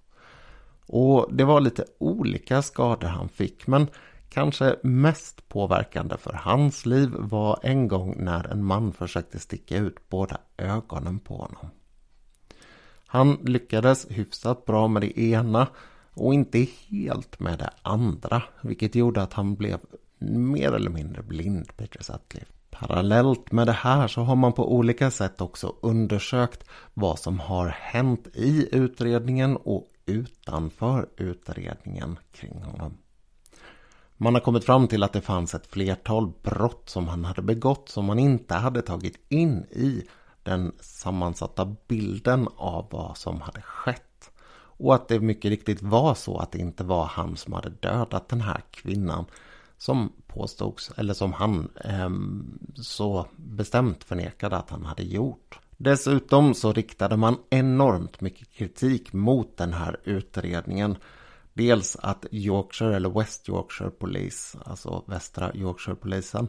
Och 0.86 1.28
det 1.32 1.44
var 1.44 1.62
lite 1.62 1.86
olika 1.98 2.62
skador 2.62 3.08
han 3.08 3.30
fick 3.30 3.68
men 3.68 3.88
kanske 4.30 4.76
mest 4.84 5.50
påverkande 5.50 6.18
för 6.18 6.34
hans 6.34 6.86
liv 6.86 7.10
var 7.14 7.60
en 7.64 7.88
gång 7.88 8.16
när 8.20 8.48
en 8.48 8.64
man 8.64 8.94
försökte 8.94 9.40
sticka 9.40 9.78
ut 9.78 10.10
båda 10.10 10.38
ögonen 10.58 11.20
på 11.20 11.38
honom. 11.38 11.70
Han 13.06 13.34
lyckades 13.34 14.08
hyfsat 14.10 14.66
bra 14.66 14.88
med 14.88 15.02
det 15.02 15.20
ena 15.20 15.68
och 16.14 16.34
inte 16.34 16.68
helt 16.90 17.40
med 17.40 17.60
det 17.60 17.70
andra, 17.82 18.44
vilket 18.62 18.96
gjorde 18.96 19.22
att 19.22 19.34
han 19.34 19.56
blev 19.56 19.80
mer 20.20 20.72
eller 20.72 20.90
mindre 20.90 21.24
blind, 21.24 21.78
Peter 21.78 22.04
Sutcliffe. 22.04 22.54
Parallellt 22.70 23.52
med 23.52 23.68
det 23.68 23.72
här 23.72 24.08
så 24.08 24.22
har 24.22 24.36
man 24.36 24.54
på 24.54 24.76
olika 24.76 25.12
sätt 25.12 25.42
också 25.42 25.76
undersökt 25.82 26.64
vad 26.94 27.20
som 27.20 27.40
har 27.40 27.68
hänt 27.68 28.28
i 28.34 28.70
utredningen 28.72 29.58
och 29.58 29.88
utanför 30.12 31.09
utredningen 31.18 32.20
kring 32.32 32.62
honom. 32.64 32.97
Man 34.18 34.34
har 34.34 34.41
kommit 34.41 34.66
fram 34.66 34.88
till 34.88 35.03
att 35.03 35.14
det 35.14 35.22
fanns 35.22 35.55
ett 35.55 35.68
flertal 35.68 36.32
brott 36.43 36.89
som 36.89 37.07
han 37.07 37.26
hade 37.26 37.41
begått 37.41 37.89
som 37.89 38.05
man 38.05 38.20
inte 38.20 38.55
hade 38.55 38.82
tagit 38.82 39.20
in 39.30 39.64
i 39.64 40.07
den 40.43 40.72
sammansatta 40.80 41.76
bilden 41.88 42.47
av 42.55 42.88
vad 42.91 43.18
som 43.18 43.41
hade 43.41 43.62
skett. 43.62 44.32
Och 44.53 44.95
att 44.95 45.07
det 45.07 45.20
mycket 45.20 45.49
riktigt 45.49 45.82
var 45.82 46.16
så 46.16 46.38
att 46.38 46.51
det 46.51 46.59
inte 46.59 46.84
var 46.84 47.05
han 47.05 47.38
som 47.38 47.53
hade 47.53 47.70
dödat 47.70 48.30
den 48.30 48.41
här 48.41 48.62
kvinnan 48.72 49.26
som 49.78 50.12
påstods, 50.28 50.91
eller 50.97 51.14
som 51.14 51.34
han 51.34 51.72
eh, 51.86 52.09
så 52.76 53.26
bestämt 53.36 54.03
förnekade 54.03 54.57
att 54.57 54.70
han 54.70 54.86
hade 54.86 55.03
gjort. 55.03 55.59
Dessutom 55.84 56.54
så 56.54 56.74
riktade 56.74 57.18
man 57.18 57.38
enormt 57.50 58.22
mycket 58.22 58.52
kritik 58.52 59.14
mot 59.14 59.58
den 59.58 59.74
här 59.74 60.00
utredningen. 60.04 60.98
Dels 61.54 61.98
att 62.02 62.26
Yorkshire 62.32 62.96
eller 62.96 63.10
West 63.10 63.50
Yorkshire 63.50 63.90
Police, 63.90 64.58
alltså 64.66 65.04
västra 65.08 65.54
Yorkshire-polisen, 65.54 66.48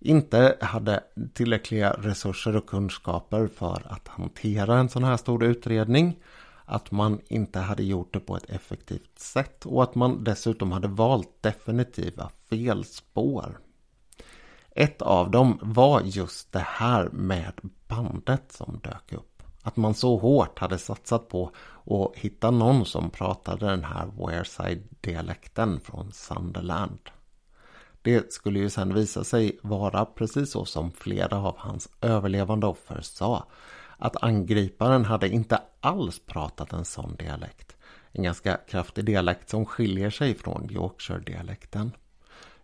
inte 0.00 0.56
hade 0.60 1.00
tillräckliga 1.34 1.90
resurser 1.90 2.56
och 2.56 2.66
kunskaper 2.66 3.46
för 3.46 3.82
att 3.88 4.08
hantera 4.08 4.78
en 4.78 4.88
sån 4.88 5.04
här 5.04 5.16
stor 5.16 5.44
utredning. 5.44 6.18
Att 6.64 6.90
man 6.90 7.20
inte 7.28 7.58
hade 7.58 7.82
gjort 7.84 8.12
det 8.12 8.20
på 8.20 8.36
ett 8.36 8.50
effektivt 8.50 9.18
sätt 9.18 9.66
och 9.66 9.82
att 9.82 9.94
man 9.94 10.24
dessutom 10.24 10.72
hade 10.72 10.88
valt 10.88 11.42
definitiva 11.42 12.30
felspår. 12.50 13.58
Ett 14.74 15.02
av 15.02 15.30
dem 15.30 15.58
var 15.62 16.00
just 16.00 16.52
det 16.52 16.66
här 16.66 17.08
med 17.12 17.52
bandet 17.88 18.52
som 18.52 18.80
dök 18.82 19.12
upp. 19.12 19.42
Att 19.62 19.76
man 19.76 19.94
så 19.94 20.16
hårt 20.16 20.58
hade 20.58 20.78
satsat 20.78 21.28
på 21.28 21.50
att 21.86 22.18
hitta 22.18 22.50
någon 22.50 22.86
som 22.86 23.10
pratade 23.10 23.66
den 23.66 23.84
här 23.84 24.06
Wearside-dialekten 24.06 25.80
från 25.80 26.12
Sunderland. 26.12 26.98
Det 28.02 28.32
skulle 28.32 28.58
ju 28.58 28.70
sen 28.70 28.94
visa 28.94 29.24
sig 29.24 29.58
vara 29.62 30.04
precis 30.04 30.50
så 30.52 30.64
som 30.64 30.92
flera 30.92 31.36
av 31.36 31.54
hans 31.58 31.88
överlevande 32.00 32.66
offer 32.66 33.00
sa. 33.00 33.46
Att 33.98 34.22
angriparen 34.22 35.04
hade 35.04 35.28
inte 35.28 35.60
alls 35.80 36.20
pratat 36.26 36.72
en 36.72 36.84
sån 36.84 37.16
dialekt. 37.16 37.76
En 38.12 38.22
ganska 38.22 38.56
kraftig 38.68 39.04
dialekt 39.04 39.48
som 39.48 39.66
skiljer 39.66 40.10
sig 40.10 40.34
från 40.34 40.70
Yorkshire-dialekten. 40.70 41.92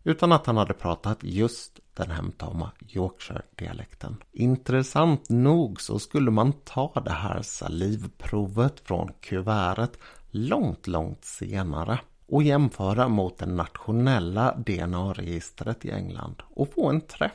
Utan 0.04 0.32
att 0.32 0.46
han 0.46 0.56
hade 0.56 0.74
pratat 0.74 1.18
just 1.20 1.80
den 1.94 2.10
hemtama 2.10 2.70
Yorkshire-dialekten. 2.88 4.16
Intressant 4.32 5.28
nog 5.28 5.80
så 5.80 5.98
skulle 5.98 6.30
man 6.30 6.52
ta 6.52 7.02
det 7.04 7.10
här 7.12 7.42
salivprovet 7.42 8.80
från 8.80 9.12
kuvertet 9.20 9.98
långt, 10.30 10.86
långt 10.86 11.24
senare 11.24 12.00
och 12.26 12.42
jämföra 12.42 13.08
mot 13.08 13.38
det 13.38 13.46
nationella 13.46 14.54
DNA-registret 14.54 15.84
i 15.84 15.90
England 15.90 16.42
och 16.54 16.72
få 16.74 16.88
en 16.88 17.00
träff. 17.00 17.32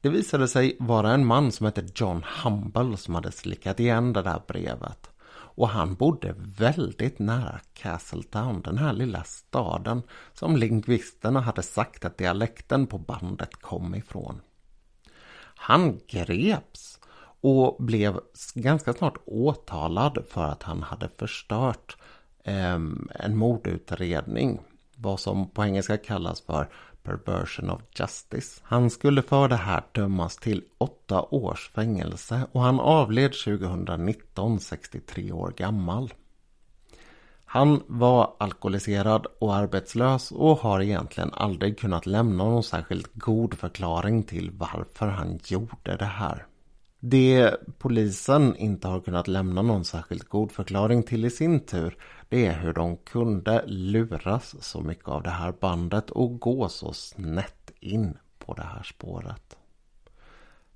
Det 0.00 0.08
visade 0.08 0.48
sig 0.48 0.76
vara 0.80 1.12
en 1.12 1.26
man 1.26 1.52
som 1.52 1.66
hette 1.66 1.86
John 1.94 2.24
Humble 2.44 2.96
som 2.96 3.14
hade 3.14 3.32
slickat 3.32 3.80
igen 3.80 4.12
det 4.12 4.22
där 4.22 4.42
brevet. 4.46 5.10
Och 5.58 5.68
han 5.68 5.94
bodde 5.94 6.34
väldigt 6.38 7.18
nära 7.18 7.60
Castletown, 7.74 8.62
den 8.62 8.78
här 8.78 8.92
lilla 8.92 9.24
staden 9.24 10.02
som 10.32 10.56
lingvisterna 10.56 11.40
hade 11.40 11.62
sagt 11.62 12.04
att 12.04 12.18
dialekten 12.18 12.86
på 12.86 12.98
bandet 12.98 13.56
kom 13.56 13.94
ifrån. 13.94 14.40
Han 15.40 16.00
greps 16.08 17.00
och 17.40 17.76
blev 17.84 18.20
ganska 18.54 18.92
snart 18.92 19.18
åtalad 19.26 20.24
för 20.28 20.44
att 20.44 20.62
han 20.62 20.82
hade 20.82 21.08
förstört 21.08 21.96
eh, 22.44 22.78
en 23.10 23.36
mordutredning. 23.36 24.60
Vad 24.96 25.20
som 25.20 25.50
på 25.50 25.64
engelska 25.64 25.96
kallas 25.96 26.40
för 26.40 26.68
perversion 27.02 27.70
of 27.70 27.82
justice. 27.98 28.60
Han 28.64 28.90
skulle 28.90 29.22
för 29.22 29.48
det 29.48 29.56
här 29.56 29.82
dömas 29.92 30.36
till 30.36 30.64
åtta 30.78 31.22
års 31.22 31.70
fängelse 31.70 32.46
och 32.52 32.60
han 32.60 32.80
avled 32.80 33.32
2019, 33.32 34.60
63 34.60 35.32
år 35.32 35.52
gammal. 35.56 36.12
Han 37.44 37.82
var 37.86 38.34
alkoholiserad 38.38 39.26
och 39.38 39.54
arbetslös 39.54 40.32
och 40.32 40.58
har 40.58 40.80
egentligen 40.80 41.30
aldrig 41.34 41.78
kunnat 41.78 42.06
lämna 42.06 42.44
någon 42.44 42.62
särskilt 42.62 43.14
god 43.14 43.54
förklaring 43.54 44.22
till 44.22 44.50
varför 44.50 45.06
han 45.06 45.38
gjorde 45.44 45.96
det 45.96 46.04
här. 46.04 46.46
Det 47.00 47.56
polisen 47.78 48.56
inte 48.56 48.88
har 48.88 49.00
kunnat 49.00 49.28
lämna 49.28 49.62
någon 49.62 49.84
särskilt 49.84 50.28
god 50.28 50.52
förklaring 50.52 51.02
till 51.02 51.24
i 51.24 51.30
sin 51.30 51.60
tur 51.60 51.96
det 52.28 52.46
är 52.46 52.58
hur 52.58 52.72
de 52.72 52.96
kunde 52.96 53.64
luras 53.66 54.54
så 54.60 54.80
mycket 54.80 55.08
av 55.08 55.22
det 55.22 55.30
här 55.30 55.52
bandet 55.60 56.10
och 56.10 56.40
gå 56.40 56.68
så 56.68 56.92
snett 56.92 57.70
in 57.80 58.18
på 58.38 58.54
det 58.54 58.62
här 58.62 58.82
spåret. 58.82 59.56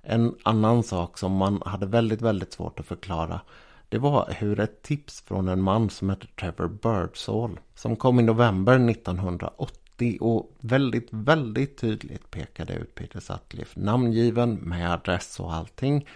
En 0.01 0.35
annan 0.43 0.83
sak 0.83 1.17
som 1.17 1.31
man 1.31 1.61
hade 1.65 1.85
väldigt, 1.85 2.21
väldigt 2.21 2.53
svårt 2.53 2.79
att 2.79 2.85
förklara 2.85 3.41
det 3.89 3.97
var 3.97 4.33
hur 4.37 4.59
ett 4.59 4.81
tips 4.81 5.21
från 5.21 5.47
en 5.47 5.61
man 5.61 5.89
som 5.89 6.09
hette 6.09 6.27
Trevor 6.39 6.67
Birdsall 6.67 7.59
som 7.75 7.95
kom 7.95 8.19
i 8.19 8.23
november 8.23 8.89
1980 8.89 9.82
och 10.21 10.55
väldigt, 10.59 11.07
väldigt 11.11 11.77
tydligt 11.77 12.31
pekade 12.31 12.73
ut 12.73 12.95
Peter 12.95 13.19
Sutcliffe 13.19 13.79
namngiven 13.79 14.53
med 14.53 14.91
adress 14.93 15.39
och 15.39 15.53
allting 15.53 16.07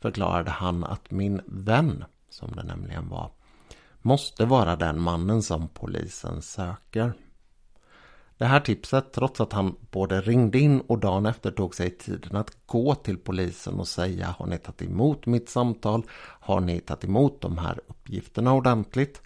förklarade 0.00 0.50
han 0.50 0.84
att 0.84 1.10
min 1.10 1.40
vän, 1.46 2.04
som 2.28 2.52
det 2.52 2.62
nämligen 2.62 3.08
var, 3.08 3.30
måste 4.02 4.44
vara 4.44 4.76
den 4.76 5.00
mannen 5.00 5.42
som 5.42 5.68
polisen 5.68 6.42
söker. 6.42 7.12
Det 8.38 8.44
här 8.44 8.60
tipset, 8.60 9.12
trots 9.12 9.40
att 9.40 9.52
han 9.52 9.76
både 9.90 10.20
ringde 10.20 10.58
in 10.58 10.80
och 10.80 10.98
dagen 10.98 11.26
efter 11.26 11.50
tog 11.50 11.74
sig 11.74 11.90
tiden 11.90 12.36
att 12.36 12.66
gå 12.66 12.94
till 12.94 13.18
polisen 13.18 13.80
och 13.80 13.88
säga 13.88 14.34
har 14.38 14.46
ni 14.46 14.58
tagit 14.58 14.82
emot 14.82 15.26
mitt 15.26 15.48
samtal? 15.48 16.02
Har 16.40 16.60
ni 16.60 16.80
tagit 16.80 17.04
emot 17.04 17.40
de 17.40 17.58
här 17.58 17.80
uppgifterna 17.88 18.52
ordentligt? 18.52 19.22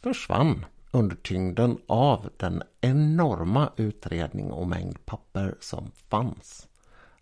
Försvann 0.00 0.64
under 0.92 1.16
tyngden 1.16 1.78
av 1.86 2.28
den 2.36 2.62
enorma 2.80 3.70
utredning 3.76 4.50
och 4.50 4.66
mängd 4.66 5.06
papper 5.06 5.54
som 5.60 5.90
fanns. 6.08 6.68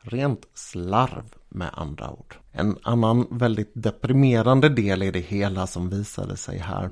Rent 0.00 0.46
slarv 0.54 1.34
med 1.48 1.70
andra 1.72 2.10
ord. 2.10 2.34
En 2.52 2.78
annan 2.82 3.26
väldigt 3.30 3.70
deprimerande 3.74 4.68
del 4.68 5.02
i 5.02 5.10
det 5.10 5.20
hela 5.20 5.66
som 5.66 5.88
visade 5.90 6.36
sig 6.36 6.58
här 6.58 6.90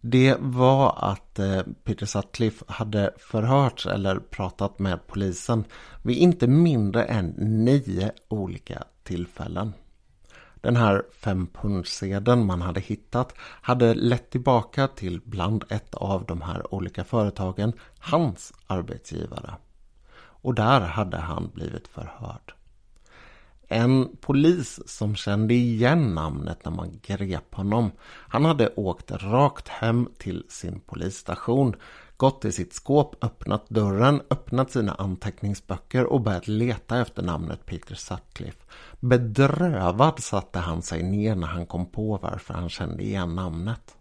det 0.00 0.36
var 0.40 0.94
att 0.98 1.38
eh, 1.38 1.62
Peter 1.84 2.06
Sutcliffe 2.06 2.64
hade 2.68 3.14
förhörts 3.18 3.86
eller 3.86 4.18
pratat 4.18 4.78
med 4.78 5.06
polisen 5.06 5.64
vid 6.02 6.16
inte 6.16 6.46
mindre 6.46 7.04
än 7.04 7.26
nio 7.38 8.12
olika 8.28 8.84
tillfällen. 9.02 9.72
Den 10.60 10.76
här 10.76 11.02
fempundsedeln 11.12 12.46
man 12.46 12.62
hade 12.62 12.80
hittat 12.80 13.34
hade 13.40 13.94
lett 13.94 14.30
tillbaka 14.30 14.88
till 14.88 15.20
bland 15.24 15.64
ett 15.68 15.94
av 15.94 16.24
de 16.24 16.42
här 16.42 16.74
olika 16.74 17.04
företagen 17.04 17.72
hans 17.98 18.52
arbetsgivare. 18.66 19.54
Och 20.40 20.54
där 20.54 20.80
hade 20.80 21.16
han 21.16 21.50
blivit 21.54 21.88
förhörd. 21.88 22.54
En 23.68 24.16
polis 24.20 24.80
som 24.86 25.16
kände 25.16 25.54
igen 25.54 26.14
namnet 26.14 26.64
när 26.64 26.72
man 26.72 27.00
grep 27.02 27.54
honom. 27.54 27.90
Han 28.04 28.44
hade 28.44 28.68
åkt 28.68 29.10
rakt 29.10 29.68
hem 29.68 30.08
till 30.18 30.44
sin 30.48 30.80
polisstation, 30.80 31.76
gått 32.18 32.40
till 32.40 32.52
sitt 32.52 32.72
skåp, 32.72 33.24
öppnat 33.24 33.68
dörren, 33.68 34.22
öppnat 34.30 34.70
sina 34.70 34.94
anteckningsböcker 34.94 36.04
och 36.04 36.20
börjat 36.20 36.48
leta 36.48 37.00
efter 37.00 37.22
namnet 37.22 37.66
Peter 37.66 37.94
Sutcliffe. 37.94 38.64
Bedrövad 39.00 40.20
satte 40.20 40.58
han 40.58 40.82
sig 40.82 41.02
ner 41.02 41.34
när 41.34 41.46
han 41.46 41.66
kom 41.66 41.86
på 41.86 42.18
varför 42.22 42.54
han 42.54 42.68
kände 42.68 43.02
igen 43.02 43.34
namnet. 43.34 43.96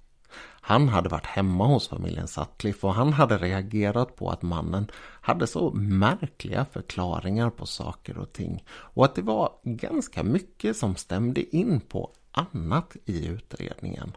Han 0.61 0.89
hade 0.89 1.09
varit 1.09 1.25
hemma 1.25 1.65
hos 1.65 1.87
familjen 1.87 2.27
Sutcliffe 2.27 2.87
och 2.87 2.93
han 2.93 3.13
hade 3.13 3.37
reagerat 3.37 4.15
på 4.15 4.29
att 4.29 4.41
mannen 4.41 4.87
hade 5.21 5.47
så 5.47 5.71
märkliga 5.73 6.65
förklaringar 6.65 7.49
på 7.49 7.65
saker 7.65 8.17
och 8.17 8.33
ting 8.33 8.63
och 8.69 9.05
att 9.05 9.15
det 9.15 9.21
var 9.21 9.51
ganska 9.63 10.23
mycket 10.23 10.77
som 10.77 10.95
stämde 10.95 11.55
in 11.55 11.79
på 11.79 12.11
annat 12.31 12.95
i 13.05 13.25
utredningen. 13.27 14.11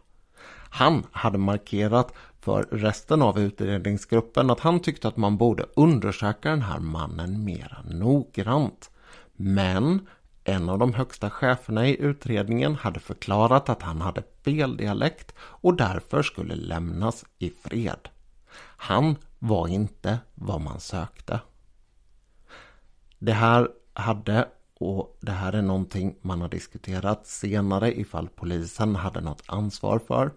Han 0.69 1.03
hade 1.11 1.37
markerat 1.37 2.13
för 2.39 2.63
resten 2.71 3.21
av 3.21 3.39
utredningsgruppen 3.39 4.49
att 4.49 4.59
han 4.59 4.79
tyckte 4.79 5.07
att 5.07 5.17
man 5.17 5.37
borde 5.37 5.65
undersöka 5.75 6.49
den 6.49 6.61
här 6.61 6.79
mannen 6.79 7.43
mera 7.43 7.77
noggrant. 7.85 8.89
Men 9.33 10.07
en 10.43 10.69
av 10.69 10.79
de 10.79 10.93
högsta 10.93 11.29
cheferna 11.29 11.87
i 11.87 12.01
utredningen 12.01 12.75
hade 12.75 12.99
förklarat 12.99 13.69
att 13.69 13.81
han 13.81 14.01
hade 14.01 14.23
fel 14.45 14.77
dialekt 14.77 15.33
och 15.39 15.75
därför 15.75 16.23
skulle 16.23 16.55
lämnas 16.55 17.25
i 17.39 17.53
fred. 17.63 18.09
Han 18.77 19.15
var 19.39 19.67
inte 19.67 20.19
vad 20.35 20.61
man 20.61 20.79
sökte. 20.79 21.39
Det 23.19 23.33
här 23.33 23.69
hade, 23.93 24.47
och 24.81 25.17
det 25.21 25.31
här 25.31 25.53
är 25.53 25.61
någonting 25.61 26.15
man 26.21 26.41
har 26.41 26.49
diskuterat 26.49 27.27
senare 27.27 27.99
ifall 27.99 28.29
polisen 28.35 28.95
hade 28.95 29.21
något 29.21 29.43
ansvar 29.45 29.99
för, 29.99 30.31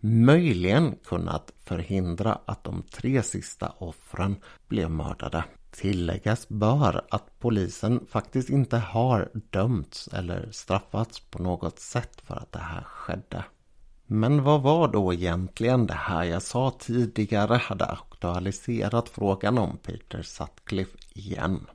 möjligen 0.00 0.96
kunnat 1.04 1.52
förhindra 1.64 2.38
att 2.44 2.64
de 2.64 2.82
tre 2.82 3.22
sista 3.22 3.72
offren 3.78 4.36
blev 4.68 4.90
mördade. 4.90 5.44
Tilläggas 5.70 6.48
bör 6.48 7.04
att 7.10 7.38
polisen 7.38 8.06
faktiskt 8.10 8.50
inte 8.50 8.76
har 8.76 9.30
dömts 9.50 10.08
eller 10.12 10.48
straffats 10.50 11.20
på 11.20 11.42
något 11.42 11.78
sätt 11.78 12.20
för 12.24 12.36
att 12.36 12.52
det 12.52 12.58
här 12.58 12.82
skedde. 12.82 13.44
Men 14.06 14.42
vad 14.42 14.62
var 14.62 14.88
då 14.88 15.12
egentligen 15.12 15.86
det 15.86 15.94
här 15.94 16.24
jag 16.24 16.42
sa 16.42 16.74
tidigare 16.78 17.54
hade 17.54 17.84
aktualiserat 17.84 19.08
frågan 19.08 19.58
om 19.58 19.76
Peter 19.76 20.22
Sutcliffe 20.22 20.98
igen? 21.14 21.66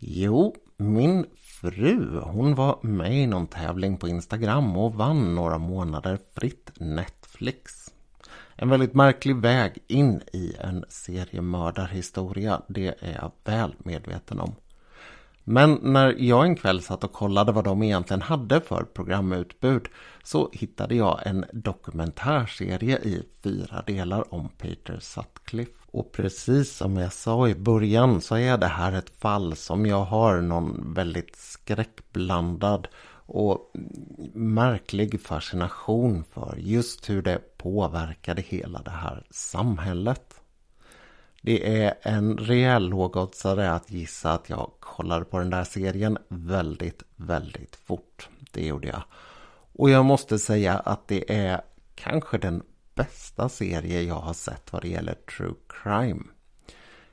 Jo, 0.00 0.54
min 0.76 1.26
fru 1.36 2.20
hon 2.20 2.54
var 2.54 2.78
med 2.82 3.22
i 3.22 3.26
någon 3.26 3.46
tävling 3.46 3.96
på 3.96 4.08
Instagram 4.08 4.76
och 4.76 4.94
vann 4.94 5.34
några 5.34 5.58
månader 5.58 6.18
fritt 6.34 6.72
Netflix. 6.76 7.92
En 8.56 8.68
väldigt 8.68 8.94
märklig 8.94 9.36
väg 9.36 9.78
in 9.86 10.22
i 10.32 10.54
en 10.60 10.84
seriemördarhistoria, 10.88 12.62
det 12.68 12.94
är 13.00 13.14
jag 13.14 13.32
väl 13.44 13.74
medveten 13.78 14.40
om. 14.40 14.54
Men 15.44 15.78
när 15.82 16.14
jag 16.18 16.44
en 16.44 16.56
kväll 16.56 16.82
satt 16.82 17.04
och 17.04 17.12
kollade 17.12 17.52
vad 17.52 17.64
de 17.64 17.82
egentligen 17.82 18.22
hade 18.22 18.60
för 18.60 18.84
programutbud 18.84 19.88
så 20.22 20.50
hittade 20.52 20.94
jag 20.94 21.26
en 21.26 21.44
dokumentärserie 21.52 22.98
i 22.98 23.22
fyra 23.42 23.82
delar 23.86 24.34
om 24.34 24.48
Peter 24.48 24.98
Sutcliffe. 25.00 25.77
Och 25.90 26.12
precis 26.12 26.76
som 26.76 26.96
jag 26.96 27.12
sa 27.12 27.48
i 27.48 27.54
början 27.54 28.20
så 28.20 28.36
är 28.36 28.58
det 28.58 28.66
här 28.66 28.92
ett 28.92 29.10
fall 29.10 29.56
som 29.56 29.86
jag 29.86 30.04
har 30.04 30.40
någon 30.40 30.94
väldigt 30.94 31.36
skräckblandad 31.36 32.88
och 33.26 33.72
märklig 34.32 35.20
fascination 35.20 36.24
för 36.32 36.56
just 36.58 37.10
hur 37.10 37.22
det 37.22 37.58
påverkade 37.58 38.42
hela 38.42 38.82
det 38.82 38.90
här 38.90 39.26
samhället. 39.30 40.40
Det 41.42 41.82
är 41.82 41.94
en 42.02 42.38
rejäl 42.38 42.88
lågoddsare 42.88 43.72
att 43.72 43.90
gissa 43.90 44.32
att 44.32 44.50
jag 44.50 44.70
kollade 44.80 45.24
på 45.24 45.38
den 45.38 45.50
där 45.50 45.64
serien 45.64 46.18
väldigt, 46.28 47.02
väldigt 47.16 47.76
fort. 47.76 48.28
Det 48.52 48.66
gjorde 48.66 48.88
jag. 48.88 49.02
Och 49.72 49.90
jag 49.90 50.04
måste 50.04 50.38
säga 50.38 50.78
att 50.78 51.08
det 51.08 51.32
är 51.34 51.60
kanske 51.94 52.38
den 52.38 52.62
bästa 52.98 53.48
serie 53.48 54.02
jag 54.02 54.14
har 54.14 54.32
sett 54.32 54.72
vad 54.72 54.82
det 54.82 54.88
gäller 54.88 55.14
true 55.14 55.54
crime. 55.68 56.22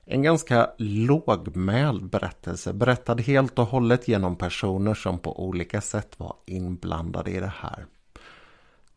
En 0.05 0.21
ganska 0.21 0.69
lågmäld 0.77 2.09
berättelse 2.09 2.73
berättad 2.73 3.21
helt 3.21 3.59
och 3.59 3.67
hållet 3.67 4.07
genom 4.07 4.35
personer 4.35 4.93
som 4.93 5.19
på 5.19 5.45
olika 5.47 5.81
sätt 5.81 6.19
var 6.19 6.35
inblandade 6.45 7.31
i 7.31 7.39
det 7.39 7.53
här. 7.61 7.85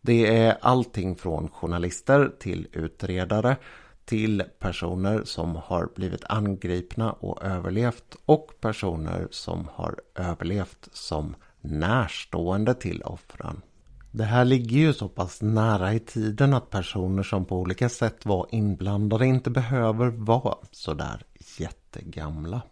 Det 0.01 0.37
är 0.37 0.59
allting 0.61 1.17
från 1.17 1.49
journalister 1.49 2.33
till 2.39 2.69
utredare 2.73 3.57
till 4.05 4.43
personer 4.59 5.23
som 5.25 5.57
har 5.57 5.89
blivit 5.95 6.25
angripna 6.25 7.13
och 7.13 7.45
överlevt 7.45 8.17
och 8.27 8.53
personer 8.61 9.29
som 9.31 9.69
har 9.75 10.01
överlevt 10.15 10.89
som 10.93 11.35
närstående 11.61 12.75
till 12.75 13.03
offren. 13.03 13.63
Det 14.11 14.25
här 14.25 14.45
ligger 14.45 14.77
ju 14.77 14.93
så 14.93 15.09
pass 15.09 15.43
nära 15.43 15.95
i 15.95 16.01
tiden 16.01 16.55
att 16.55 16.71
personer 16.71 17.23
som 17.23 17.45
på 17.45 17.57
olika 17.59 17.89
sätt 17.89 18.27
var 18.27 18.47
inblandade 18.51 19.27
inte 19.27 19.51
behöver 19.51 20.07
vara 20.09 20.57
sådär 20.71 21.23
jättegamla. 21.59 22.63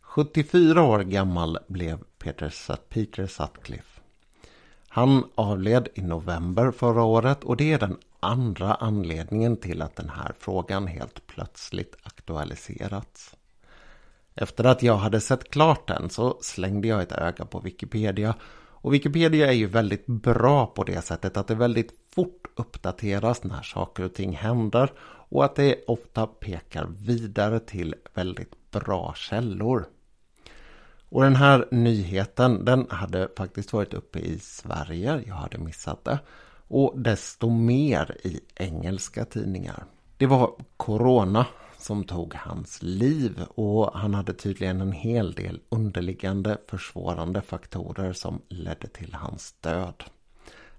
74 0.00 0.82
år 0.82 1.00
gammal 1.00 1.58
blev 1.68 1.98
Peter, 2.18 2.76
Peter 2.88 3.26
Sutcliffe. 3.26 4.00
Han 4.88 5.24
avled 5.34 5.88
i 5.94 6.02
november 6.02 6.70
förra 6.70 7.02
året 7.02 7.44
och 7.44 7.56
det 7.56 7.72
är 7.72 7.78
den 7.78 7.96
andra 8.20 8.74
anledningen 8.74 9.56
till 9.56 9.82
att 9.82 9.96
den 9.96 10.08
här 10.08 10.34
frågan 10.38 10.86
helt 10.86 11.26
plötsligt 11.26 11.96
aktualiserats. 12.02 13.36
Efter 14.34 14.64
att 14.64 14.82
jag 14.82 14.96
hade 14.96 15.20
sett 15.20 15.50
klart 15.50 15.88
den 15.88 16.10
så 16.10 16.38
slängde 16.40 16.88
jag 16.88 17.02
ett 17.02 17.12
öga 17.12 17.44
på 17.44 17.60
Wikipedia 17.60 18.34
och 18.84 18.94
Wikipedia 18.94 19.46
är 19.46 19.52
ju 19.52 19.66
väldigt 19.66 20.06
bra 20.06 20.66
på 20.66 20.84
det 20.84 21.04
sättet 21.04 21.36
att 21.36 21.46
det 21.46 21.54
väldigt 21.54 21.92
fort 22.14 22.46
uppdateras 22.56 23.44
när 23.44 23.62
saker 23.62 24.04
och 24.04 24.14
ting 24.14 24.32
händer 24.32 24.92
och 25.02 25.44
att 25.44 25.56
det 25.56 25.84
ofta 25.86 26.26
pekar 26.26 26.86
vidare 26.98 27.60
till 27.60 27.94
väldigt 28.14 28.70
bra 28.70 29.14
källor. 29.16 29.86
Och 31.08 31.22
den 31.22 31.36
här 31.36 31.68
nyheten 31.70 32.64
den 32.64 32.86
hade 32.90 33.28
faktiskt 33.36 33.72
varit 33.72 33.94
uppe 33.94 34.18
i 34.18 34.38
Sverige, 34.38 35.22
jag 35.26 35.34
hade 35.34 35.58
missat 35.58 36.04
det 36.04 36.18
och 36.68 36.92
desto 36.96 37.50
mer 37.50 38.16
i 38.24 38.40
engelska 38.54 39.24
tidningar. 39.24 39.84
Det 40.16 40.26
var 40.26 40.54
Corona 40.76 41.46
som 41.84 42.04
tog 42.04 42.34
hans 42.34 42.82
liv 42.82 43.44
och 43.54 43.92
han 43.94 44.14
hade 44.14 44.34
tydligen 44.34 44.80
en 44.80 44.92
hel 44.92 45.32
del 45.32 45.60
underliggande 45.68 46.58
försvårande 46.68 47.42
faktorer 47.42 48.12
som 48.12 48.42
ledde 48.48 48.88
till 48.88 49.14
hans 49.14 49.52
död. 49.60 50.04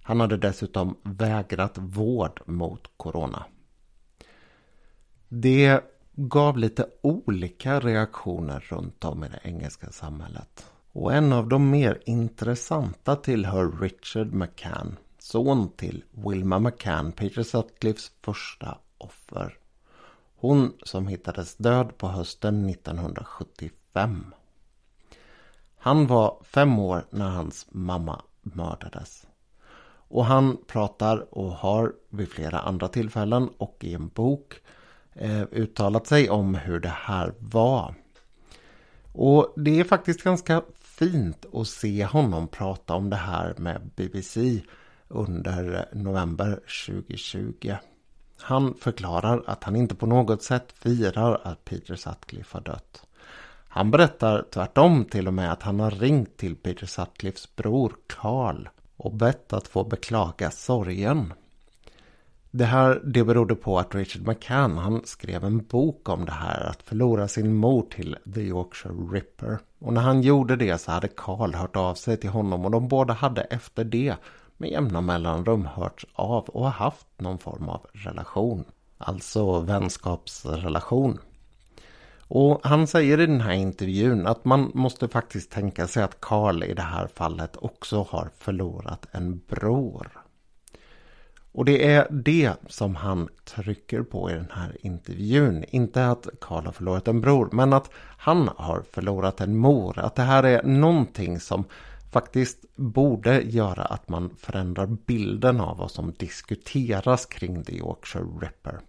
Han 0.01 0.19
hade 0.19 0.37
dessutom 0.37 0.97
vägrat 1.03 1.77
vård 1.77 2.41
mot 2.45 2.89
corona. 2.97 3.45
Det 5.29 5.81
gav 6.15 6.57
lite 6.57 6.87
olika 7.01 7.79
reaktioner 7.79 8.59
runt 8.69 9.03
om 9.05 9.23
i 9.23 9.27
det 9.27 9.39
engelska 9.43 9.91
samhället. 9.91 10.65
Och 10.91 11.13
en 11.13 11.33
av 11.33 11.49
de 11.49 11.69
mer 11.69 12.01
intressanta 12.05 13.15
tillhör 13.15 13.81
Richard 13.81 14.33
McCann 14.33 14.97
son 15.19 15.69
till 15.69 16.03
Wilma 16.11 16.59
McCann, 16.59 17.11
Peter 17.11 17.43
Sutcliffes 17.43 18.11
första 18.21 18.77
offer. 18.97 19.57
Hon 20.35 20.73
som 20.83 21.07
hittades 21.07 21.55
död 21.55 21.97
på 21.97 22.07
hösten 22.07 22.69
1975. 22.69 24.33
Han 25.77 26.07
var 26.07 26.37
fem 26.43 26.79
år 26.79 27.05
när 27.09 27.29
hans 27.29 27.67
mamma 27.69 28.21
mördades. 28.41 29.27
Och 30.07 30.25
han 30.25 30.57
pratar 30.67 31.37
och 31.37 31.51
har 31.51 31.93
vid 32.09 32.29
flera 32.29 32.59
andra 32.59 32.87
tillfällen 32.87 33.49
och 33.57 33.77
i 33.81 33.93
en 33.93 34.07
bok 34.07 34.53
eh, 35.13 35.41
uttalat 35.41 36.07
sig 36.07 36.29
om 36.29 36.55
hur 36.55 36.79
det 36.79 36.95
här 36.95 37.33
var. 37.39 37.95
Och 39.13 39.53
det 39.55 39.79
är 39.79 39.83
faktiskt 39.83 40.23
ganska 40.23 40.61
fint 40.75 41.45
att 41.53 41.67
se 41.67 42.05
honom 42.05 42.47
prata 42.47 42.93
om 42.93 43.09
det 43.09 43.15
här 43.15 43.55
med 43.57 43.89
BBC 43.95 44.61
under 45.07 45.89
november 45.93 46.59
2020. 46.87 47.75
Han 48.41 48.73
förklarar 48.79 49.43
att 49.47 49.63
han 49.63 49.75
inte 49.75 49.95
på 49.95 50.05
något 50.05 50.43
sätt 50.43 50.71
firar 50.71 51.41
att 51.43 51.65
Peter 51.65 51.95
Sutcliffe 51.95 52.57
har 52.57 52.61
dött. 52.61 53.05
Han 53.67 53.91
berättar 53.91 54.45
tvärtom 54.53 55.05
till 55.05 55.27
och 55.27 55.33
med 55.33 55.51
att 55.51 55.63
han 55.63 55.79
har 55.79 55.91
ringt 55.91 56.37
till 56.37 56.55
Peter 56.55 56.85
Sutcliffes 56.85 57.55
bror 57.55 57.95
Carl 58.07 58.69
och 58.97 59.13
bett 59.13 59.53
att 59.53 59.67
få 59.67 59.83
beklaga 59.83 60.51
sorgen. 60.51 61.33
Det 62.51 62.65
här 62.65 63.01
det 63.03 63.23
berodde 63.23 63.55
på 63.55 63.79
att 63.79 63.95
Richard 63.95 64.27
McCann 64.27 64.77
han 64.77 65.01
skrev 65.05 65.43
en 65.43 65.65
bok 65.65 66.09
om 66.09 66.25
det 66.25 66.31
här 66.31 66.69
att 66.69 66.83
förlora 66.83 67.27
sin 67.27 67.53
mor 67.53 67.85
till 67.89 68.17
The 68.33 68.41
Yorkshire 68.41 68.93
Ripper. 69.11 69.59
Och 69.79 69.93
när 69.93 70.01
han 70.01 70.21
gjorde 70.21 70.55
det 70.55 70.77
så 70.77 70.91
hade 70.91 71.07
Carl 71.07 71.53
hört 71.53 71.75
av 71.75 71.95
sig 71.95 72.17
till 72.17 72.29
honom 72.29 72.65
och 72.65 72.71
de 72.71 72.87
båda 72.87 73.13
hade 73.13 73.41
efter 73.41 73.83
det 73.83 74.15
med 74.57 74.69
jämna 74.69 75.01
mellanrum 75.01 75.65
hörts 75.65 76.05
av 76.13 76.43
och 76.43 76.71
haft 76.71 77.07
någon 77.17 77.37
form 77.37 77.69
av 77.69 77.85
relation. 77.93 78.65
Alltså 78.97 79.59
vänskapsrelation. 79.59 81.19
Och 82.27 82.59
han 82.63 82.87
säger 82.87 83.19
i 83.19 83.25
den 83.25 83.41
här 83.41 83.53
intervjun 83.53 84.27
att 84.27 84.45
man 84.45 84.71
måste 84.73 85.07
faktiskt 85.07 85.51
tänka 85.51 85.87
sig 85.87 86.03
att 86.03 86.21
Karl 86.21 86.63
i 86.63 86.73
det 86.73 86.81
här 86.81 87.07
fallet 87.07 87.57
också 87.57 88.07
har 88.09 88.29
förlorat 88.37 89.05
en 89.11 89.41
bror. 89.47 90.25
Och 91.51 91.65
det 91.65 91.93
är 91.93 92.07
det 92.09 92.53
som 92.67 92.95
han 92.95 93.29
trycker 93.43 94.01
på 94.01 94.31
i 94.31 94.33
den 94.33 94.51
här 94.51 94.77
intervjun. 94.81 95.65
Inte 95.67 96.07
att 96.07 96.27
Karl 96.41 96.65
har 96.65 96.71
förlorat 96.71 97.07
en 97.07 97.21
bror, 97.21 97.49
men 97.51 97.73
att 97.73 97.89
han 98.17 98.49
har 98.57 98.83
förlorat 98.91 99.41
en 99.41 99.57
mor. 99.57 99.99
Att 99.99 100.15
det 100.15 100.21
här 100.21 100.43
är 100.43 100.63
någonting 100.63 101.39
som 101.39 101.63
faktiskt 102.15 102.75
borde 102.75 103.41
göra 103.41 103.83
att 103.83 104.09
man 104.09 104.35
förändrar 104.37 104.85
bilden 104.85 105.61
av 105.61 105.77
vad 105.77 105.91
som 105.91 106.13
diskuteras 106.17 107.25
kring 107.25 107.63
The 107.63 107.77
Yorkshire 107.77 108.25
Ripper. 108.41 108.79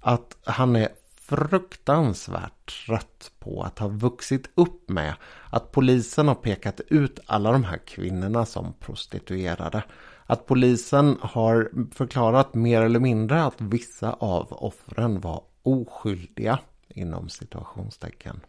Att 0.00 0.36
han 0.44 0.76
är 0.76 0.88
fruktansvärt 1.16 2.86
trött 2.86 3.30
på 3.38 3.62
att 3.62 3.78
ha 3.78 3.88
vuxit 3.88 4.50
upp 4.54 4.88
med 4.90 5.14
att 5.50 5.72
polisen 5.72 6.28
har 6.28 6.34
pekat 6.34 6.80
ut 6.88 7.20
alla 7.26 7.52
de 7.52 7.64
här 7.64 7.78
kvinnorna 7.78 8.46
som 8.46 8.72
prostituerade. 8.80 9.84
Att 10.26 10.46
polisen 10.46 11.18
har 11.20 11.70
förklarat 11.94 12.54
mer 12.54 12.82
eller 12.82 13.00
mindre 13.00 13.44
att 13.44 13.60
vissa 13.60 14.12
av 14.12 14.52
offren 14.52 15.20
var 15.20 15.42
oskyldiga 15.62 16.58
inom 16.88 17.28
situationstecken. 17.28 18.40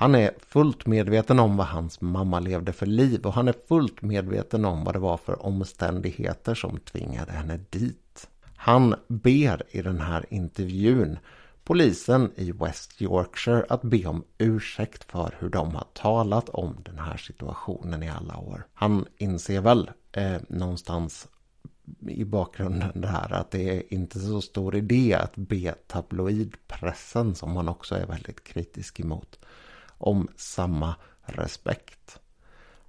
Han 0.00 0.14
är 0.14 0.30
fullt 0.48 0.86
medveten 0.86 1.38
om 1.38 1.56
vad 1.56 1.66
hans 1.66 2.00
mamma 2.00 2.40
levde 2.40 2.72
för 2.72 2.86
liv 2.86 3.26
och 3.26 3.32
han 3.32 3.48
är 3.48 3.54
fullt 3.68 4.02
medveten 4.02 4.64
om 4.64 4.84
vad 4.84 4.94
det 4.94 4.98
var 4.98 5.16
för 5.16 5.46
omständigheter 5.46 6.54
som 6.54 6.78
tvingade 6.78 7.32
henne 7.32 7.60
dit. 7.70 8.28
Han 8.56 8.94
ber 9.08 9.62
i 9.70 9.82
den 9.82 10.00
här 10.00 10.26
intervjun 10.30 11.18
polisen 11.64 12.32
i 12.36 12.52
West 12.52 13.02
Yorkshire 13.02 13.66
att 13.68 13.82
be 13.82 14.06
om 14.06 14.24
ursäkt 14.38 15.04
för 15.04 15.34
hur 15.38 15.48
de 15.48 15.74
har 15.74 15.86
talat 15.92 16.48
om 16.48 16.76
den 16.84 16.98
här 16.98 17.16
situationen 17.16 18.02
i 18.02 18.08
alla 18.08 18.36
år. 18.36 18.66
Han 18.74 19.06
inser 19.16 19.60
väl 19.60 19.90
eh, 20.12 20.36
någonstans 20.48 21.28
i 22.08 22.24
bakgrunden 22.24 23.00
det 23.00 23.08
här 23.08 23.32
att 23.32 23.50
det 23.50 23.76
är 23.78 23.94
inte 23.94 24.20
så 24.20 24.40
stor 24.40 24.76
idé 24.76 25.14
att 25.14 25.36
be 25.36 25.74
tabloidpressen 25.86 27.34
som 27.34 27.56
han 27.56 27.68
också 27.68 27.94
är 27.94 28.06
väldigt 28.06 28.44
kritisk 28.44 29.00
emot 29.00 29.38
om 30.00 30.28
samma 30.36 30.94
respekt. 31.22 32.20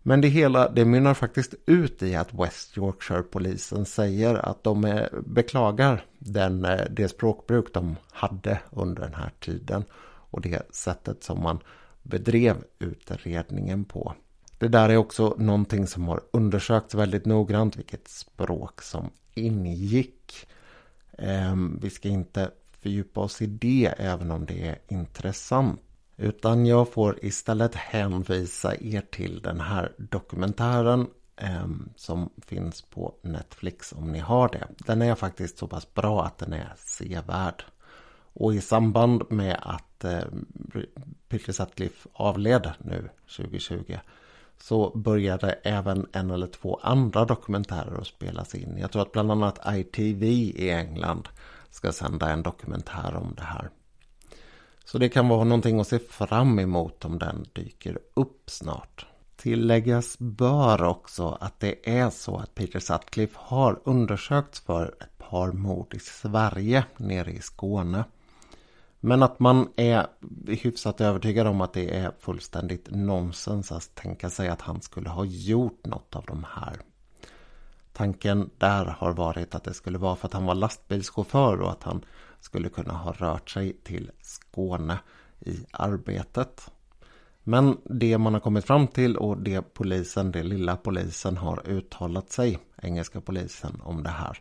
Men 0.03 0.22
det 0.22 0.28
hela 0.28 0.70
det 0.70 0.86
mynnar 0.86 1.14
faktiskt 1.14 1.53
ut 1.66 2.03
i 2.03 2.16
att 2.16 2.34
West 2.34 2.78
Yorkshire-polisen 2.78 3.86
säger 3.86 4.36
att 4.36 4.64
de 4.64 4.86
eh, 4.86 5.05
beklagar 5.26 6.05
den, 6.20 6.66
eh, 6.66 6.86
det 6.89 7.07
språkbruk 7.07 7.74
de 7.74 7.95
hade 8.12 8.59
under 8.70 9.01
den 9.01 9.14
här 9.14 9.32
tiden 9.39 9.84
och 10.32 10.41
det 10.41 10.76
sättet 10.76 11.24
som 11.24 11.43
man 11.43 11.59
bedrev 12.03 12.64
utredningen 12.80 13.86
på. 13.86 14.14
Det 14.57 14.68
där 14.68 14.89
är 14.89 14.97
också 14.97 15.36
någonting 15.38 15.88
som 15.88 16.07
har 16.07 16.22
undersökts 16.34 16.95
väldigt 16.95 17.26
noggrant 17.26 17.78
vilket 17.78 18.07
språk 18.07 18.82
som 18.82 19.09
ingick. 19.34 20.47
Ehm, 21.18 21.80
vi 21.82 21.89
ska 21.89 22.09
inte 22.09 22.51
fördjupa 22.82 23.22
oss 23.22 23.41
i 23.41 23.45
det 23.45 23.93
även 23.97 24.32
om 24.32 24.45
det 24.45 24.68
är 24.68 24.80
intressant. 24.88 25.82
Utan 26.22 26.65
jag 26.65 26.89
får 26.89 27.26
istället 27.26 27.76
hänvisa 27.76 28.76
er 28.76 29.01
till 29.01 29.41
den 29.41 29.59
här 29.59 29.91
dokumentären 29.97 31.07
eh, 31.36 31.67
som 31.95 32.30
finns 32.38 32.82
på 32.82 33.15
Netflix 33.22 33.93
om 33.93 34.11
ni 34.11 34.19
har 34.19 34.49
det. 34.49 34.67
Den 34.78 35.01
är 35.01 35.15
faktiskt 35.15 35.57
så 35.57 35.67
pass 35.67 35.93
bra 35.93 36.26
att 36.26 36.38
den 36.38 36.53
är 36.53 36.74
sevärd. 36.78 37.63
Och 38.34 38.53
i 38.53 38.61
samband 38.61 39.32
med 39.32 39.59
att 39.61 40.03
eh, 40.03 40.24
Peter 41.30 41.53
Sutcliffe 41.53 42.09
avled 42.13 42.72
nu 42.80 43.09
2020 43.38 43.97
så 44.57 44.97
började 44.97 45.51
även 45.51 46.07
en 46.11 46.32
eller 46.32 46.47
två 46.47 46.80
andra 46.84 47.26
dokumentärer 47.26 48.01
att 48.01 48.07
spelas 48.07 48.55
in. 48.55 48.78
Jag 48.78 48.91
tror 48.91 49.01
att 49.01 49.11
bland 49.11 49.32
annat 49.32 49.59
ITV 49.67 50.24
i 50.24 50.69
England 50.69 51.30
ska 51.69 51.91
sända 51.91 52.30
en 52.30 52.43
dokumentär 52.43 53.15
om 53.15 53.34
det 53.38 53.43
här. 53.43 53.69
Så 54.92 54.98
det 54.98 55.10
kan 55.10 55.28
vara 55.28 55.44
någonting 55.44 55.80
att 55.80 55.88
se 55.88 56.00
fram 56.00 56.60
emot 56.60 57.06
om 57.06 57.20
den 57.20 57.46
dyker 57.54 58.00
upp 58.14 58.50
snart. 58.50 59.06
Tilläggas 59.36 60.20
bör 60.20 60.84
också 60.84 61.38
att 61.42 61.60
det 61.60 61.89
är 61.89 62.10
så 62.10 62.38
att 62.38 62.56
Peter 62.56 62.80
Sutcliffe 62.80 63.39
har 63.39 63.80
undersökts 63.84 64.60
för 64.60 64.96
ett 65.00 65.18
par 65.18 65.52
mord 65.52 65.94
i 65.94 66.00
Sverige 66.00 66.86
nere 66.98 67.32
i 67.32 67.39
Skåne. 67.39 68.04
Men 69.00 69.24
att 69.24 69.39
man 69.39 69.70
är 69.76 70.08
hyfsat 70.48 71.02
övertygad 71.02 71.48
om 71.48 71.62
att 71.62 71.74
det 71.74 71.98
är 71.98 72.12
fullständigt 72.20 72.88
nonsens 72.92 73.72
att 73.72 73.96
tänka 73.96 74.30
sig 74.30 74.50
att 74.50 74.62
han 74.62 74.82
skulle 74.82 75.10
ha 75.10 75.26
gjort 75.26 75.86
något 75.86 76.16
av 76.16 76.26
de 76.26 76.46
här. 76.56 76.78
Tanken 77.94 78.50
där 78.58 78.86
har 78.86 79.14
varit 79.14 79.56
att 79.56 79.64
det 79.64 79.74
skulle 79.74 79.98
vara 79.98 80.16
för 80.16 80.28
att 80.28 80.34
han 80.34 80.46
var 80.46 80.56
lastbilschaufför 80.56 81.62
och 81.62 81.72
att 81.72 81.84
han 81.84 82.06
skulle 82.42 82.70
kunna 82.70 82.94
ha 82.94 83.12
rört 83.12 83.50
sig 83.50 83.74
till 83.74 84.12
Skåne 84.22 85.00
i 85.39 85.66
arbetet. 85.72 86.72
Men 87.44 87.78
det 87.84 88.18
man 88.18 88.34
har 88.34 88.42
kommit 88.42 88.66
fram 88.66 88.88
till 88.88 89.18
och 89.18 89.38
det 89.38 89.62
polisen, 89.62 90.32
det 90.32 90.44
lilla 90.44 90.76
polisen 90.76 91.38
har 91.38 91.70
uttalat 91.70 92.32
sig, 92.32 92.60
engelska 92.82 93.22
polisen, 93.22 93.82
om 93.84 94.04
det 94.04 94.10
här. 94.10 94.38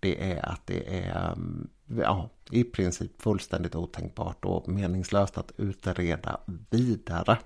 Det 0.00 0.32
är 0.32 0.48
att 0.48 0.66
det 0.66 0.98
är 0.98 1.32
mm, 1.32 1.68
ja, 1.86 2.30
i 2.50 2.64
princip 2.64 3.22
fullständigt 3.22 3.74
otänkbart 3.74 4.44
och 4.44 4.68
meningslöst 4.68 5.38
att 5.38 5.52
utreda 5.56 6.40
vidare. 6.70 7.38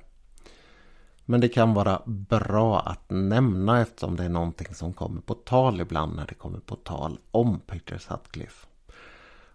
Men 1.24 1.40
det 1.40 1.48
kan 1.48 1.74
vara 1.74 2.02
bra 2.06 2.80
att 2.80 3.10
nämna 3.10 3.80
eftersom 3.80 4.16
det 4.16 4.24
är 4.24 4.28
någonting 4.28 4.74
som 4.74 4.92
kommer 4.92 5.20
på 5.20 5.34
tal 5.34 5.80
ibland 5.80 6.16
när 6.16 6.26
det 6.26 6.34
kommer 6.34 6.60
på 6.60 6.76
tal 6.76 7.18
om 7.30 7.60
Peter 7.60 7.98
Sutcliffe. 7.98 8.69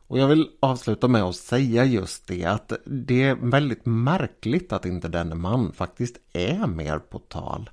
Och 0.08 0.20
jag 0.20 0.28
vill 0.28 0.49
avsluta 0.60 1.08
med 1.08 1.24
att 1.24 1.36
säga 1.36 1.86
just 1.86 2.28
det 2.28 2.45
att 2.45 2.74
det 2.86 3.24
är 3.24 3.36
väldigt 3.36 3.86
märkligt 3.86 4.74
att 4.74 4.86
inte 4.86 5.08
denne 5.08 5.36
man 5.36 5.72
faktiskt 5.72 6.18
är 6.34 6.68
mer 6.68 6.99
på 6.99 7.20
tal. 7.20 7.70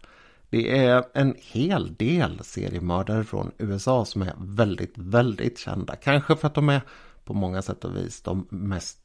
Det 0.51 0.79
är 0.79 1.05
en 1.15 1.35
hel 1.39 1.95
del 1.95 2.45
seriemördare 2.45 3.25
från 3.25 3.51
USA 3.59 4.05
som 4.05 4.23
är 4.23 4.33
väldigt, 4.39 4.93
väldigt 4.99 5.59
kända. 5.59 5.97
Kanske 5.97 6.37
för 6.37 6.47
att 6.47 6.55
de 6.55 6.69
är 6.69 6.81
på 7.25 7.35
många 7.35 7.63
sätt 7.63 7.85
och 7.85 7.97
vis 7.97 8.23
de 8.23 8.47
mest 8.51 8.99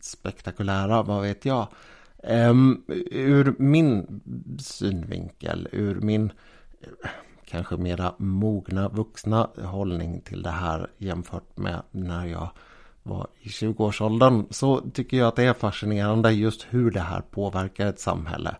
spektakulära, 0.00 1.02
vad 1.02 1.22
vet 1.22 1.44
jag. 1.44 1.68
Um, 2.22 2.84
ur 3.10 3.54
min 3.58 4.20
synvinkel, 4.58 5.68
ur 5.72 6.00
min 6.00 6.32
kanske 7.46 7.76
mera 7.76 8.14
mogna 8.18 8.88
vuxna 8.88 9.50
hållning 9.64 10.20
till 10.20 10.42
det 10.42 10.50
här 10.50 10.90
jämfört 10.98 11.56
med 11.56 11.82
när 11.90 12.26
jag 12.26 12.48
var 13.02 13.26
i 13.40 13.48
20-årsåldern 13.48 14.46
så 14.50 14.80
tycker 14.80 15.16
jag 15.16 15.28
att 15.28 15.36
det 15.36 15.44
är 15.44 15.52
fascinerande 15.52 16.32
just 16.32 16.66
hur 16.70 16.90
det 16.90 17.00
här 17.00 17.20
påverkar 17.20 17.86
ett 17.86 18.00
samhälle. 18.00 18.56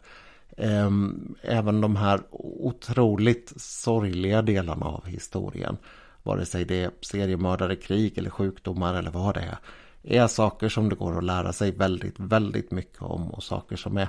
Ehm, 0.57 1.34
även 1.43 1.80
de 1.80 1.97
här 1.97 2.20
otroligt 2.30 3.53
sorgliga 3.57 4.43
delarna 4.43 4.87
av 4.87 5.07
historien, 5.07 5.76
vare 6.22 6.47
sig 6.47 6.64
det 6.64 6.84
är 6.84 6.91
seriemördare, 7.01 7.76
krig 7.76 8.18
eller 8.18 8.30
sjukdomar 8.30 8.95
eller 8.95 9.11
vad 9.11 9.34
det 9.34 9.41
är, 9.41 9.59
är 10.03 10.26
saker 10.26 10.68
som 10.68 10.89
det 10.89 10.97
går 10.97 11.18
att 11.18 11.24
lära 11.24 11.53
sig 11.53 11.70
väldigt, 11.70 12.20
väldigt 12.20 12.70
mycket 12.70 13.03
om 13.03 13.30
och 13.30 13.43
saker 13.43 13.76
som 13.76 13.97
är 13.97 14.09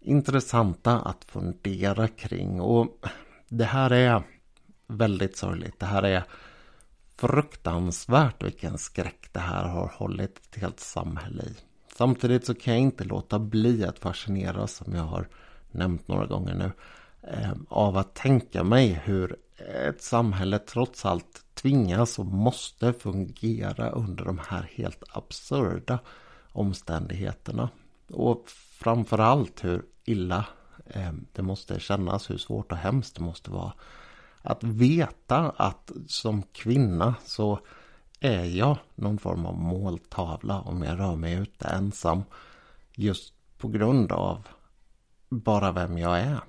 intressanta 0.00 1.00
att 1.00 1.24
fundera 1.24 2.08
kring. 2.08 2.60
Och 2.60 3.06
det 3.48 3.64
här 3.64 3.92
är 3.92 4.22
väldigt 4.86 5.36
sorgligt. 5.36 5.80
Det 5.80 5.86
här 5.86 6.02
är 6.02 6.24
fruktansvärt 7.16 8.42
vilken 8.42 8.78
skräck 8.78 9.28
det 9.32 9.40
här 9.40 9.64
har 9.64 9.92
hållit 9.96 10.38
ett 10.38 10.60
helt 10.60 10.80
samhälle 10.80 11.42
i. 11.42 11.56
Samtidigt 11.96 12.46
så 12.46 12.54
kan 12.54 12.74
jag 12.74 12.82
inte 12.82 13.04
låta 13.04 13.38
bli 13.38 13.84
att 13.84 13.98
fascineras, 13.98 14.72
som 14.72 14.94
jag 14.94 15.02
har 15.02 15.28
nämnt 15.70 16.08
några 16.08 16.26
gånger 16.26 16.54
nu, 16.54 16.72
eh, 17.32 17.52
av 17.68 17.96
att 17.96 18.14
tänka 18.14 18.64
mig 18.64 19.02
hur 19.04 19.36
ett 19.88 20.02
samhälle 20.02 20.58
trots 20.58 21.04
allt 21.04 21.44
tvingas 21.54 22.18
och 22.18 22.26
måste 22.26 22.92
fungera 22.92 23.90
under 23.90 24.24
de 24.24 24.40
här 24.48 24.70
helt 24.74 25.04
absurda 25.08 25.98
omständigheterna. 26.52 27.68
Och 28.08 28.48
framförallt 28.78 29.64
hur 29.64 29.82
illa 30.04 30.46
Ehm, 30.86 31.26
det 31.32 31.42
måste 31.42 31.80
kännas, 31.80 32.30
hur 32.30 32.38
svårt 32.38 32.72
och 32.72 32.78
hemskt 32.78 33.14
det 33.14 33.22
måste 33.22 33.50
vara 33.50 33.72
att 34.42 34.64
veta 34.64 35.50
att 35.56 35.92
som 36.06 36.42
kvinna 36.42 37.14
så 37.24 37.58
är 38.20 38.44
jag 38.44 38.78
någon 38.94 39.18
form 39.18 39.46
av 39.46 39.58
måltavla 39.58 40.60
om 40.60 40.82
jag 40.82 40.98
rör 40.98 41.16
mig 41.16 41.34
ute 41.34 41.68
ensam. 41.68 42.22
Just 42.94 43.34
på 43.58 43.68
grund 43.68 44.12
av 44.12 44.48
bara 45.28 45.72
vem 45.72 45.98
jag 45.98 46.20
är. 46.20 46.40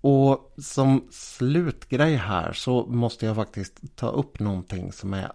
Och 0.00 0.54
som 0.58 1.08
slutgrej 1.10 2.16
här 2.16 2.52
så 2.52 2.86
måste 2.86 3.26
jag 3.26 3.36
faktiskt 3.36 3.96
ta 3.96 4.08
upp 4.08 4.40
någonting 4.40 4.92
som 4.92 5.14
är 5.14 5.32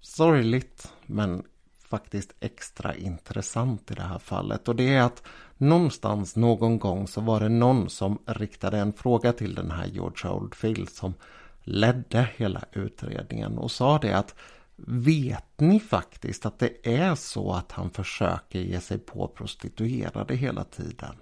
sorgligt 0.00 0.92
men 1.06 1.42
faktiskt 1.88 2.32
extra 2.40 2.94
intressant 2.94 3.90
i 3.90 3.94
det 3.94 4.02
här 4.02 4.18
fallet. 4.18 4.68
Och 4.68 4.76
det 4.76 4.94
är 4.94 5.02
att 5.02 5.22
någonstans 5.58 6.36
någon 6.36 6.78
gång 6.78 7.08
så 7.08 7.20
var 7.20 7.40
det 7.40 7.48
någon 7.48 7.90
som 7.90 8.18
riktade 8.26 8.78
en 8.78 8.92
fråga 8.92 9.32
till 9.32 9.54
den 9.54 9.70
här 9.70 9.86
George 9.86 10.30
Oldfield 10.30 10.90
som 10.90 11.14
ledde 11.62 12.28
hela 12.36 12.64
utredningen 12.72 13.58
och 13.58 13.70
sa 13.70 13.98
det 13.98 14.12
att 14.12 14.34
Vet 14.78 15.60
ni 15.60 15.80
faktiskt 15.80 16.46
att 16.46 16.58
det 16.58 16.96
är 16.96 17.14
så 17.14 17.52
att 17.52 17.72
han 17.72 17.90
försöker 17.90 18.60
ge 18.60 18.80
sig 18.80 18.98
på 18.98 19.28
prostituerade 19.28 20.34
hela 20.34 20.64
tiden? 20.64 21.16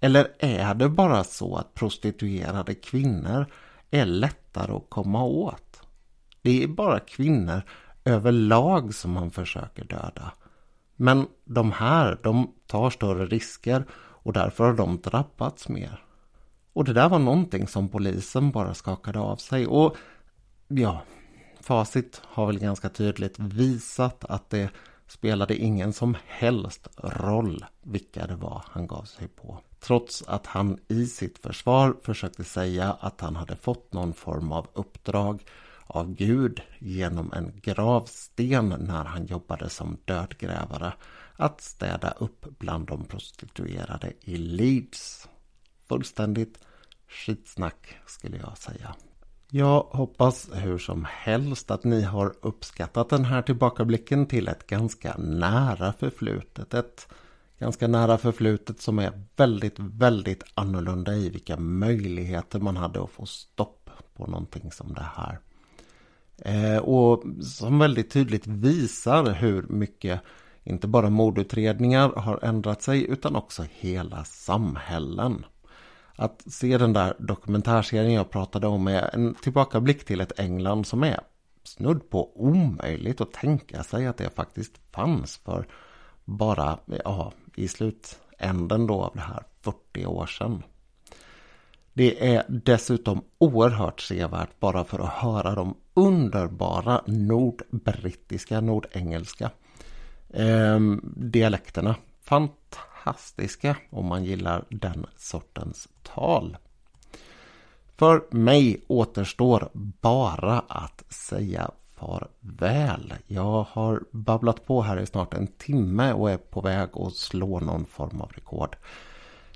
Eller 0.00 0.28
är 0.38 0.74
det 0.74 0.88
bara 0.88 1.24
så 1.24 1.56
att 1.56 1.74
prostituerade 1.74 2.74
kvinnor 2.74 3.46
är 3.90 4.06
lättare 4.06 4.72
att 4.72 4.90
komma 4.90 5.24
åt? 5.24 5.82
Det 6.42 6.62
är 6.62 6.68
bara 6.68 7.00
kvinnor 7.00 7.62
överlag 8.04 8.94
som 8.94 9.16
han 9.16 9.30
försöker 9.30 9.84
döda. 9.84 10.32
Men 11.02 11.26
de 11.44 11.72
här, 11.72 12.18
de 12.22 12.54
tar 12.66 12.90
större 12.90 13.26
risker 13.26 13.84
och 13.94 14.32
därför 14.32 14.64
har 14.64 14.72
de 14.72 15.00
drabbats 15.00 15.68
mer. 15.68 16.04
Och 16.72 16.84
det 16.84 16.92
där 16.92 17.08
var 17.08 17.18
någonting 17.18 17.68
som 17.68 17.88
polisen 17.88 18.50
bara 18.50 18.74
skakade 18.74 19.18
av 19.18 19.36
sig. 19.36 19.66
Och 19.66 19.96
ja, 20.68 21.02
facit 21.60 22.22
har 22.24 22.46
väl 22.46 22.58
ganska 22.58 22.88
tydligt 22.88 23.38
visat 23.38 24.24
att 24.24 24.50
det 24.50 24.70
spelade 25.06 25.56
ingen 25.56 25.92
som 25.92 26.16
helst 26.26 26.88
roll 26.96 27.64
vilka 27.82 28.26
det 28.26 28.36
var 28.36 28.64
han 28.70 28.86
gav 28.86 29.04
sig 29.04 29.28
på. 29.28 29.58
Trots 29.80 30.24
att 30.26 30.46
han 30.46 30.78
i 30.88 31.06
sitt 31.06 31.38
försvar 31.38 31.96
försökte 32.02 32.44
säga 32.44 32.96
att 33.00 33.20
han 33.20 33.36
hade 33.36 33.56
fått 33.56 33.92
någon 33.92 34.14
form 34.14 34.52
av 34.52 34.66
uppdrag 34.72 35.42
av 35.92 36.14
Gud 36.14 36.60
genom 36.78 37.32
en 37.32 37.52
gravsten 37.62 38.68
när 38.68 39.04
han 39.04 39.26
jobbade 39.26 39.68
som 39.68 39.98
dödgrävare 40.04 40.92
att 41.36 41.60
städa 41.60 42.10
upp 42.10 42.46
bland 42.58 42.86
de 42.86 43.04
prostituerade 43.04 44.12
i 44.20 44.36
Leeds. 44.36 45.28
Fullständigt 45.88 46.58
skitsnack 47.08 47.96
skulle 48.06 48.36
jag 48.36 48.58
säga. 48.58 48.94
Jag 49.50 49.82
hoppas 49.82 50.50
hur 50.54 50.78
som 50.78 51.06
helst 51.10 51.70
att 51.70 51.84
ni 51.84 52.02
har 52.02 52.34
uppskattat 52.42 53.08
den 53.08 53.24
här 53.24 53.42
tillbakablicken 53.42 54.26
till 54.26 54.48
ett 54.48 54.66
ganska 54.66 55.16
nära 55.16 55.92
förflutet. 55.92 56.74
Ett 56.74 57.08
ganska 57.58 57.88
nära 57.88 58.18
förflutet 58.18 58.80
som 58.80 58.98
är 58.98 59.22
väldigt, 59.36 59.78
väldigt 59.78 60.44
annorlunda 60.54 61.14
i 61.14 61.30
vilka 61.30 61.56
möjligheter 61.56 62.60
man 62.60 62.76
hade 62.76 63.02
att 63.02 63.10
få 63.10 63.26
stopp 63.26 63.90
på 64.14 64.26
någonting 64.26 64.72
som 64.72 64.94
det 64.94 65.06
här. 65.16 65.38
Eh, 66.38 66.76
och 66.76 67.24
som 67.44 67.78
väldigt 67.78 68.10
tydligt 68.10 68.46
visar 68.46 69.32
hur 69.32 69.62
mycket 69.62 70.20
inte 70.64 70.88
bara 70.88 71.10
mordutredningar 71.10 72.08
har 72.08 72.38
ändrat 72.42 72.82
sig 72.82 73.10
utan 73.10 73.36
också 73.36 73.64
hela 73.70 74.24
samhällen. 74.24 75.44
Att 76.16 76.42
se 76.46 76.78
den 76.78 76.92
där 76.92 77.14
dokumentärserien 77.18 78.12
jag 78.12 78.30
pratade 78.30 78.66
om 78.66 78.86
är 78.86 79.14
en 79.14 79.34
tillbakablick 79.34 80.04
till 80.04 80.20
ett 80.20 80.38
England 80.38 80.86
som 80.86 81.04
är 81.04 81.20
snudd 81.64 82.10
på 82.10 82.42
omöjligt 82.42 83.20
att 83.20 83.32
tänka 83.32 83.82
sig 83.82 84.06
att 84.06 84.16
det 84.16 84.34
faktiskt 84.34 84.78
fanns 84.90 85.36
för 85.36 85.66
bara 86.24 86.78
ja, 87.04 87.32
i 87.56 87.68
slutänden 87.68 88.86
då 88.86 89.02
av 89.02 89.10
det 89.14 89.20
här 89.20 89.42
40 89.60 90.06
år 90.06 90.26
sedan. 90.26 90.62
Det 91.94 92.34
är 92.34 92.44
dessutom 92.48 93.24
oerhört 93.38 94.00
sevärt 94.00 94.60
bara 94.60 94.84
för 94.84 94.98
att 94.98 95.12
höra 95.12 95.54
de 95.54 95.76
underbara 95.94 97.02
nordbrittiska, 97.06 98.60
nordengelska 98.60 99.50
eh, 100.30 100.80
dialekterna. 101.16 101.96
Fantastiska 102.22 103.76
om 103.90 104.06
man 104.06 104.24
gillar 104.24 104.64
den 104.68 105.06
sortens 105.16 105.88
tal. 106.02 106.56
För 107.96 108.22
mig 108.30 108.84
återstår 108.88 109.68
bara 110.00 110.62
att 110.68 111.12
säga 111.12 111.70
farväl. 111.94 113.14
Jag 113.26 113.66
har 113.70 114.02
babblat 114.10 114.66
på 114.66 114.82
här 114.82 115.00
i 115.00 115.06
snart 115.06 115.34
en 115.34 115.46
timme 115.46 116.12
och 116.12 116.30
är 116.30 116.36
på 116.36 116.60
väg 116.60 116.88
att 116.92 117.14
slå 117.14 117.60
någon 117.60 117.86
form 117.86 118.20
av 118.20 118.32
rekord. 118.32 118.76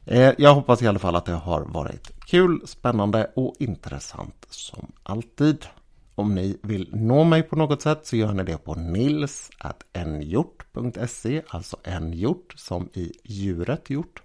Eh, 0.09 0.35
jag 0.39 0.55
hoppas 0.55 0.83
i 0.83 0.87
alla 0.87 0.99
fall 0.99 1.17
att 1.17 1.25
det 1.25 1.33
har 1.33 1.61
varit 1.61 2.13
kul, 2.27 2.63
spännande 2.67 3.31
och 3.37 3.55
intressant 3.59 4.47
som 4.51 4.93
alltid. 5.03 5.67
Om 6.15 6.35
ni 6.35 6.59
vill 6.63 6.89
nå 6.93 7.25
mig 7.25 7.43
på 7.43 7.57
något 7.57 7.83
sätt 7.83 8.07
så 8.07 8.17
gör 8.17 8.33
ni 8.33 8.43
det 8.43 8.59
på 8.59 8.75
nils.nhjort.se, 8.75 11.43
alltså 11.49 11.77
njort 12.01 12.55
som 12.57 12.89
i 12.93 13.13
djuret 13.25 13.91
gjort. 13.91 14.23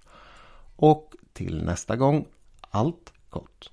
Och 0.75 1.15
till 1.33 1.63
nästa 1.63 1.95
gång, 1.95 2.25
allt 2.69 3.13
gott! 3.29 3.69